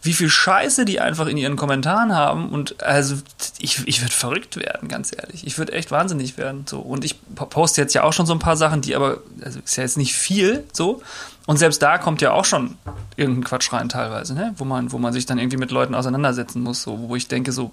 wie 0.02 0.12
viel 0.12 0.28
Scheiße 0.28 0.84
die 0.84 1.00
einfach 1.00 1.26
in 1.26 1.36
ihren 1.36 1.56
Kommentaren 1.56 2.14
haben 2.14 2.50
und 2.50 2.82
also 2.82 3.16
ich, 3.58 3.86
ich 3.88 4.02
würde 4.02 4.12
verrückt 4.12 4.56
werden, 4.56 4.88
ganz 4.88 5.12
ehrlich. 5.16 5.44
Ich 5.46 5.58
würde 5.58 5.72
echt 5.72 5.90
wahnsinnig 5.90 6.36
werden. 6.38 6.64
So. 6.68 6.78
Und 6.78 7.04
ich 7.04 7.16
po- 7.34 7.46
poste 7.46 7.80
jetzt 7.80 7.94
ja 7.94 8.04
auch 8.04 8.12
schon 8.12 8.26
so 8.26 8.32
ein 8.32 8.38
paar 8.38 8.56
Sachen, 8.56 8.82
die 8.82 8.94
aber, 8.94 9.18
also 9.42 9.58
ist 9.58 9.76
ja 9.76 9.82
jetzt 9.82 9.96
nicht 9.96 10.14
viel 10.14 10.62
so. 10.72 11.02
Und 11.46 11.56
selbst 11.56 11.82
da 11.82 11.98
kommt 11.98 12.20
ja 12.20 12.32
auch 12.32 12.44
schon 12.44 12.76
irgendein 13.16 13.44
Quatsch 13.44 13.72
rein 13.72 13.88
teilweise, 13.88 14.34
ne? 14.34 14.54
Wo 14.58 14.64
man, 14.64 14.92
wo 14.92 14.98
man 14.98 15.12
sich 15.12 15.26
dann 15.26 15.38
irgendwie 15.38 15.56
mit 15.56 15.70
Leuten 15.72 15.94
auseinandersetzen 15.94 16.62
muss, 16.62 16.82
so, 16.82 17.08
wo 17.08 17.16
ich 17.16 17.26
denke, 17.26 17.50
so, 17.50 17.72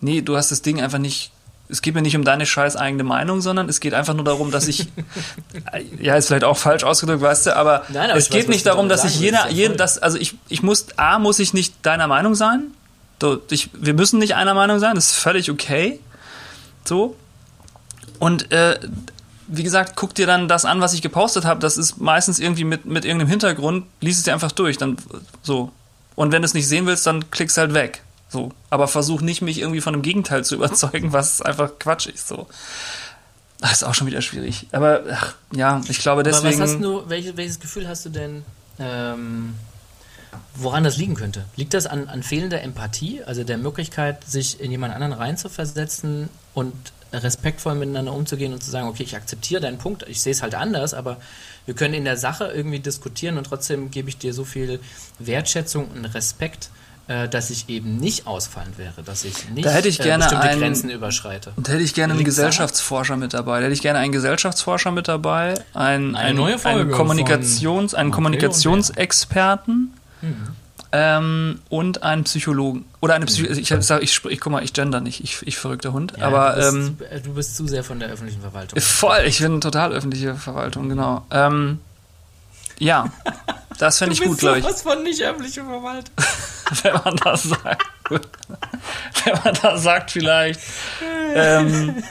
nee, 0.00 0.22
du 0.22 0.36
hast 0.36 0.50
das 0.50 0.62
Ding 0.62 0.80
einfach 0.80 0.98
nicht. 0.98 1.32
Es 1.68 1.80
geht 1.80 1.94
mir 1.94 2.02
nicht 2.02 2.16
um 2.16 2.24
deine 2.24 2.44
scheiß 2.44 2.76
eigene 2.76 3.04
Meinung, 3.04 3.40
sondern 3.40 3.68
es 3.68 3.80
geht 3.80 3.94
einfach 3.94 4.14
nur 4.14 4.24
darum, 4.24 4.50
dass 4.50 4.68
ich, 4.68 4.88
ja, 5.98 6.14
ist 6.16 6.28
vielleicht 6.28 6.44
auch 6.44 6.58
falsch 6.58 6.84
ausgedrückt, 6.84 7.22
weißt 7.22 7.46
du, 7.46 7.56
aber, 7.56 7.84
Nein, 7.88 8.10
aber 8.10 8.18
es 8.18 8.28
geht 8.28 8.42
weiß, 8.42 8.48
nicht 8.48 8.66
darum, 8.66 8.88
dass 8.88 9.04
ich 9.04 9.18
jeder, 9.18 9.50
jeden, 9.50 9.76
das, 9.76 9.98
also 9.98 10.18
ich, 10.18 10.34
ich 10.48 10.62
muss, 10.62 10.86
A, 10.96 11.18
muss 11.18 11.38
ich 11.38 11.54
nicht 11.54 11.74
deiner 11.82 12.06
Meinung 12.06 12.34
sein. 12.34 12.64
So, 13.20 13.40
ich, 13.50 13.70
wir 13.72 13.94
müssen 13.94 14.18
nicht 14.18 14.34
einer 14.34 14.52
Meinung 14.52 14.78
sein, 14.78 14.94
das 14.96 15.12
ist 15.12 15.18
völlig 15.18 15.50
okay. 15.50 15.98
So. 16.84 17.16
Und 18.18 18.52
äh, 18.52 18.78
wie 19.46 19.62
gesagt, 19.62 19.94
guck 19.96 20.14
dir 20.14 20.26
dann 20.26 20.48
das 20.48 20.64
an, 20.64 20.80
was 20.80 20.94
ich 20.94 21.02
gepostet 21.02 21.44
habe. 21.44 21.60
Das 21.60 21.76
ist 21.76 21.98
meistens 21.98 22.38
irgendwie 22.38 22.64
mit, 22.64 22.84
mit 22.84 23.04
irgendeinem 23.04 23.30
Hintergrund, 23.30 23.86
lies 24.00 24.18
es 24.18 24.24
dir 24.24 24.32
einfach 24.32 24.52
durch. 24.52 24.78
Dann 24.78 24.96
so. 25.42 25.72
Und 26.14 26.32
wenn 26.32 26.42
du 26.42 26.46
es 26.46 26.54
nicht 26.54 26.68
sehen 26.68 26.86
willst, 26.86 27.06
dann 27.06 27.30
klickst 27.30 27.56
halt 27.58 27.74
weg. 27.74 28.02
So. 28.34 28.50
Aber 28.68 28.88
versuch 28.88 29.20
nicht, 29.20 29.42
mich 29.42 29.60
irgendwie 29.60 29.80
von 29.80 29.92
dem 29.92 30.02
Gegenteil 30.02 30.44
zu 30.44 30.56
überzeugen, 30.56 31.12
was 31.12 31.40
einfach 31.40 31.70
Quatsch 31.78 32.08
ist. 32.08 32.26
So. 32.26 32.48
Das 33.60 33.70
ist 33.74 33.84
auch 33.84 33.94
schon 33.94 34.08
wieder 34.08 34.22
schwierig. 34.22 34.66
Aber 34.72 35.04
ach, 35.08 35.36
ja, 35.52 35.80
ich 35.88 36.00
glaube 36.00 36.22
Aber 36.22 36.30
deswegen. 36.30 36.58
was 36.58 36.72
hast 36.72 36.82
du, 36.82 37.08
welches, 37.08 37.36
welches 37.36 37.60
Gefühl 37.60 37.86
hast 37.86 38.04
du 38.06 38.10
denn, 38.10 38.44
ähm, 38.80 39.54
woran 40.56 40.82
das 40.82 40.96
liegen 40.96 41.14
könnte? 41.14 41.44
Liegt 41.54 41.74
das 41.74 41.86
an, 41.86 42.08
an 42.08 42.24
fehlender 42.24 42.60
Empathie, 42.60 43.22
also 43.22 43.44
der 43.44 43.56
Möglichkeit, 43.56 44.24
sich 44.24 44.58
in 44.58 44.72
jemand 44.72 44.92
anderen 44.92 45.12
reinzuversetzen 45.12 46.28
und 46.54 46.74
respektvoll 47.12 47.76
miteinander 47.76 48.12
umzugehen 48.12 48.52
und 48.52 48.64
zu 48.64 48.70
sagen, 48.72 48.88
okay, 48.88 49.04
ich 49.04 49.14
akzeptiere 49.14 49.60
deinen 49.60 49.78
Punkt, 49.78 50.04
ich 50.08 50.20
sehe 50.20 50.32
es 50.32 50.42
halt 50.42 50.56
anders, 50.56 50.92
aber 50.92 51.18
wir 51.66 51.74
können 51.74 51.94
in 51.94 52.04
der 52.04 52.16
Sache 52.16 52.50
irgendwie 52.52 52.80
diskutieren 52.80 53.38
und 53.38 53.44
trotzdem 53.44 53.92
gebe 53.92 54.08
ich 54.08 54.18
dir 54.18 54.34
so 54.34 54.44
viel 54.44 54.80
Wertschätzung 55.20 55.86
und 55.86 56.04
Respekt, 56.06 56.70
dass 57.06 57.50
ich 57.50 57.68
eben 57.68 57.96
nicht 57.98 58.26
ausfallend 58.26 58.78
wäre, 58.78 59.02
dass 59.04 59.24
ich 59.24 59.48
nicht 59.50 59.66
Da 59.66 59.70
hätte 59.70 59.88
ich 59.88 59.98
gerne 59.98 60.24
äh, 60.24 60.28
bestimmte 60.28 60.48
einen- 60.48 60.60
Grenzen 60.60 60.90
überschreite. 60.90 61.52
Da 61.56 61.72
hätte 61.72 61.82
ich 61.82 61.92
gerne 61.94 62.14
einen? 62.14 62.24
Gesellschaftsforscher 62.24 63.16
mit 63.16 63.34
dabei. 63.34 63.58
Da 63.58 63.64
hätte 63.64 63.74
ich 63.74 63.82
gerne 63.82 63.98
einen 63.98 64.12
Gesellschaftsforscher 64.12 64.90
mit 64.90 65.06
dabei, 65.08 65.54
einen, 65.74 66.16
Eine 66.16 66.34
neue 66.34 66.58
Folge 66.58 66.80
einen, 66.80 66.90
Kommunikations, 66.92 67.94
einen 67.94 68.10
Kommunikationsexperten 68.10 69.92
ähm, 70.92 71.58
und 71.68 72.02
einen 72.02 72.24
Psychologen. 72.24 72.84
Oder 73.00 73.14
eine 73.14 73.26
Psycho 73.26 73.52
ich, 73.52 73.68
sag, 73.80 74.02
ich, 74.02 74.24
ich 74.24 74.40
guck 74.40 74.52
mal, 74.52 74.62
ich 74.62 74.72
gender 74.72 75.00
nicht, 75.00 75.22
ich, 75.22 75.42
ich 75.46 75.58
verrückter 75.58 75.92
Hund. 75.92 76.14
Ja, 76.18 76.26
aber 76.28 76.50
du, 76.52 76.56
bist, 76.56 76.74
ähm, 76.74 76.96
äh, 77.10 77.20
du 77.20 77.34
bist 77.34 77.56
zu 77.56 77.66
sehr 77.66 77.84
von 77.84 77.98
der 77.98 78.08
öffentlichen 78.10 78.40
Verwaltung. 78.40 78.80
voll, 78.80 79.18
ich 79.26 79.40
bin 79.40 79.60
total 79.60 79.92
öffentliche 79.92 80.36
Verwaltung, 80.36 80.88
genau. 80.88 81.26
Ähm, 81.30 81.80
ja, 82.78 83.10
das 83.78 83.98
fände 83.98 84.14
ich 84.14 84.20
gut, 84.22 84.38
glaube 84.38 84.58
ich. 84.58 84.64
Was 84.64 84.82
von 84.82 85.02
nicht 85.02 85.22
öffentliche 85.22 85.62
Verwaltung. 85.64 86.14
wenn 86.82 86.94
man 86.94 87.16
das 87.16 87.42
sagt. 87.44 87.86
wenn 88.10 89.34
man 89.44 89.54
das 89.62 89.82
sagt, 89.82 90.10
vielleicht. 90.10 90.60
Ähm, 91.34 92.02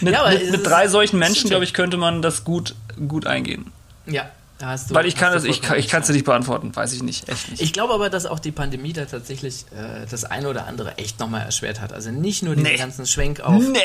mit, 0.00 0.12
Ja, 0.12 0.20
aber 0.20 0.30
mit, 0.30 0.42
es 0.42 0.50
mit 0.50 0.66
drei 0.66 0.88
solchen 0.88 1.20
es 1.20 1.28
Menschen, 1.28 1.50
glaube 1.50 1.64
ich, 1.64 1.74
könnte 1.74 1.96
man 1.96 2.22
das 2.22 2.44
gut, 2.44 2.74
gut 3.08 3.26
eingehen. 3.26 3.72
Ja, 4.06 4.30
da 4.58 4.68
hast 4.68 4.90
du. 4.90 4.94
Weil 4.94 5.06
ich 5.06 5.16
kann 5.16 5.32
das, 5.32 5.42
du 5.42 5.48
ich, 5.48 5.68
ich 5.70 5.88
kann 5.88 6.02
es 6.02 6.08
nicht 6.08 6.24
beantworten, 6.24 6.74
weiß 6.74 6.92
ich 6.92 7.02
nicht, 7.02 7.28
echt 7.28 7.50
nicht. 7.50 7.62
Ich 7.62 7.72
glaube 7.72 7.94
aber, 7.94 8.10
dass 8.10 8.26
auch 8.26 8.38
die 8.38 8.52
Pandemie 8.52 8.92
da 8.92 9.04
tatsächlich 9.04 9.64
äh, 9.72 10.06
das 10.10 10.24
eine 10.24 10.48
oder 10.48 10.66
andere 10.66 10.96
echt 10.98 11.20
nochmal 11.20 11.42
erschwert 11.42 11.80
hat. 11.80 11.92
Also 11.92 12.10
nicht 12.10 12.42
nur 12.42 12.54
den 12.54 12.64
Nee. 12.64 12.76
ganzen 12.76 13.06
Schwenk 13.06 13.40
auf. 13.40 13.62
nee, 13.62 13.78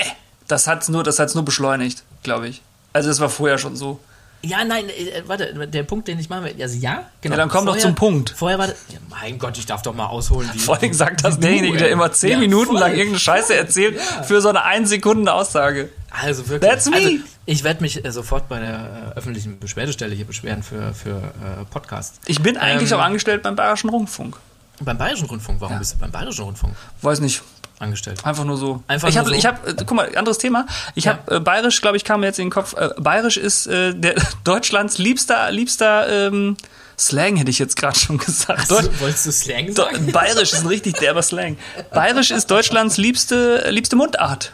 das 0.47 0.67
hat's 0.67 0.89
nur, 0.89 1.03
das 1.03 1.19
hat's 1.19 1.35
nur 1.35 1.45
beschleunigt, 1.45 2.03
glaube 2.23 2.47
ich. 2.47 2.61
Also 2.93 3.09
das 3.09 3.19
war 3.19 3.29
vorher 3.29 3.57
schon 3.57 3.75
so. 3.75 3.99
Ja, 4.45 4.65
nein, 4.65 4.89
äh, 4.89 5.23
warte, 5.25 5.67
der 5.67 5.83
Punkt, 5.83 6.07
den 6.07 6.19
ich 6.19 6.27
machen 6.29 6.43
will. 6.43 6.55
Also 6.61 6.77
ja, 6.77 7.05
genau. 7.21 7.35
Ja, 7.35 7.37
dann 7.37 7.49
komm 7.49 7.65
doch 7.65 7.77
zum 7.77 7.95
Punkt. 7.95 8.31
Vorher 8.35 8.59
war 8.59 8.67
das, 8.67 8.75
ja, 8.89 8.99
mein 9.09 9.39
Gott, 9.39 9.57
ich 9.57 9.65
darf 9.65 9.81
doch 9.83 9.95
mal 9.95 10.07
ausholen. 10.07 10.49
Wie, 10.53 10.59
Vor 10.59 10.77
allem 10.77 10.93
sagt 10.93 11.23
das 11.23 11.39
derjenige, 11.39 11.77
der 11.77 11.89
immer 11.89 12.11
zehn 12.11 12.31
Ja, 12.31 12.37
Minuten 12.39 12.71
voll. 12.71 12.79
lang 12.79 12.91
irgendeine 12.91 13.19
Scheiße 13.19 13.55
erzählt 13.55 13.99
für 14.25 14.41
so 14.41 14.49
eine 14.49 14.63
ein 14.63 14.85
Sekunden 14.85 15.27
Aussage. 15.29 15.89
Also 16.11 16.47
wirklich. 16.49 16.69
That's 16.69 16.89
me. 16.89 16.95
Also, 16.97 17.09
ich 17.45 17.63
werde 17.63 17.81
mich 17.81 18.03
äh, 18.03 18.11
sofort 18.11 18.49
bei 18.49 18.59
der 18.59 19.13
äh, 19.15 19.17
öffentlichen 19.17 19.59
Beschwerdestelle 19.59 20.13
hier 20.13 20.25
beschweren 20.25 20.61
für, 20.61 20.93
für 20.93 21.15
äh, 21.17 21.65
Podcast. 21.71 22.19
Ich 22.25 22.41
bin 22.41 22.57
eigentlich 22.57 22.91
Ähm, 22.91 22.97
auch 22.99 23.03
angestellt 23.03 23.43
beim 23.43 23.55
Bayerischen 23.55 23.89
Rundfunk. 23.89 24.37
Beim 24.81 24.97
Bayerischen 24.97 25.27
Rundfunk, 25.27 25.61
warum 25.61 25.79
bist 25.79 25.93
du 25.93 25.97
beim 25.99 26.11
Bayerischen 26.11 26.43
Rundfunk 26.45 26.73
Weiß 27.01 27.19
nicht, 27.21 27.41
angestellt? 27.83 28.25
Einfach 28.25 28.43
nur 28.45 28.57
so. 28.57 28.83
Einfach 28.87 29.09
ich 29.09 29.17
habe, 29.17 29.29
so? 29.29 29.35
ich 29.35 29.45
habe, 29.45 29.69
äh, 29.69 29.75
guck 29.77 29.91
mal, 29.93 30.15
anderes 30.17 30.37
Thema. 30.39 30.65
Ich 30.95 31.05
Ja. 31.05 31.13
habe 31.13 31.35
äh, 31.35 31.39
Bayerisch, 31.39 31.81
glaube 31.81 31.97
ich, 31.97 32.03
kam 32.03 32.21
mir 32.21 32.27
jetzt 32.27 32.39
in 32.39 32.45
den 32.47 32.51
Kopf. 32.51 32.73
Äh, 32.73 32.89
Bayerisch 32.97 33.37
ist 33.37 33.67
äh, 33.67 33.93
der 33.93 34.15
Deutschlands 34.43 34.97
liebster, 34.97 35.51
liebster 35.51 36.27
ähm, 36.27 36.57
Slang, 36.97 37.35
hätte 37.37 37.49
ich 37.49 37.59
jetzt 37.59 37.75
gerade 37.75 37.97
schon 37.97 38.17
gesagt. 38.17 38.69
Deut 38.71 38.85
Du, 38.85 38.99
wolltest 39.01 39.25
du 39.25 39.31
Slang 39.31 39.73
sagen? 39.75 40.11
Bayerisch 40.11 40.53
ist 40.53 40.61
ein 40.61 40.67
richtig 40.67 40.95
derber 40.97 41.21
Slang. 41.23 41.57
Bayerisch 41.91 42.31
ist 42.31 42.51
Deutschlands 42.51 42.97
liebste, 42.97 43.69
liebste 43.71 43.95
Mundart. 43.95 44.51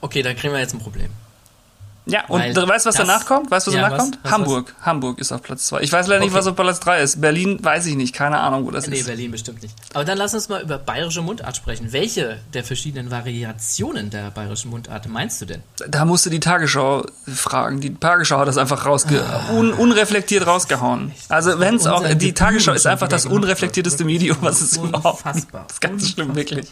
Okay, 0.00 0.22
da 0.22 0.32
kriegen 0.32 0.52
wir 0.54 0.60
jetzt 0.60 0.74
ein 0.74 0.80
Problem. 0.80 1.10
Ja, 2.10 2.24
und 2.28 2.40
Weil 2.40 2.54
du 2.54 2.66
weißt, 2.66 2.86
was 2.86 2.94
danach 2.96 3.26
kommt? 3.26 3.50
Weißt 3.50 3.66
du, 3.66 3.70
was 3.70 3.76
Ja, 3.76 3.82
danach 3.82 3.98
was? 3.98 4.04
kommt? 4.04 4.18
Was, 4.22 4.32
Hamburg. 4.32 4.74
Hamburg 4.82 5.18
ist 5.18 5.30
auf 5.30 5.42
Platz 5.42 5.66
zwei. 5.66 5.80
Ich 5.82 5.92
weiß 5.92 6.06
leider 6.06 6.20
nicht, 6.20 6.30
Okay. 6.30 6.38
was 6.38 6.46
auf 6.46 6.56
Platz 6.56 6.80
drei 6.80 7.02
ist. 7.02 7.20
Berlin 7.20 7.58
weiß 7.62 7.86
ich 7.86 7.96
nicht. 7.96 8.14
Keine 8.14 8.38
Ahnung, 8.40 8.64
wo 8.66 8.70
das 8.70 8.86
Nee, 8.86 8.96
ist. 8.98 9.06
Berlin 9.06 9.30
bestimmt 9.30 9.62
nicht. 9.62 9.74
Aber 9.92 10.04
dann 10.04 10.16
lass 10.16 10.32
uns 10.34 10.48
mal 10.48 10.62
über 10.62 10.78
bayerische 10.78 11.20
Mundart 11.22 11.56
sprechen. 11.56 11.92
Welche 11.92 12.38
der 12.54 12.64
verschiedenen 12.64 13.10
Variationen 13.10 14.10
der 14.10 14.30
bayerischen 14.30 14.70
Mundart 14.70 15.06
meinst 15.08 15.40
du 15.40 15.44
denn? 15.46 15.62
Da 15.88 16.04
musst 16.04 16.24
du 16.26 16.30
die 16.30 16.40
Tagesschau 16.40 17.04
fragen. 17.26 17.80
Die 17.80 17.94
Tagesschau 17.94 18.38
hat 18.38 18.48
das 18.48 18.56
einfach 18.56 18.86
rausge 18.86 19.22
un 19.52 19.72
unreflektiert 19.72 20.46
rausgehauen. 20.46 21.12
Also 21.28 21.58
wenn 21.60 21.74
es 21.76 21.86
auch 21.86 22.04
die 22.14 22.32
Tagesschau 22.32 22.72
ist 22.72 22.86
einfach 22.86 23.08
das 23.08 23.26
unreflektierteste 23.26 24.04
Medium, 24.04 24.38
was 24.40 24.60
es 24.62 24.76
überhaupt 24.78 25.24
gibt. 25.24 25.34
Unfassbar. 25.36 25.64
Das 25.66 25.72
ist 25.74 25.80
ganz 25.80 26.08
schlimm, 26.10 26.34
wirklich. 26.34 26.66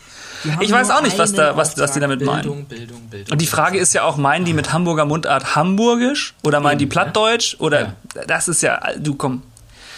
Ich 0.60 0.70
weiß 0.72 0.90
auch 0.90 1.02
nicht, 1.02 1.18
was 1.18 1.32
da- 1.32 1.56
was- 1.56 1.76
was 1.78 1.92
die 1.92 2.00
damit 2.00 2.20
meinen. 2.22 2.42
Bildung, 2.42 2.64
Bildung, 2.66 3.00
Bildung. 3.08 3.32
Und 3.32 3.40
die 3.40 3.46
Frage 3.46 3.78
ist 3.78 3.92
ja 3.94 4.02
auch, 4.04 4.16
meinen 4.16 4.44
die 4.44 4.52
mit 4.54 4.72
Hamburger 4.72 5.04
Mundart 5.04 5.54
Hamburgisch 5.56 6.34
oder 6.42 6.60
meinen 6.60 6.78
die 6.78 6.86
Plattdeutsch 6.86 7.56
oder 7.58 7.94
das 8.26 8.48
ist 8.48 8.62
ja 8.62 8.80
du 8.98 9.14
komm, 9.14 9.42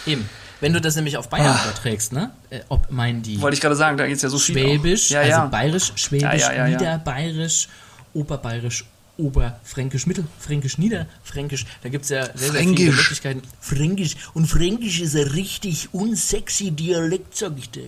Eben. 0.05 0.29
Wenn 0.61 0.73
du 0.73 0.81
das 0.81 0.95
nämlich 0.97 1.15
auf 1.17 1.29
Bayern 1.29 1.57
überträgst, 1.63 2.11
ne? 2.11 2.31
Äh, 2.49 2.59
ob 2.67 2.91
meinen 2.91 3.21
die 3.21 3.37
Ah. 3.37 3.41
wollte 3.41 3.53
ich 3.55 3.61
gerade 3.61 3.75
sagen, 3.77 3.95
da 3.97 4.05
geht's 4.07 4.21
ja 4.21 4.29
so 4.29 4.37
viel. 4.37 4.55
Schwäbisch, 4.57 5.07
auch. 5.07 5.11
Ja, 5.11 5.19
also 5.19 5.29
ja. 5.31 5.45
bayerisch, 5.45 5.91
schwäbisch, 5.95 6.23
Ja, 6.41 6.51
ja, 6.51 6.53
ja, 6.53 6.67
ja. 6.67 6.77
niederbayerisch, 6.77 7.69
oberbayerisch, 8.13 8.83
oberfränkisch, 9.17 10.05
mittelfränkisch, 10.07 10.77
niederfränkisch. 10.77 11.65
Da 11.83 11.89
gibt 11.89 12.03
es 12.05 12.09
ja 12.09 12.25
sehr, 12.35 12.51
sehr 12.51 12.61
viele. 12.61 12.91
Möglichkeiten. 12.91 13.41
Fränkisch. 13.61 14.15
Und 14.33 14.47
Fränkisch 14.47 14.99
ist 15.01 15.15
ein 15.15 15.27
richtig 15.27 15.89
unsexy 15.93 16.71
Dialekt, 16.71 17.37
sag 17.37 17.53
ich 17.57 17.69
dir. 17.69 17.83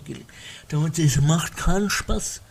Das 0.69 1.17
macht 1.21 1.57
keinen 1.57 1.89
Spaß. 1.89 2.41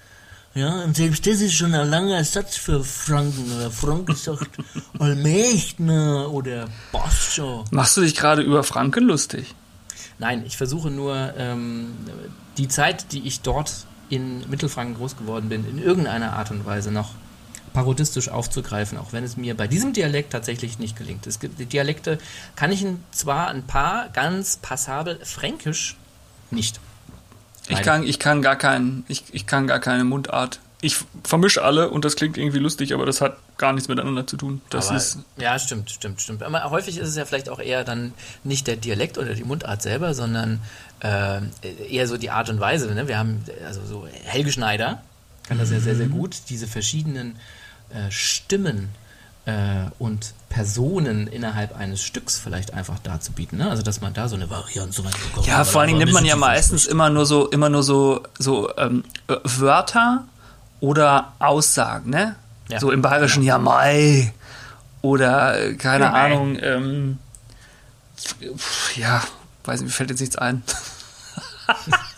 Ja, 0.54 0.82
und 0.82 0.96
selbst 0.96 1.26
das 1.26 1.40
ist 1.40 1.54
schon 1.54 1.74
ein 1.74 1.88
langer 1.88 2.24
Satz 2.24 2.56
für 2.56 2.82
Franken. 2.82 3.52
Oder 3.56 3.70
Franke 3.70 4.14
sagt 4.14 4.50
Allmächtner 4.98 6.30
oder 6.32 6.68
schon. 7.12 7.64
Machst 7.70 7.96
du 7.96 8.00
dich 8.00 8.16
gerade 8.16 8.42
über 8.42 8.64
Franken 8.64 9.04
lustig? 9.04 9.54
Nein, 10.18 10.44
ich 10.44 10.56
versuche 10.56 10.90
nur, 10.90 11.34
ähm, 11.36 11.92
die 12.58 12.68
Zeit, 12.68 13.12
die 13.12 13.26
ich 13.26 13.40
dort 13.40 13.86
in 14.08 14.48
Mittelfranken 14.50 14.96
groß 14.96 15.16
geworden 15.16 15.48
bin, 15.48 15.64
in 15.64 15.78
irgendeiner 15.78 16.32
Art 16.32 16.50
und 16.50 16.66
Weise 16.66 16.90
noch 16.90 17.12
parodistisch 17.72 18.28
aufzugreifen, 18.28 18.98
auch 18.98 19.12
wenn 19.12 19.22
es 19.22 19.36
mir 19.36 19.56
bei 19.56 19.68
diesem 19.68 19.92
Dialekt 19.92 20.32
tatsächlich 20.32 20.80
nicht 20.80 20.96
gelingt. 20.96 21.28
Es 21.28 21.38
gibt 21.38 21.60
die 21.60 21.66
Dialekte, 21.66 22.18
kann 22.56 22.72
ich 22.72 22.84
zwar 23.12 23.48
ein 23.48 23.62
paar 23.62 24.08
ganz 24.08 24.56
passabel, 24.56 25.20
fränkisch 25.24 25.96
nicht. 26.50 26.80
Ich 27.70 27.82
kann, 27.82 28.02
ich 28.04 28.18
kann 28.18 28.42
gar 28.42 28.56
keinen, 28.56 29.04
ich, 29.08 29.24
ich 29.32 29.46
kann 29.46 29.66
gar 29.66 29.80
keine 29.80 30.04
Mundart. 30.04 30.60
Ich 30.82 30.96
vermische 31.24 31.62
alle 31.62 31.90
und 31.90 32.06
das 32.06 32.16
klingt 32.16 32.38
irgendwie 32.38 32.58
lustig, 32.58 32.94
aber 32.94 33.04
das 33.04 33.20
hat 33.20 33.36
gar 33.58 33.74
nichts 33.74 33.88
miteinander 33.88 34.26
zu 34.26 34.38
tun. 34.38 34.62
Das 34.70 34.88
Aber- 34.88 34.96
ist. 34.96 35.18
ja, 35.36 35.58
stimmt, 35.58 35.90
stimmt, 35.90 36.22
stimmt. 36.22 36.42
Aber 36.42 36.70
häufig 36.70 36.96
ist 36.96 37.06
es 37.08 37.16
ja 37.16 37.26
vielleicht 37.26 37.50
auch 37.50 37.58
eher 37.60 37.84
dann 37.84 38.14
nicht 38.44 38.66
der 38.66 38.76
Dialekt 38.76 39.18
oder 39.18 39.34
die 39.34 39.44
Mundart 39.44 39.82
selber, 39.82 40.14
sondern 40.14 40.60
äh, 41.00 41.40
eher 41.90 42.06
so 42.08 42.16
die 42.16 42.30
Art 42.30 42.48
und 42.48 42.60
Weise. 42.60 42.92
Ne? 42.94 43.08
Wir 43.08 43.18
haben 43.18 43.44
also 43.66 43.84
so 43.84 44.06
Helge 44.24 44.52
Schneider 44.52 45.02
kann 45.46 45.58
das 45.58 45.70
ja 45.70 45.80
sehr, 45.80 45.94
Mhm. 45.94 45.98
sehr 45.98 46.08
gut, 46.08 46.36
diese 46.48 46.66
verschiedenen 46.66 47.36
äh, 47.90 48.10
Stimmen 48.10 48.88
und 49.98 50.34
Personen 50.48 51.26
innerhalb 51.28 51.76
eines 51.76 52.02
Stücks 52.02 52.38
vielleicht 52.38 52.74
einfach 52.74 52.98
darzubieten. 52.98 53.58
Ne? 53.58 53.70
Also 53.70 53.82
dass 53.82 54.00
man 54.00 54.12
da 54.14 54.28
so 54.28 54.36
eine 54.36 54.50
Varianz 54.50 54.98
reinbekommt. 54.98 55.46
Ja, 55.46 55.64
vor 55.64 55.80
allen 55.80 55.88
Dingen 55.88 56.00
nimmt 56.00 56.12
man 56.12 56.24
ja 56.24 56.36
meistens 56.36 56.86
immer 56.86 57.08
nur 57.10 57.24
so, 57.26 57.48
immer 57.48 57.68
nur 57.68 57.82
so, 57.82 58.22
so 58.38 58.74
ähm, 58.76 59.04
äh, 59.28 59.36
Wörter 59.44 60.24
oder 60.80 61.32
Aussagen, 61.38 62.10
ne? 62.10 62.34
Ja. 62.68 62.80
So 62.80 62.90
im 62.90 63.02
Bayerischen 63.02 63.42
ja 63.42 63.58
Mai 63.58 64.32
oder 65.02 65.60
äh, 65.60 65.74
keine 65.74 66.04
Ja. 66.04 66.12
Ahnung, 66.12 66.56
ähm, 66.60 67.18
ja, 68.96 69.22
weiß 69.64 69.80
nicht, 69.80 69.88
mir 69.88 69.92
fällt 69.92 70.10
jetzt 70.10 70.20
nichts 70.20 70.36
ein. 70.36 70.62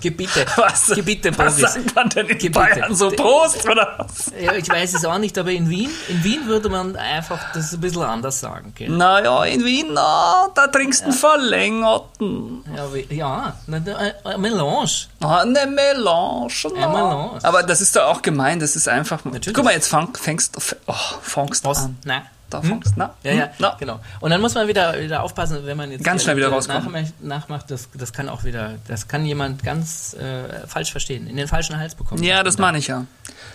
Gebiete, 0.00 0.46
Was, 0.56 0.86
Gebiete, 0.88 1.36
was 1.38 1.56
Boris. 1.56 1.74
sagt 1.74 1.94
man 1.94 2.08
denn 2.08 2.26
in 2.26 2.38
Gebiete. 2.38 2.50
Bayern? 2.58 2.94
So 2.94 3.10
Prost 3.10 3.68
oder 3.68 3.94
was? 3.98 4.32
Ja, 4.40 4.54
ich 4.54 4.68
weiß 4.68 4.94
es 4.94 5.04
auch 5.04 5.18
nicht, 5.18 5.36
aber 5.38 5.50
in 5.50 5.68
Wien, 5.68 5.90
in 6.08 6.24
Wien 6.24 6.46
würde 6.46 6.68
man 6.68 6.96
einfach 6.96 7.52
das 7.52 7.72
ein 7.72 7.80
bisschen 7.80 8.02
anders 8.02 8.40
sagen 8.40 8.74
können. 8.76 8.96
Naja, 8.96 9.44
in 9.44 9.64
Wien, 9.64 9.88
na, 9.92 10.48
da 10.54 10.66
trinkst 10.66 11.02
du 11.02 11.04
einen 11.06 11.12
verlängerten. 11.12 12.64
Ja, 12.74 12.94
wie, 12.94 13.06
ja 13.14 13.54
eine, 13.66 13.76
eine 14.24 14.34
äh, 14.34 14.38
Melange. 14.38 14.90
Ah, 15.20 15.38
eine 15.40 15.66
Melange. 15.66 16.48
na. 16.74 16.86
Eine 16.86 16.88
Melange. 16.88 17.38
Aber 17.42 17.62
das 17.62 17.80
ist 17.80 17.94
doch 17.96 18.04
auch 18.04 18.22
gemein, 18.22 18.60
das 18.60 18.76
ist 18.76 18.88
einfach. 18.88 19.24
Natürlich. 19.24 19.54
Guck 19.54 19.64
mal, 19.64 19.74
jetzt 19.74 19.88
fang, 19.88 20.14
fängst 20.16 20.56
du 20.56 20.60
oh, 20.86 20.94
fängst 21.22 21.64
Was? 21.64 21.84
an. 21.84 21.98
Na. 22.04 22.22
Da 22.50 22.60
fängst 22.62 22.94
na? 22.96 23.14
Ja, 23.22 23.32
ja, 23.32 23.44
Hm? 23.44 23.50
na. 23.58 23.76
genau. 23.78 24.00
Und 24.20 24.30
dann 24.30 24.40
muss 24.40 24.54
man 24.54 24.66
wieder, 24.68 25.00
wieder 25.00 25.22
aufpassen, 25.22 25.58
wenn 25.64 25.76
man 25.76 25.90
jetzt 25.92 26.04
Ganz 26.04 26.22
schnell 26.24 26.36
wieder 26.36 26.48
Dialekte 26.50 26.72
rauskommen. 26.72 27.12
nachmacht, 27.20 27.70
das, 27.70 27.88
das 27.94 28.12
kann 28.12 28.28
auch 28.28 28.44
wieder, 28.44 28.74
das 28.88 29.08
kann 29.08 29.24
jemand 29.24 29.62
ganz 29.62 30.14
äh, 30.14 30.66
falsch 30.66 30.90
verstehen, 30.90 31.26
in 31.28 31.36
den 31.36 31.48
falschen 31.48 31.78
Hals 31.78 31.94
bekommen. 31.94 32.22
Ja, 32.22 32.42
das 32.42 32.58
meine 32.58 32.78
ich 32.78 32.88
ja. 32.88 33.06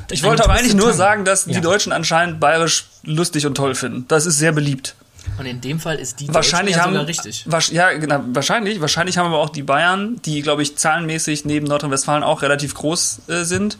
Ich 0.09 0.23
wollte 0.23 0.43
auch 0.45 0.49
eigentlich 0.49 0.73
nur 0.75 0.93
sagen, 0.93 1.25
dass 1.25 1.45
die 1.45 1.53
Ja. 1.53 1.61
Deutschen 1.61 1.91
anscheinend 1.91 2.39
bayerisch 2.39 2.85
lustig 3.03 3.45
und 3.45 3.55
toll 3.55 3.75
finden. 3.75 4.05
Das 4.07 4.25
ist 4.25 4.37
sehr 4.37 4.51
beliebt. 4.51 4.95
Und 5.39 5.47
in 5.47 5.59
dem 5.59 5.79
Fall 5.79 5.95
ist 5.97 6.19
die 6.19 6.31
Wahrscheinlich 6.33 6.75
Deutschen 6.75 6.93
ja 6.93 6.99
haben 6.99 7.05
richtig. 7.05 7.45
ja 7.71 7.91
genau, 7.93 8.21
wahrscheinlich 8.27 8.79
wahrscheinlich 8.79 9.17
haben 9.17 9.25
aber 9.27 9.39
auch 9.39 9.49
die 9.49 9.63
Bayern, 9.63 10.21
die 10.23 10.41
glaube 10.43 10.61
ich 10.61 10.77
zahlenmäßig 10.77 11.45
neben 11.45 11.65
Nordrhein-Westfalen 11.65 12.23
auch 12.23 12.43
relativ 12.43 12.75
groß 12.75 13.21
äh, 13.27 13.43
sind, 13.43 13.77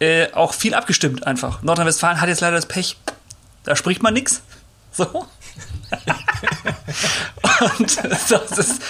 äh, 0.00 0.30
auch 0.32 0.52
viel 0.52 0.74
abgestimmt 0.74 1.26
einfach. 1.26 1.62
Nordrhein-Westfalen 1.62 2.20
hat 2.20 2.28
jetzt 2.28 2.40
leider 2.42 2.56
das 2.56 2.66
Pech, 2.66 2.98
da 3.64 3.74
spricht 3.74 4.02
man 4.02 4.12
nix. 4.14 4.42
So. 4.92 5.26
und 7.78 8.04
das 8.30 8.58
ist 8.58 8.82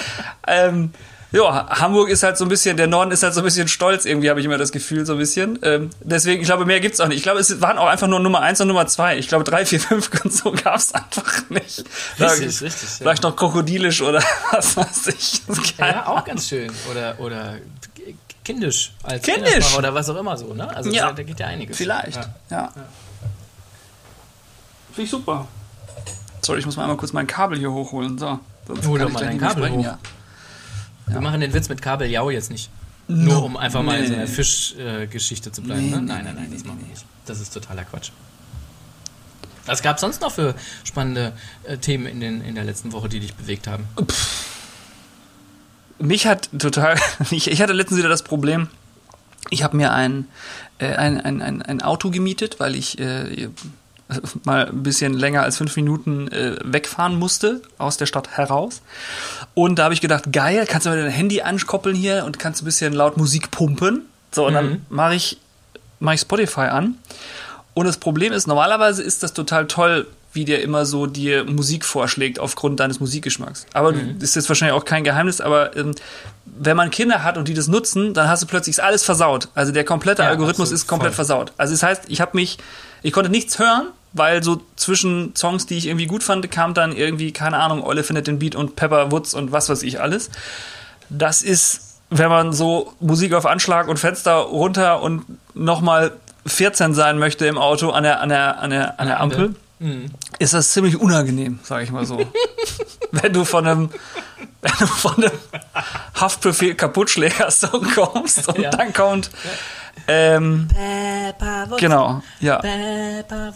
ähm, 0.47 0.93
ja, 1.33 1.67
Hamburg 1.81 2.11
ist 2.11 2.23
halt 2.23 2.37
so 2.37 2.45
ein 2.45 2.49
bisschen, 2.49 2.77
der 2.77 2.87
Norden 2.87 3.11
ist 3.11 3.23
halt 3.23 3.33
so 3.33 3.41
ein 3.41 3.45
bisschen 3.45 3.67
stolz, 3.67 4.05
irgendwie 4.05 4.29
habe 4.29 4.39
ich 4.39 4.45
immer 4.47 4.59
das 4.59 4.71
Gefühl, 4.71 5.07
so 5.07 5.15
ein 5.15 5.19
bisschen. 5.19 5.59
Ähm, 5.63 5.89
deswegen, 6.01 6.43
ich 6.43 6.47
glaube, 6.47 6.67
mehr 6.67 6.79
gibt's 6.81 7.01
auch 7.01 7.09
nicht. 7.09 7.17
Ich 7.17 7.23
glaube, 7.23 7.41
es 7.41 7.63
waren 7.63 7.79
auch 7.79 7.87
einfach 7.87 8.07
nur 8.07 8.21
Nummer 8.21 8.41
eins 8.41 8.61
und 8.61 8.69
Nummer 8.69 8.87
zwei. 8.87 9.17
Ich 9.17 9.29
glaube, 9.29 9.43
drei, 9.45 9.65
vier, 9.65 9.81
fünf 9.81 10.11
und 10.25 10.33
so 10.33 10.53
gab's 10.53 10.93
einfach 10.93 11.49
nicht. 11.49 11.85
Richtig, 12.21 12.61
richtig, 12.61 12.83
ja. 12.83 12.89
Vielleicht 12.99 13.23
noch 13.23 13.35
krokodilisch 13.35 14.03
oder 14.03 14.23
was 14.53 14.77
weiß 14.77 15.07
ich. 15.07 15.43
Ja, 15.79 16.07
auch 16.07 16.23
ganz 16.23 16.49
schön. 16.49 16.71
Oder, 16.91 17.19
oder 17.19 17.57
kindisch 18.45 18.93
als 19.03 19.23
Kindisch. 19.23 19.75
Oder 19.79 19.95
was 19.95 20.11
auch 20.11 20.17
immer 20.17 20.37
so, 20.37 20.53
ne? 20.53 20.69
Also 20.77 20.91
Ja. 20.91 21.13
da, 21.13 21.23
geht 21.23 21.41
ja 21.41 21.47
einiges. 21.47 21.79
Vielleicht, 21.79 22.17
Ja. 22.17 22.35
ja. 22.51 22.73
Finde 24.93 25.03
ich 25.05 25.11
super. 25.11 25.49
Sorry, 26.45 26.59
ich 26.59 26.66
muss 26.66 26.76
mal 26.76 26.82
einmal 26.84 26.97
kurz 26.97 27.12
mein 27.12 27.26
Kabel 27.26 27.59
hier 27.59 27.72
hochholen. 27.72 28.18
So. 28.18 28.40
Sonst 28.66 28.86
Hol 28.86 28.99
doch 28.99 29.11
mal 29.11 29.20
dein 29.20 29.38
Kabel 29.38 29.70
hoch. 29.70 29.84
ja. 29.84 29.99
Wir 31.07 31.20
machen 31.20 31.40
den 31.40 31.53
Witz 31.53 31.68
mit 31.68 31.82
Kabeljau 31.82 32.30
jetzt 32.30 32.51
nicht. 32.51 32.70
Nur 33.09 33.45
um 33.45 33.57
einfach 33.57 33.82
mal 33.82 33.99
in 33.99 34.07
so 34.07 34.14
einer 34.14 34.26
Fischgeschichte 34.26 35.51
äh, 35.51 35.53
zu 35.53 35.62
bleiben. 35.62 35.84
Nee, 35.84 35.90
ne? 35.90 36.01
nee, 36.01 36.07
Nein, 36.07 36.24
nein, 36.24 36.34
nein, 36.36 36.51
das 36.53 36.64
machen 36.64 36.80
wir 36.80 36.88
nicht. 36.88 37.05
Das 37.26 37.40
ist 37.40 37.53
totaler 37.53 37.84
Quatsch. 37.84 38.11
Was 39.66 39.82
gab 39.82 39.97
es 39.97 40.01
sonst 40.01 40.20
noch 40.20 40.32
für 40.32 40.55
spannende 40.84 41.32
äh, 41.64 41.76
Themen 41.78 42.07
in, 42.07 42.20
den, 42.20 42.40
in 42.43 42.55
der 42.55 42.64
letzten 42.64 42.93
Woche, 42.93 43.09
die 43.09 43.20
dich 43.20 43.34
bewegt 43.34 43.66
haben? 43.66 43.86
Mich 45.99 46.26
hat 46.26 46.49
total. 46.59 46.99
Ich, 47.30 47.51
ich 47.51 47.61
hatte 47.61 47.72
letztens 47.72 47.99
wieder 47.99 48.09
das 48.09 48.22
Problem, 48.22 48.68
ich 49.51 49.62
habe 49.62 49.76
mir 49.76 49.93
ein, 49.93 50.26
äh, 50.78 50.95
ein, 50.95 51.20
ein, 51.20 51.43
ein, 51.43 51.62
ein 51.62 51.82
Auto 51.82 52.11
gemietet, 52.11 52.61
weil 52.61 52.74
ich 52.74 52.99
äh, 52.99 53.49
mal 54.45 54.67
ein 54.67 54.83
bisschen 54.83 55.15
länger 55.15 55.43
als 55.43 55.57
fünf 55.59 55.77
Minuten 55.77 56.29
äh, 56.29 56.57
wegfahren 56.65 57.19
musste 57.19 57.63
aus 57.79 57.97
der 57.97 58.07
Stadt 58.07 58.29
heraus. 58.37 58.83
Und 59.55 59.79
da 59.79 59.85
habe 59.85 59.95
ich 59.95 60.01
gedacht, 60.01 60.33
geil, 60.33 60.65
kannst 60.69 60.87
du 60.87 60.91
mal 60.91 61.01
dein 61.01 61.11
Handy 61.11 61.43
ankoppeln 61.43 61.95
hier 61.97 62.25
und 62.25 62.39
kannst 62.39 62.63
ein 62.63 62.65
bisschen 62.65 62.93
laut 62.93 63.17
Musik 63.17 63.51
pumpen. 63.51 64.03
So, 64.31 64.47
und 64.47 64.55
dann 64.55 64.87
mache 64.89 65.15
ich, 65.15 65.39
mach 66.01 66.13
ich 66.15 66.21
Spotify 66.21 66.63
an. 66.63 66.95
Und 67.75 67.87
das 67.87 67.97
Problem 67.99 68.33
ist, 68.33 68.47
normalerweise 68.47 69.03
ist 69.03 69.23
das 69.23 69.33
total 69.33 69.67
toll, 69.67 70.07
wie 70.35 70.47
der 70.47 70.63
immer 70.63 70.87
so 70.87 71.07
dir 71.07 71.45
Musik 71.45 71.85
vorschlägt 71.85 72.39
aufgrund 72.39 72.81
deines 72.81 73.01
Musikgeschmacks. 73.01 73.67
Aber 73.75 73.93
das 73.93 74.23
ist 74.23 74.37
jetzt 74.37 74.49
wahrscheinlich 74.49 74.75
auch 74.75 74.87
kein 74.87 75.05
Geheimnis, 75.05 75.43
aber 75.43 75.77
ähm, 75.77 75.95
wenn 76.47 76.75
man 76.75 76.91
Kinder 76.91 77.23
hat 77.23 77.37
und 77.37 77.49
die 77.49 77.55
das 77.55 77.69
nutzen, 77.69 78.15
dann 78.15 78.29
hast 78.29 78.43
du 78.43 78.47
plötzlich 78.47 78.83
alles 78.83 79.05
versaut. 79.05 79.49
Also 79.55 79.73
der 79.73 79.85
komplette 79.85 80.23
Ja, 80.23 80.29
Algorithmus 80.31 80.69
absolut, 80.69 80.81
ist 80.81 80.87
komplett 80.87 81.13
voll. 81.13 81.27
versaut. 81.27 81.53
Also 81.59 81.75
das 81.75 81.83
heißt, 81.83 82.03
ich 82.09 82.23
habe 82.23 82.31
mich, 82.35 82.57
ich 83.03 83.13
konnte 83.13 83.31
nichts 83.31 83.59
hören, 83.59 83.89
weil 84.13 84.43
so 84.43 84.61
zwischen 84.77 85.35
Songs, 85.37 85.67
die 85.67 85.79
ich 85.79 85.87
irgendwie 85.87 86.07
gut 86.07 86.23
fand, 86.23 86.51
kam 86.51 86.75
dann 86.75 86.93
irgendwie, 86.95 87.33
keine 87.33 87.59
Ahnung, 87.59 87.83
Olle 87.85 88.05
findet 88.05 88.27
den 88.27 88.39
Beat 88.39 88.55
und 88.55 88.77
Pepper 88.77 89.11
Woods 89.13 89.35
und 89.35 89.53
was 89.53 89.69
weiß 89.69 89.83
ich 89.83 90.01
alles. 90.01 90.31
Das 91.09 91.43
ist, 91.43 91.99
wenn 92.11 92.29
man 92.29 92.53
so 92.53 92.93
Musik 93.01 93.33
auf 93.35 93.47
Anschlag 93.47 93.89
und 93.89 93.99
Fenster 93.99 94.35
runter 94.35 95.03
und 95.03 95.25
nochmal 95.55 96.13
14 96.47 96.95
sein 96.95 97.19
möchte 97.19 97.47
im 97.47 97.59
Auto 97.59 97.91
an 97.91 98.03
der, 98.03 98.21
an 98.21 98.29
der, 98.29 98.59
an 98.61 98.71
der, 98.71 99.01
an 99.01 99.07
der 99.07 99.21
Ampel, 99.21 99.55
ist 100.39 100.55
das 100.55 100.71
ziemlich 100.73 100.97
unangenehm, 101.01 101.59
sage 101.63 101.85
ich 101.85 101.91
mal 101.91 102.07
so. 102.07 102.19
wenn 103.13 103.33
du 103.33 103.45
von 103.45 103.67
einem, 103.67 103.91
wenn 104.61 104.73
du 104.79 104.87
von 104.87 105.15
einem 105.17 105.33
Haftbefehl 106.15 106.75
Kaputtschläger-Song 106.75 107.87
kommst 107.95 108.49
und 108.49 108.59
Ja. 108.59 108.71
dann 108.71 108.93
kommt, 108.93 109.31
ähm, 110.09 110.69
genau, 111.79 112.23
ja. 112.41 112.61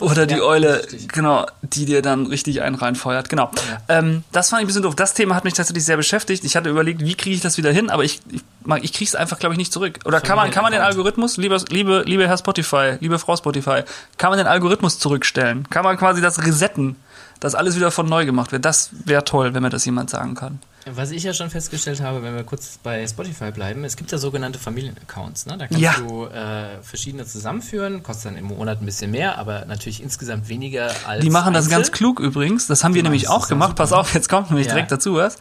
Oder 0.01 0.27
die 0.27 0.35
Ja, 0.37 0.43
Eule, 0.43 0.83
richtig. 0.83 1.09
genau, 1.09 1.47
die 1.63 1.85
dir 1.85 2.03
dann 2.03 2.27
richtig 2.27 2.63
einen 2.63 2.77
reinfeuert. 2.77 3.29
Genau. 3.29 3.51
Ähm, 3.89 4.25
das 4.33 4.51
fand 4.51 4.61
ich 4.61 4.65
ein 4.65 4.67
bisschen 4.69 4.83
doof. 4.83 4.95
Das 4.95 5.15
Thema 5.15 5.35
hat 5.35 5.45
mich 5.45 5.55
tatsächlich 5.55 5.85
sehr 5.85 5.97
beschäftigt. 5.97 6.45
Ich 6.45 6.57
hatte 6.57 6.69
überlegt, 6.71 7.01
wie 7.03 7.15
kriege 7.15 7.35
ich 7.35 7.41
das 7.43 7.57
wieder 7.59 7.71
hin, 7.73 7.91
aber 7.91 8.05
ich, 8.05 8.21
ich, 8.31 8.43
mag- 8.65 8.85
ich 8.85 8.93
kriege 8.93 9.09
es 9.09 9.15
einfach, 9.15 9.39
glaube 9.39 9.55
ich, 9.55 9.59
nicht 9.59 9.73
zurück. 9.73 9.99
Oder 10.05 10.21
kann 10.21 10.37
man, 10.37 10.51
kann 10.51 10.63
man 10.63 10.73
den. 10.73 10.83
Algorithmus, 10.83 11.37
liebe, 11.37 11.57
liebe, 11.69 12.03
liebe 12.07 12.29
Herr 12.29 12.39
Spotify, 12.39 12.97
liebe 13.01 13.19
Frau 13.19 13.37
Spotify, 13.37 13.83
kann 14.19 14.31
man 14.31 14.39
den 14.39 14.47
Algorithmus 14.47 14.99
zurückstellen? 14.99 15.69
Kann 15.71 15.85
man 15.85 15.97
quasi 15.97 16.21
das 16.21 16.45
resetten, 16.45 16.97
dass 17.41 17.55
alles 17.55 17.77
wieder 17.77 17.91
von 17.91 18.07
neu 18.09 18.25
gemacht 18.25 18.53
wird? 18.53 18.65
Das 18.65 18.91
wäre 19.05 19.25
toll, 19.25 19.53
wenn 19.55 19.63
mir 19.63 19.71
das 19.71 19.85
jemand 19.85 20.11
sagen 20.11 20.35
kann. 20.35 20.61
Was 20.89 21.11
ich 21.11 21.24
ja 21.24 21.34
schon 21.34 21.51
festgestellt 21.51 22.01
habe, 22.01 22.22
wenn 22.22 22.37
wir 22.37 22.45
kurz 22.45 22.78
bei 22.80 23.05
Spotify 23.09 23.51
bleiben, 23.51 23.82
es 23.84 23.97
gibt 23.97 24.12
ja 24.12 24.18
sogenannte 24.18 24.61
Familienaccounts. 24.61 25.47
Ne? 25.47 25.59
Da 25.59 25.66
kannst 25.66 25.82
Ja. 25.82 25.95
du 25.99 26.26
äh, 26.26 26.80
verschiedene 26.80 27.26
zusammenführen, 27.26 28.05
kostet 28.05 28.26
dann 28.26 28.37
im 28.39 28.45
Monat 28.47 28.80
ein 28.80 28.87
bisschen 28.87 29.11
mehr, 29.11 29.37
aber 29.37 29.64
natürlich 29.64 30.01
insgesamt 30.01 30.49
weniger 30.49 30.93
als. 31.05 31.24
Die 31.24 31.30
machen 31.30 31.55
das 31.55 31.68
ganz 31.68 31.91
klug 31.91 32.20
übrigens. 32.20 32.68
Das 32.68 32.84
haben 32.84 32.95
wir 32.95 33.03
nämlich 33.03 33.28
auch 33.28 33.49
gemacht. 33.49 33.74
Pass 33.74 33.93
auf, 33.93 34.14
jetzt 34.14 34.28
kommt 34.28 34.51
nämlich 34.51 34.68
Ja. 34.68 34.74
direkt 34.74 34.93
dazu 34.93 35.14
was. 35.16 35.39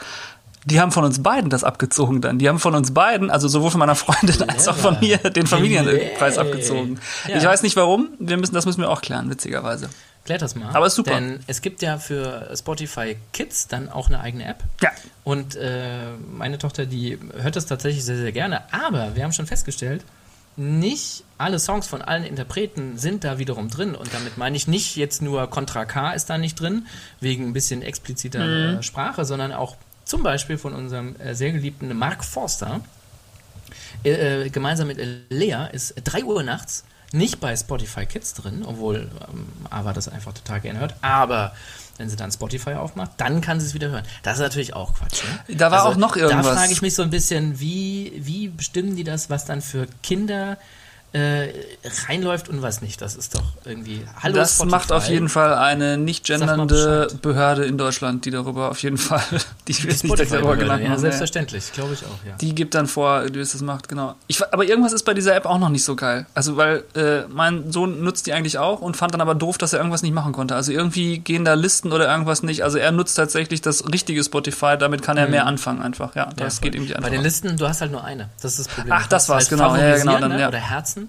Die 0.67 0.81
haben 0.81 0.91
von 0.91 1.03
uns 1.03 1.21
beiden 1.21 1.51
das 1.51 1.63
abgezogen 1.63 2.21
dann. 2.21 2.39
Die 2.39 2.49
haben 2.49 2.57
von 2.57 2.73
uns 2.73 2.91
beiden, 2.91 3.29
also 3.29 3.47
sowohl 3.47 3.69
von 3.69 3.79
meiner 3.79 3.93
Freundin 3.93 4.49
als 4.49 4.67
auch 4.67 4.75
von 4.75 4.99
mir, 4.99 5.17
den 5.19 5.45
Familienpreis 5.45 6.39
abgezogen. 6.39 6.99
Ja. 7.27 7.37
Ich 7.37 7.43
weiß 7.43 7.61
nicht 7.61 7.75
warum. 7.75 8.09
Wir 8.17 8.37
müssen, 8.37 8.55
das 8.55 8.65
müssen 8.65 8.81
wir 8.81 8.89
auch 8.89 9.01
klären, 9.01 9.29
witzigerweise. 9.29 9.89
Klär 10.26 10.39
das 10.39 10.55
mal. 10.55 10.76
Aber 10.76 10.88
ist 10.88 10.95
super. 10.95 11.11
Denn 11.13 11.39
es 11.47 11.61
gibt 11.61 11.82
ja 11.84 11.97
für 11.99 12.51
Spotify 12.57 13.15
Kids 13.32 13.67
dann 13.67 13.89
auch 13.89 14.07
eine 14.07 14.19
eigene 14.19 14.45
App. 14.45 14.63
Ja. 14.82 14.91
Und 15.23 15.55
äh, 15.55 16.11
meine 16.32 16.57
Tochter, 16.57 16.86
die 16.88 17.17
hört 17.38 17.55
das 17.55 17.67
tatsächlich 17.67 18.03
sehr, 18.03 18.17
sehr 18.17 18.32
gerne. 18.32 18.61
Aber 18.73 19.15
wir 19.15 19.23
haben 19.23 19.34
schon 19.34 19.45
festgestellt, 19.45 20.03
nicht 20.57 21.23
alle 21.38 21.59
Songs 21.59 21.86
von 21.86 22.01
allen 22.01 22.23
Interpreten 22.23 22.97
sind 22.97 23.23
da 23.23 23.38
wiederum 23.38 23.69
drin. 23.69 23.93
Und 23.93 24.13
damit 24.13 24.38
meine 24.38 24.57
ich 24.57 24.67
nicht 24.67 24.95
jetzt 24.95 25.21
nur 25.21 25.47
Contra 25.49 25.86
K 25.86 26.11
ist 26.13 26.30
da 26.30 26.38
nicht 26.38 26.59
drin, 26.59 26.88
wegen 27.19 27.45
ein 27.45 27.53
bisschen 27.53 27.82
expliziter 27.84 28.39
Mhm. 28.45 28.80
äh, 28.80 28.84
Sprache, 28.84 29.26
sondern 29.26 29.51
auch 29.51 29.76
zum 30.05 30.23
Beispiel 30.23 30.57
von 30.57 30.73
unserem 30.73 31.15
äh, 31.17 31.36
sehr 31.36 31.51
geliebten 31.51 31.95
Mark 31.95 32.23
Forster. 32.23 32.82
Äh, 34.03 34.45
äh, 34.45 34.49
gemeinsam 34.49 34.88
mit 34.88 34.97
Lea 35.30 35.67
ist 35.71 35.93
3 36.03 36.23
Uhr 36.23 36.41
nachts 36.43 36.84
Nicht 37.16 37.39
bei 37.39 37.55
Spotify 37.55 38.05
Kids 38.05 38.34
drin, 38.34 38.63
obwohl 38.66 39.09
ähm, 39.32 39.47
Ava 39.70 39.93
das 39.93 40.07
einfach 40.07 40.34
total 40.34 40.61
gerne 40.61 40.80
hört. 40.80 40.95
Aber 41.01 41.53
wenn 41.97 42.09
sie 42.09 42.16
dann 42.16 42.32
Spotify 42.32 42.74
aufmacht, 42.74 43.11
dann 43.18 43.41
kann 43.41 43.59
sie 43.59 43.68
es 43.68 43.74
wieder 43.74 43.89
hören. 43.89 44.03
Das 44.24 44.38
ist 44.38 44.41
natürlich 44.41 44.74
auch 44.74 44.93
Quatsch. 44.93 45.24
Ne? 45.47 45.55
Da 45.55 45.72
war 45.72 45.86
auch 45.86 45.95
noch 45.95 46.16
irgendwas. 46.16 46.45
Da 46.45 46.55
frage 46.55 46.74
ich 46.74 46.82
mich 46.82 46.93
so 46.93 47.03
ein 47.03 47.09
bisschen, 47.09 47.59
wie, 47.59 48.13
wie 48.18 48.49
bestimmen 48.49 48.95
die 48.95 49.03
das, 49.03 49.30
was 49.30 49.45
dann 49.45 49.61
für 49.61 49.88
Kinder 50.03 50.57
äh, 51.14 51.49
reinläuft 52.08 52.49
und 52.49 52.62
was 52.62 52.82
nicht. 52.82 53.01
Das 53.01 53.16
ist 53.16 53.36
doch 53.36 53.43
irgendwie. 53.64 54.06
Hallo 54.22 54.36
das 54.36 54.56
Spotify. 54.56 54.72
macht 54.72 54.91
auf 54.91 55.08
jeden 55.08 55.30
Fall 55.30 55.53
eine 55.56 55.97
nicht 55.97 56.26
gendernde. 56.26 57.08
Behörde 57.22 57.66
in 57.66 57.78
Deutschland, 57.78 58.26
die 58.26 58.32
darüber 58.32 58.70
auf 58.70 58.82
jeden 58.84 58.97
Fall, 58.97 59.22
die 59.68 59.74
Die 59.74 59.88
nicht 59.88 60.32
darüber 60.32 60.58
genannt 60.58 60.84
Ja, 60.84 60.97
selbstverständlich, 60.97 61.72
glaube 61.72 61.93
ich 61.93 62.03
auch, 62.03 62.28
ja. 62.28 62.36
Die 62.41 62.53
gibt 62.53 62.74
dann 62.76 62.88
vor, 62.88 63.24
wie 63.34 63.39
es 63.39 63.53
das 63.53 63.62
macht, 63.62 63.88
genau. 63.88 64.16
Ich, 64.28 64.41
aber 64.53 64.66
irgendwas 64.66 64.91
ist 64.93 65.03
bei 65.03 65.14
dieser 65.14 65.36
App 65.36 65.45
auch 65.45 65.58
noch 65.58 65.70
nicht 65.70 65.84
so 65.86 65.95
geil. 65.95 66.26
Also, 66.34 66.58
weil 66.58 66.84
äh, 66.95 67.22
mein 67.30 67.72
Sohn 67.72 68.03
nutzt 68.03 68.28
die 68.28 68.34
eigentlich 68.34 68.58
auch 68.58 68.82
und 68.82 68.97
fand 68.97 69.14
dann 69.14 69.22
aber 69.22 69.36
doof, 69.36 69.58
dass 69.58 69.72
er 69.74 69.80
irgendwas 69.80 70.01
nicht 70.01 70.14
machen 70.14 70.34
konnte. 70.34 70.56
Also 70.56 70.72
irgendwie 70.74 71.20
gehen 71.20 71.45
da 71.45 71.53
Listen 71.53 71.93
oder 71.93 72.10
irgendwas 72.12 72.43
nicht. 72.43 72.64
Also 72.64 72.78
er 72.78 72.91
nutzt 72.91 73.16
tatsächlich 73.16 73.62
das 73.62 73.89
richtige 73.91 74.22
Spotify, 74.24 74.76
damit 74.78 75.01
kann 75.01 75.16
er 75.18 75.28
mehr 75.30 75.45
anfangen 75.45 75.82
einfach. 75.82 76.14
Ja, 76.16 76.30
das 76.36 76.58
Ja, 76.58 76.62
geht 76.64 76.76
irgendwie 76.76 76.91
Bei 76.93 76.97
einfach. 76.99 77.10
den 77.12 77.22
Listen, 77.22 77.56
du 77.58 77.68
hast 77.68 77.80
halt 77.82 77.91
nur 77.91 78.03
eine. 78.03 78.30
Das 78.41 78.60
ist 78.60 78.68
das 78.68 78.76
Problem. 78.76 78.93
Ach, 78.97 79.08
das 79.08 79.30
war's, 79.30 79.47
genau. 79.49 79.76
Ja, 79.76 79.95
genau, 79.97 80.20
dann, 80.20 80.32
ne? 80.32 80.41
ja. 80.41 80.47
Oder 80.49 80.58
Herzen. 80.58 81.05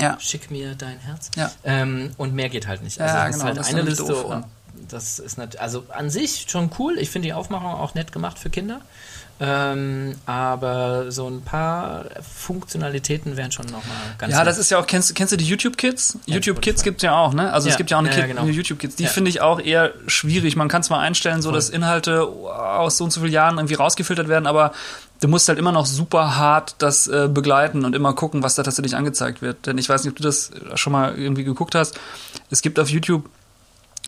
Ja. 0.00 0.16
Schick 0.20 0.50
mir 0.50 0.74
dein 0.74 0.98
Herz. 0.98 1.30
Ja. 1.36 1.50
Ähm, 1.64 2.10
und 2.16 2.34
mehr 2.34 2.48
geht 2.48 2.66
halt 2.66 2.82
nicht. 2.82 2.98
Ja, 2.98 3.06
Also 3.06 3.16
es 3.16 3.24
genau, 3.24 3.36
ist 3.36 3.44
halt 3.44 3.58
das 3.58 3.68
eine 3.68 3.82
Liste 3.82 4.04
doof, 4.04 4.24
ja. 4.28 4.36
und 4.36 4.44
das 4.88 5.18
ist 5.18 5.38
nicht, 5.38 5.60
also 5.60 5.84
an 5.90 6.10
sich 6.10 6.46
schon 6.48 6.70
cool. 6.78 6.98
Ich 6.98 7.10
finde 7.10 7.26
die 7.28 7.32
Aufmachung 7.34 7.70
auch 7.74 7.94
nett 7.94 8.12
gemacht 8.12 8.38
für 8.38 8.50
Kinder. 8.50 8.80
Ähm, 9.42 10.16
aber 10.26 11.10
so 11.10 11.26
ein 11.26 11.40
paar 11.40 12.04
Funktionalitäten 12.36 13.38
wären 13.38 13.50
schon 13.52 13.64
nochmal 13.66 13.82
ganz 14.18 14.32
Ja, 14.32 14.40
nett. 14.40 14.48
das 14.48 14.58
ist 14.58 14.70
ja 14.70 14.78
auch, 14.78 14.86
kennst, 14.86 15.14
kennst 15.14 15.32
du 15.32 15.36
die 15.38 15.46
YouTube 15.46 15.78
Kids? 15.78 16.18
YouTube 16.26 16.56
Spotify. 16.56 16.60
Kids 16.60 16.82
gibt's 16.82 17.02
ja 17.02 17.16
auch, 17.16 17.32
ne? 17.32 17.50
Also 17.50 17.68
es 17.68 17.74
Ja, 17.74 17.78
gibt 17.78 17.90
ja 17.90 17.96
auch 17.96 18.00
eine, 18.00 18.10
ja, 18.10 18.18
ja, 18.18 18.26
genau. 18.26 18.42
eine 18.42 18.50
YouTube 18.50 18.78
Kids. 18.78 18.96
Die 18.96 19.04
Ja. 19.04 19.08
finde 19.08 19.30
ich 19.30 19.40
auch 19.40 19.58
eher 19.60 19.92
schwierig. 20.06 20.56
Man 20.56 20.68
kann 20.68 20.82
zwar 20.82 21.00
einstellen, 21.00 21.40
so 21.40 21.52
dass 21.52 21.70
Inhalte 21.70 22.22
aus 22.26 22.98
so 22.98 23.04
und 23.04 23.12
so 23.12 23.20
vielen 23.20 23.32
Jahren 23.32 23.56
irgendwie 23.56 23.74
rausgefiltert 23.74 24.28
werden, 24.28 24.46
aber 24.46 24.72
du 25.20 25.28
musst 25.28 25.48
halt 25.48 25.58
immer 25.58 25.72
noch 25.72 25.86
super 25.86 26.36
hart 26.36 26.76
das 26.78 27.06
äh, 27.06 27.28
begleiten 27.32 27.84
und 27.84 27.94
immer 27.94 28.14
gucken, 28.14 28.42
was 28.42 28.54
da 28.54 28.62
tatsächlich 28.62 28.96
angezeigt 28.96 29.42
wird. 29.42 29.66
Denn 29.66 29.78
ich 29.78 29.88
weiß 29.88 30.04
nicht, 30.04 30.12
ob 30.12 30.16
du 30.16 30.22
das 30.22 30.50
schon 30.74 30.92
mal 30.92 31.16
irgendwie 31.16 31.44
geguckt 31.44 31.74
hast. 31.74 31.98
Es 32.50 32.62
gibt 32.62 32.78
auf 32.78 32.88
YouTube 32.88 33.28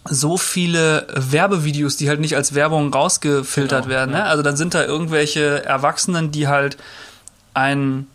so 0.05 0.37
viele 0.37 1.07
Werbevideos, 1.15 1.97
die 1.97 2.09
halt 2.09 2.19
nicht 2.19 2.35
als 2.35 2.55
Werbung 2.55 2.93
rausgefiltert 2.93 3.85
Genau, 3.85 3.95
werden. 3.95 4.11
Ne? 4.13 4.19
ja. 4.19 4.25
Also 4.25 4.43
dann 4.43 4.57
sind 4.57 4.75
da 4.75 4.85
irgendwelche 4.85 5.65
Erwachsenen, 5.65 6.33
die 6.33 6.49
halt 6.49 6.77
ein, 7.55 8.09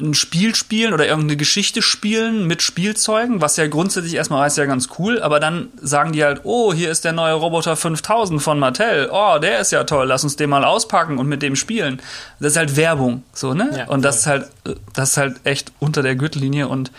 ein 0.00 0.14
Spiel 0.14 0.54
spielen 0.54 0.92
oder 0.92 1.06
irgendeine 1.06 1.36
Geschichte 1.36 1.82
spielen 1.82 2.46
mit 2.46 2.62
Spielzeugen, 2.62 3.40
was 3.40 3.56
ja 3.56 3.66
grundsätzlich 3.66 4.14
erstmal 4.14 4.46
ist 4.46 4.58
ja 4.58 4.64
ganz 4.64 4.88
cool, 4.98 5.20
aber 5.20 5.40
dann 5.40 5.68
sagen 5.80 6.12
die 6.12 6.24
halt, 6.24 6.40
oh, 6.44 6.72
hier 6.72 6.90
ist 6.90 7.04
der 7.04 7.12
neue 7.12 7.34
Roboter 7.34 7.76
5000 7.76 8.42
von 8.42 8.58
Mattel. 8.58 9.08
Oh, 9.12 9.38
der 9.38 9.60
ist 9.60 9.72
ja 9.72 9.84
toll, 9.84 10.06
lass 10.06 10.24
uns 10.24 10.36
den 10.36 10.50
mal 10.50 10.64
auspacken 10.64 11.18
und 11.18 11.26
mit 11.28 11.42
dem 11.42 11.56
spielen. 11.56 12.00
Das 12.38 12.52
ist 12.52 12.56
halt 12.58 12.76
Werbung, 12.76 13.22
so, 13.32 13.54
ne? 13.54 13.70
Ja, 13.76 13.86
und 13.86 14.02
das 14.02 14.20
ist 14.20 14.26
halt 14.26 14.46
das 14.92 15.10
ist 15.10 15.16
halt 15.16 15.40
echt 15.44 15.72
unter 15.78 16.02
der 16.02 16.16
Gürtellinie 16.16 16.68
und 16.68 16.90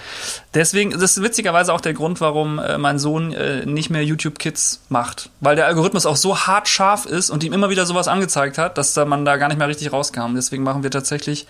deswegen 0.54 0.92
das 0.92 1.18
ist 1.18 1.24
witzigerweise 1.24 1.74
auch 1.74 1.82
der 1.82 1.94
Grund, 1.94 2.22
warum 2.22 2.60
äh, 2.60 2.78
mein 2.78 3.00
Sohn 3.00 3.34
äh, 3.34 3.66
nicht 3.66 3.90
mehr 3.90 4.04
YouTube 4.04 4.40
Kids 4.40 4.82
macht, 4.90 5.30
weil 5.40 5.56
der 5.56 5.68
Algorithmus 5.68 6.06
auch 6.06 6.16
so 6.16 6.38
hart 6.40 6.68
scharf 6.68 7.06
ist 7.06 7.30
und 7.30 7.44
ihm 7.44 7.54
immer 7.54 7.70
wieder 7.70 7.86
sowas 7.86 8.08
angezeigt 8.08 8.58
hat, 8.58 8.78
dass 8.78 8.94
da 8.94 9.06
man 9.06 9.26
da 9.26 9.38
gar 9.38 9.48
nicht 9.48 9.58
mehr 9.58 9.68
richtig 9.68 9.92
rauskam. 9.92 10.36
Deswegen 10.36 10.64
machen 10.64 10.84
wir 10.84 10.92
tatsächlich 10.92 11.48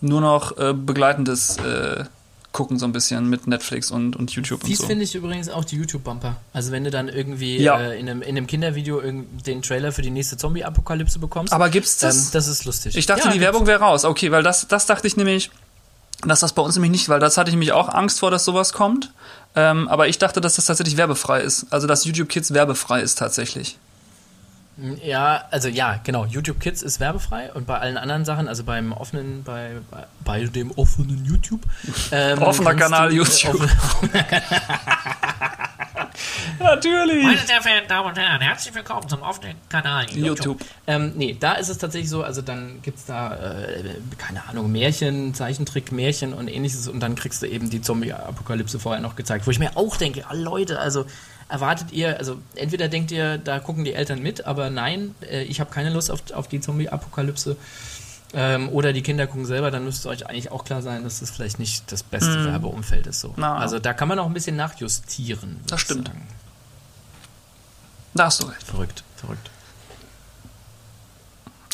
nur 0.00 0.20
noch 0.20 0.56
äh, 0.58 0.72
begleitendes 0.74 1.56
äh, 1.58 2.04
gucken 2.52 2.78
so 2.78 2.86
ein 2.86 2.92
bisschen 2.92 3.28
mit 3.28 3.48
Netflix 3.48 3.90
und, 3.90 4.14
und 4.14 4.30
YouTube 4.30 4.62
und 4.62 4.68
Fies 4.68 4.78
so. 4.78 4.86
finde 4.86 5.02
ich 5.02 5.14
übrigens 5.16 5.48
auch 5.48 5.64
die 5.64 5.74
YouTube-Bumper. 5.76 6.36
Also 6.52 6.70
wenn 6.70 6.84
du 6.84 6.90
dann 6.92 7.08
irgendwie 7.08 7.58
Ja. 7.58 7.80
äh, 7.80 7.98
in, 7.98 8.08
einem, 8.08 8.22
in 8.22 8.36
einem 8.36 8.46
Kindervideo 8.46 9.00
irgend- 9.00 9.44
den 9.46 9.60
Trailer 9.62 9.90
für 9.90 10.02
die 10.02 10.10
nächste 10.10 10.36
Zombie-Apokalypse 10.36 11.18
bekommst. 11.18 11.52
Aber 11.52 11.68
gibt's 11.68 11.98
das? 11.98 12.26
Ähm, 12.26 12.30
das 12.32 12.46
ist 12.46 12.64
lustig. 12.64 12.96
Ich 12.96 13.06
dachte, 13.06 13.26
Ja, 13.26 13.32
die. 13.32 13.40
Werbung 13.40 13.66
wäre 13.66 13.80
raus. 13.80 14.04
Okay, 14.04 14.30
weil 14.30 14.44
das, 14.44 14.68
das 14.68 14.86
dachte 14.86 15.06
ich 15.08 15.16
nämlich, 15.16 15.50
dass 16.24 16.40
das 16.40 16.52
bei 16.52 16.62
uns 16.62 16.76
nämlich 16.76 16.92
nicht, 16.92 17.08
weil 17.08 17.18
das 17.18 17.36
hatte 17.36 17.50
ich 17.50 17.54
nämlich 17.54 17.72
auch 17.72 17.88
Angst 17.88 18.20
vor, 18.20 18.30
dass 18.30 18.44
sowas 18.44 18.72
kommt. 18.72 19.10
Ähm, 19.56 19.88
aber 19.88 20.06
ich 20.08 20.18
dachte, 20.18 20.40
dass 20.40 20.54
das 20.54 20.66
tatsächlich 20.66 20.96
werbefrei 20.96 21.40
ist. 21.40 21.66
Also, 21.70 21.86
dass 21.88 22.04
YouTube 22.04 22.28
Kids 22.28 22.54
werbefrei 22.54 23.00
ist 23.02 23.18
tatsächlich. 23.18 23.78
Ja, 25.04 25.44
also 25.52 25.68
ja, 25.68 26.00
genau. 26.02 26.24
YouTube 26.24 26.58
Kids 26.58 26.82
ist 26.82 26.98
werbefrei 26.98 27.52
und 27.52 27.66
bei 27.66 27.78
allen 27.78 27.96
anderen 27.96 28.24
Sachen, 28.24 28.48
also 28.48 28.64
beim 28.64 28.92
offenen, 28.92 29.44
bei, 29.44 29.76
bei, 29.90 30.04
bei 30.24 30.44
dem 30.46 30.72
offenen 30.72 31.24
YouTube. 31.24 31.60
Ähm, 32.10 32.42
Offener 32.42 32.74
Kanal 32.74 33.10
du, 33.10 33.14
äh, 33.14 33.18
YouTube. 33.18 33.54
offen- 33.54 34.10
Natürlich. 36.60 37.22
Meine 37.24 37.38
sehr 37.38 37.60
verehrten 37.62 37.88
Damen 37.88 38.08
und 38.08 38.18
Herren, 38.18 38.40
herzlich 38.40 38.74
willkommen 38.74 39.08
zum 39.08 39.22
offenen 39.22 39.54
Kanal 39.68 40.06
YouTube. 40.10 40.60
Ähm, 40.86 41.12
nee, 41.16 41.36
da 41.38 41.52
ist 41.54 41.68
es 41.68 41.78
tatsächlich 41.78 42.10
so, 42.10 42.22
also 42.22 42.42
dann 42.42 42.80
gibt's 42.82 43.04
da, 43.06 43.34
äh, 43.34 43.84
keine 44.18 44.46
Ahnung, 44.48 44.70
Märchen, 44.72 45.34
Zeichentrick, 45.34 45.92
Märchen 45.92 46.32
und 46.32 46.48
ähnliches 46.48 46.88
und 46.88 47.00
dann 47.00 47.14
kriegst 47.16 47.42
du 47.42 47.46
eben 47.46 47.70
die 47.70 47.80
Zombie-Apokalypse 47.80 48.78
vorher 48.78 49.00
noch 49.02 49.16
gezeigt, 49.16 49.46
wo 49.46 49.50
ich 49.50 49.58
mir 49.58 49.76
auch 49.76 49.96
denke, 49.96 50.24
ah, 50.28 50.34
Leute, 50.34 50.78
also 50.78 51.04
erwartet 51.54 51.92
ihr, 51.92 52.18
also 52.18 52.38
entweder 52.56 52.88
denkt 52.88 53.12
ihr, 53.12 53.38
da 53.38 53.60
gucken 53.60 53.84
die 53.84 53.94
Eltern 53.94 54.20
mit, 54.20 54.44
aber 54.44 54.70
nein, 54.70 55.14
äh, 55.30 55.44
ich 55.44 55.60
habe 55.60 55.70
keine 55.70 55.90
Lust 55.90 56.10
auf, 56.10 56.20
auf 56.32 56.48
die 56.48 56.60
Zombie-Apokalypse. 56.60 57.56
Ähm, 58.36 58.68
oder 58.70 58.92
die 58.92 59.02
Kinder 59.02 59.28
gucken 59.28 59.46
selber, 59.46 59.70
dann 59.70 59.84
müsste 59.84 60.08
euch 60.08 60.26
eigentlich 60.28 60.50
auch 60.50 60.64
klar 60.64 60.82
sein, 60.82 61.04
dass 61.04 61.20
das 61.20 61.30
vielleicht 61.30 61.60
nicht 61.60 61.92
das 61.92 62.02
beste 62.02 62.44
Werbeumfeld 62.44 63.06
ist. 63.06 63.20
So. 63.20 63.32
Na. 63.36 63.56
Also 63.58 63.78
da 63.78 63.94
kann 63.94 64.08
man 64.08 64.18
auch 64.18 64.26
ein 64.26 64.34
bisschen 64.34 64.56
nachjustieren. 64.56 65.60
Das 65.68 65.80
stimmt. 65.82 66.08
sagen. 66.08 66.26
Da 68.14 68.24
hast 68.26 68.42
du 68.42 68.46
recht. 68.46 68.62
Verrückt, 68.64 69.04
verrückt. 69.16 69.50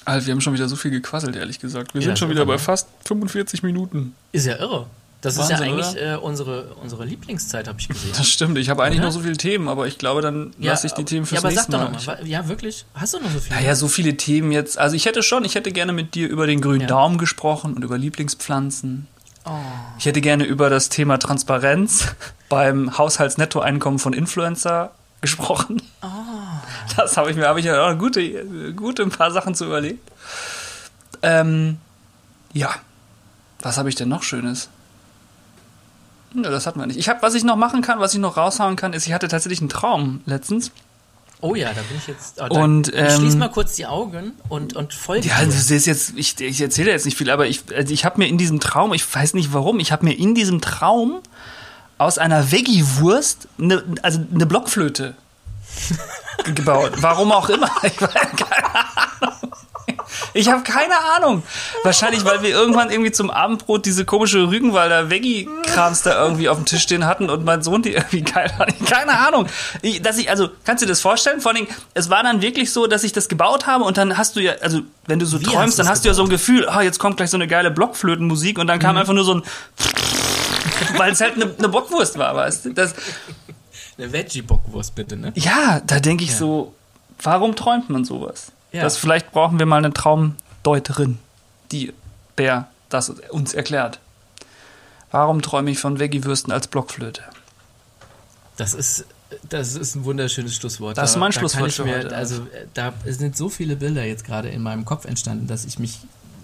Alter, 0.05 0.27
wir 0.27 0.33
haben 0.33 0.41
schon 0.43 0.53
wieder 0.53 0.69
so 0.69 0.77
viel 0.77 0.91
gequasselt, 0.91 1.35
ehrlich 1.37 1.61
gesagt. 1.61 1.95
Wir 1.95 2.03
Ja, 2.03 2.09
sind 2.09 2.19
schon 2.19 2.29
wieder 2.31 2.45
bei 2.45 2.55
ne? 2.55 2.59
fast 2.59 2.89
45 3.07 3.63
Minuten. 3.63 4.15
Ist 4.33 4.47
ja 4.47 4.57
irre. 4.57 4.87
Das 5.21 5.37
Wahnsinn, 5.37 5.55
ist 5.55 5.61
ja 5.61 5.67
eigentlich 5.67 6.03
äh, 6.03 6.17
unsere, 6.17 6.75
unsere 6.83 7.05
Lieblingszeit, 7.05 7.69
habe 7.69 7.79
ich 7.79 7.89
gesehen. 7.89 8.13
Das 8.17 8.27
stimmt. 8.27 8.57
Ich 8.57 8.71
habe 8.71 8.83
eigentlich 8.83 9.01
Oder? 9.01 9.09
noch 9.09 9.13
so 9.13 9.21
viele 9.21 9.37
Themen, 9.37 9.69
aber 9.69 9.87
ich 9.87 9.99
glaube, 9.99 10.23
dann 10.23 10.55
lasse 10.59 10.87
ich 10.87 10.95
die 10.95 11.05
Themen 11.05 11.27
fürs 11.27 11.43
ja, 11.43 11.49
aber 11.49 11.55
nächste 11.55 11.73
sag 11.73 12.07
Mal. 12.07 12.17
mal. 12.23 12.27
Ja, 12.27 12.49
wirklich? 12.49 12.87
Hast 12.95 13.13
du 13.13 13.19
noch 13.19 13.31
so 13.31 13.39
viele? 13.39 13.57
Naja, 13.57 13.75
so 13.75 13.89
viele 13.89 14.17
Themen 14.17 14.51
jetzt. 14.51 14.79
Also 14.79 14.97
ich 14.97 15.05
hätte 15.05 15.23
schon, 15.23 15.45
ich 15.45 15.57
hätte 15.57 15.73
gerne 15.73 15.93
mit 15.93 16.15
dir 16.15 16.29
über 16.29 16.47
den 16.47 16.63
grünen 16.63 16.83
Ja. 16.83 16.87
Daumen 16.87 17.19
gesprochen 17.19 17.75
und 17.75 17.85
über 17.85 17.99
Lieblingspflanzen. 17.99 19.09
Oh. 19.45 19.51
Ich 19.99 20.07
hätte 20.07 20.23
gerne 20.23 20.45
über 20.45 20.71
das 20.71 20.89
Thema 20.89 21.19
Transparenz 21.19 22.09
beim 22.49 22.97
Haushaltsnettoeinkommen 22.97 23.99
von 23.99 24.15
Influencer 24.15 24.93
gesprochen. 25.21 25.83
Oh. 26.01 26.07
Das 26.97 27.19
habe 27.19 27.31
ich 27.31 27.37
mir, 27.37 27.47
habe 27.47 27.61
ich 27.61 27.67
ja 27.67 27.91
auch 27.91 27.99
gute, 27.99 28.73
gute 28.75 29.03
ein 29.03 29.11
paar 29.11 29.31
Sachen 29.31 29.55
zu 29.55 29.67
überlegt. 29.67 30.11
Ähm, 31.21 31.77
ja. 32.55 32.71
Was 33.61 33.77
habe 33.77 33.91
ich 33.91 33.95
denn 33.95 34.09
noch 34.09 34.23
Schönes? 34.23 34.71
Ja, 36.35 36.51
das 36.51 36.67
hatten 36.67 36.79
wir 36.81 36.87
nicht. 36.87 36.99
Ich 36.99 37.09
habe, 37.09 37.23
was 37.23 37.35
ich 37.35 37.45
noch 37.45 37.57
machen 37.57 37.83
kann, 37.83 37.99
was 38.01 38.15
ich 38.15 38.21
noch 38.21 38.37
raushauen 38.37 38.77
kann, 38.77 38.93
ist, 38.93 39.07
ich 39.07 39.13
hatte 39.13 39.29
tatsächlich 39.29 39.61
einen 39.61 39.69
Traum 39.69 40.21
letztens. 40.27 40.71
Oh 41.43 41.55
ja, 41.55 41.69
da 41.69 41.81
bin 41.81 41.97
ich 41.97 42.07
jetzt. 42.07 42.41
Oh, 42.41 42.61
Und, 42.61 42.89
ich 42.89 42.95
ähm, 42.95 43.11
schließ 43.11 43.37
mal 43.37 43.49
kurz 43.49 43.75
die 43.75 43.87
Augen 43.87 44.33
und, 44.51 44.77
und 44.77 44.93
folge 44.93 45.27
Ja, 45.27 45.39
dir. 45.41 45.47
das 45.47 45.71
ist 45.71 45.87
jetzt, 45.87 46.13
ich, 46.17 46.39
ich 46.41 46.61
erzähle 46.61 46.91
jetzt 46.91 47.07
nicht 47.07 47.17
viel, 47.17 47.31
aber 47.31 47.47
ich, 47.47 47.63
also 47.75 47.93
ich 47.95 48.05
habe 48.05 48.19
mir 48.19 48.29
in 48.29 48.37
diesem 48.37 48.61
Traum, 48.61 48.93
ich 48.93 49.13
weiß 49.15 49.33
nicht 49.35 49.53
warum, 49.55 49.81
ich 49.81 49.91
habe 49.91 50.05
mir 50.05 50.13
in 50.13 50.35
diesem 50.35 50.61
Traum 50.61 51.21
aus 51.97 52.19
einer 52.19 52.53
Veggie-Wurst 52.53 53.49
eine, 53.59 53.83
also 54.03 54.21
eine 54.35 54.45
Blockflöte 54.47 55.15
ge- 56.45 56.55
gebaut. 56.55 56.93
Warum 57.01 57.33
auch 57.33 57.49
immer. 57.49 57.71
Ich, 57.85 58.01
weiß, 58.01 58.13
keine. 58.13 59.00
Ich 60.35 60.49
habe 60.49 60.63
keine 60.63 60.95
Ahnung. 61.17 61.43
Wahrscheinlich, 61.85 62.25
weil 62.25 62.43
wir 62.43 62.51
irgendwann 62.51 62.91
irgendwie 62.91 63.13
zum 63.13 63.31
Abendbrot 63.31 63.87
diese 63.87 64.05
komische 64.05 64.49
Rügenwalder 64.51 65.11
Veggie-Krams 65.11 66.03
da 66.03 66.23
irgendwie 66.23 66.49
auf 66.49 66.57
dem 66.57 66.67
Tisch 66.67 66.83
stehen 66.83 67.07
hatten 67.07 67.31
und 67.31 67.45
mein 67.45 67.63
Sohn 67.63 67.83
die 67.83 67.93
irgendwie 67.93 68.23
geil 68.23 68.53
fand. 68.57 68.87
Keine 68.87 69.19
Ahnung. 69.19 69.47
Ich, 69.83 70.03
dass 70.03 70.19
ich, 70.19 70.31
also, 70.31 70.49
kannst 70.65 70.83
du 70.83 70.87
dir 70.87 70.91
das 70.93 71.01
vorstellen? 71.01 71.41
Vor 71.41 71.53
allen 71.53 71.65
Dingen, 71.67 71.77
es 71.95 72.11
war 72.11 72.23
dann 72.23 72.43
wirklich 72.43 72.73
so, 72.73 72.87
dass 72.87 73.05
ich 73.05 73.13
das 73.13 73.29
gebaut 73.29 73.67
habe 73.67 73.85
und 73.85 73.97
dann 73.97 74.17
hast 74.17 74.37
du 74.37 74.41
ja, 74.41 74.53
also, 74.61 74.81
wenn 75.07 75.19
du 75.19 75.27
so 75.27 75.41
Wie 75.41 75.45
träumst, 75.45 75.59
hast 75.73 75.79
dann 75.79 75.89
hast 75.89 76.05
du 76.05 76.09
ja 76.09 76.15
so 76.15 76.23
ein 76.23 76.29
Gefühl, 76.29 76.69
ah, 76.69 76.83
jetzt 76.83 76.99
kommt 76.99 77.17
gleich 77.17 77.31
so 77.31 77.37
eine 77.37 77.47
geile 77.49 77.71
Blockflötenmusik 77.71 78.59
und 78.59 78.67
dann 78.67 78.79
kam 78.79 78.97
einfach 78.97 79.15
nur 79.15 79.25
so 79.25 79.35
ein 79.35 79.43
weil 80.97 81.13
es 81.13 81.21
halt 81.21 81.35
eine, 81.35 81.53
eine 81.59 81.69
Bockwurst 81.69 82.19
war, 82.19 82.35
weißt 82.35 82.67
du? 82.67 82.75
Das, 82.75 82.95
Eine 83.99 84.13
Veggie-Bockwurst 84.13 84.95
bitte, 84.95 85.17
ne? 85.17 85.33
ja, 85.35 85.81
da 85.87 86.01
denke 86.01 86.25
ich 86.25 86.31
Ja. 86.31 86.37
so, 86.37 86.75
warum 87.23 87.55
träumt 87.57 87.91
man 87.91 88.05
sowas? 88.05 88.53
Ja. 88.73 88.83
Das 88.83 88.97
vielleicht 88.97 89.33
brauchen 89.33 89.59
wir 89.59 89.67
mal 89.67 89.79
eine 89.79 89.93
Traumdeuterin, 89.93 91.19
die 91.73 91.93
der 92.39 92.69
das 92.89 93.11
uns 93.31 93.55
erklärt. 93.55 94.01
Warum 95.11 95.43
träume 95.43 95.71
ich 95.71 95.79
von 95.79 95.99
Veggie-Würsten 95.99 96.53
als 96.53 96.69
Blockflöte? 96.69 97.23
Das 98.57 98.75
ist, 98.75 99.05
das 99.49 99.75
ist 99.75 99.97
ein 99.97 100.05
wunderschönes 100.05 100.55
Schlusswort. 100.55 100.99
Das 100.99 101.11
ist 101.11 101.17
mein 101.17 101.33
Da 101.33 101.39
Schlusswort 101.39 101.73
für 101.73 101.85
mir, 101.85 101.99
heute. 101.99 102.17
Also 102.17 102.47
da 102.75 102.93
sind 103.07 103.37
so 103.37 103.49
viele 103.49 103.77
Bilder 103.77 104.05
jetzt 104.05 104.25
gerade 104.25 104.49
in 104.49 104.63
meinem 104.63 104.85
Kopf 104.85 105.05
entstanden, 105.05 105.47
dass 105.47 105.65
ich 105.65 105.79
mich 105.79 105.99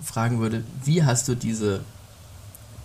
fragen 0.04 0.40
würde, 0.40 0.64
wie 0.84 1.04
hast 1.04 1.28
du 1.28 1.34
diese, 1.34 1.80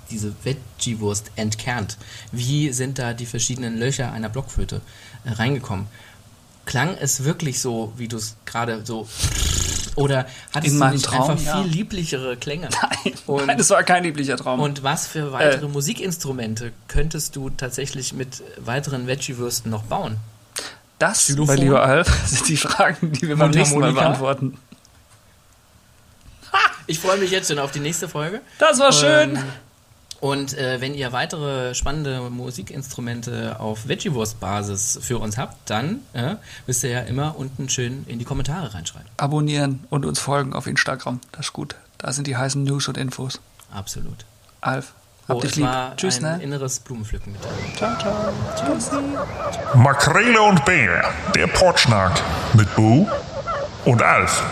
diese 0.09 0.33
Veggie-Wurst 0.43 1.31
entkernt? 1.35 1.97
Wie 2.31 2.71
sind 2.73 2.99
da 2.99 3.13
die 3.13 3.25
verschiedenen 3.25 3.77
Löcher 3.77 4.11
einer 4.11 4.29
Blockflöte 4.29 4.81
äh, 5.23 5.31
reingekommen? 5.31 5.87
Klang 6.65 6.95
es 6.99 7.23
wirklich 7.23 7.59
so, 7.59 7.91
wie 7.97 8.07
du 8.07 8.17
es 8.17 8.35
gerade 8.45 8.85
so 8.85 9.07
oder 9.95 10.25
hattest 10.53 10.73
In 10.75 10.79
du 10.79 10.87
nicht 10.89 11.05
Traum, 11.05 11.31
einfach 11.31 11.43
ja. 11.45 11.61
viel 11.63 11.71
lieblichere 11.71 12.37
Klänge? 12.37 12.69
Nein, 13.03 13.13
Und- 13.27 13.47
nein, 13.47 13.57
das 13.57 13.69
war 13.71 13.83
kein 13.83 14.03
lieblicher 14.03 14.37
Traum. 14.37 14.59
Und 14.61 14.83
was 14.83 15.07
für 15.07 15.31
weitere 15.33 15.65
Äh. 15.65 15.69
Musikinstrumente 15.69 16.71
könntest 16.87 17.35
du 17.35 17.49
tatsächlich 17.49 18.13
mit 18.13 18.41
weiteren 18.57 19.07
Veggie-Würsten 19.07 19.69
noch 19.71 19.83
bauen? 19.83 20.17
das, 20.99 21.19
Xylophon? 21.23 21.55
mein 21.55 21.63
lieber 21.63 21.81
Alf, 21.83 22.07
sind 22.27 22.47
die 22.47 22.57
Fragen, 22.57 23.11
die 23.11 23.27
wir 23.27 23.35
beim 23.35 23.49
nächsten 23.51 23.79
Mal 23.79 23.91
beantworten. 23.91 24.57
Ich 26.87 26.99
freue 26.99 27.17
mich 27.17 27.31
jetzt 27.31 27.47
schon 27.47 27.59
auf 27.59 27.71
die 27.71 27.79
nächste 27.79 28.07
Folge. 28.09 28.41
Das 28.59 28.77
war 28.79 28.91
schön. 28.91 29.35
Ähm, 29.35 29.43
Und 30.21 30.55
äh, 30.55 30.79
wenn 30.79 30.93
ihr 30.93 31.11
weitere 31.11 31.73
spannende 31.73 32.21
Musikinstrumente 32.29 33.59
auf 33.59 33.87
Veggie-Wurst-Basis 33.87 34.99
für 35.01 35.17
uns 35.17 35.37
habt, 35.37 35.67
dann 35.69 36.01
äh, 36.13 36.35
müsst 36.67 36.83
ihr 36.83 36.91
ja 36.91 36.99
immer 37.01 37.35
unten 37.37 37.67
schön 37.69 38.05
in 38.07 38.19
die 38.19 38.25
Kommentare 38.25 38.73
reinschreiben. 38.73 39.09
Abonnieren 39.17 39.83
und 39.89 40.05
uns 40.05 40.19
folgen 40.19 40.53
auf 40.53 40.67
Instagram. 40.67 41.19
Das 41.31 41.47
ist 41.47 41.53
gut. 41.53 41.75
Da 41.97 42.11
sind 42.13 42.27
die 42.27 42.37
heißen 42.37 42.63
News 42.63 42.87
und 42.87 42.97
Infos. 42.97 43.41
Absolut. 43.73 44.25
Alf, 44.61 44.93
hab 45.27 45.37
Oh, 45.37 45.41
dich 45.41 45.55
lieb. 45.55 45.65
war 45.65 45.95
Tschüss, 45.97 46.23
ein 46.23 46.37
ne? 46.37 46.43
inneres 46.43 46.79
Blumenpflücken 46.81 47.33
mit 47.33 47.43
dir. 47.43 47.49
Ciao, 47.77 47.97
ciao. 47.97 48.33
Tschüss. 48.55 48.91
Makrele 49.73 50.41
und 50.43 50.63
Bär, 50.65 51.03
der 51.35 51.47
Potschnack 51.47 52.21
mit 52.53 52.73
Boo 52.75 53.07
und 53.85 54.03
Alf. 54.03 54.43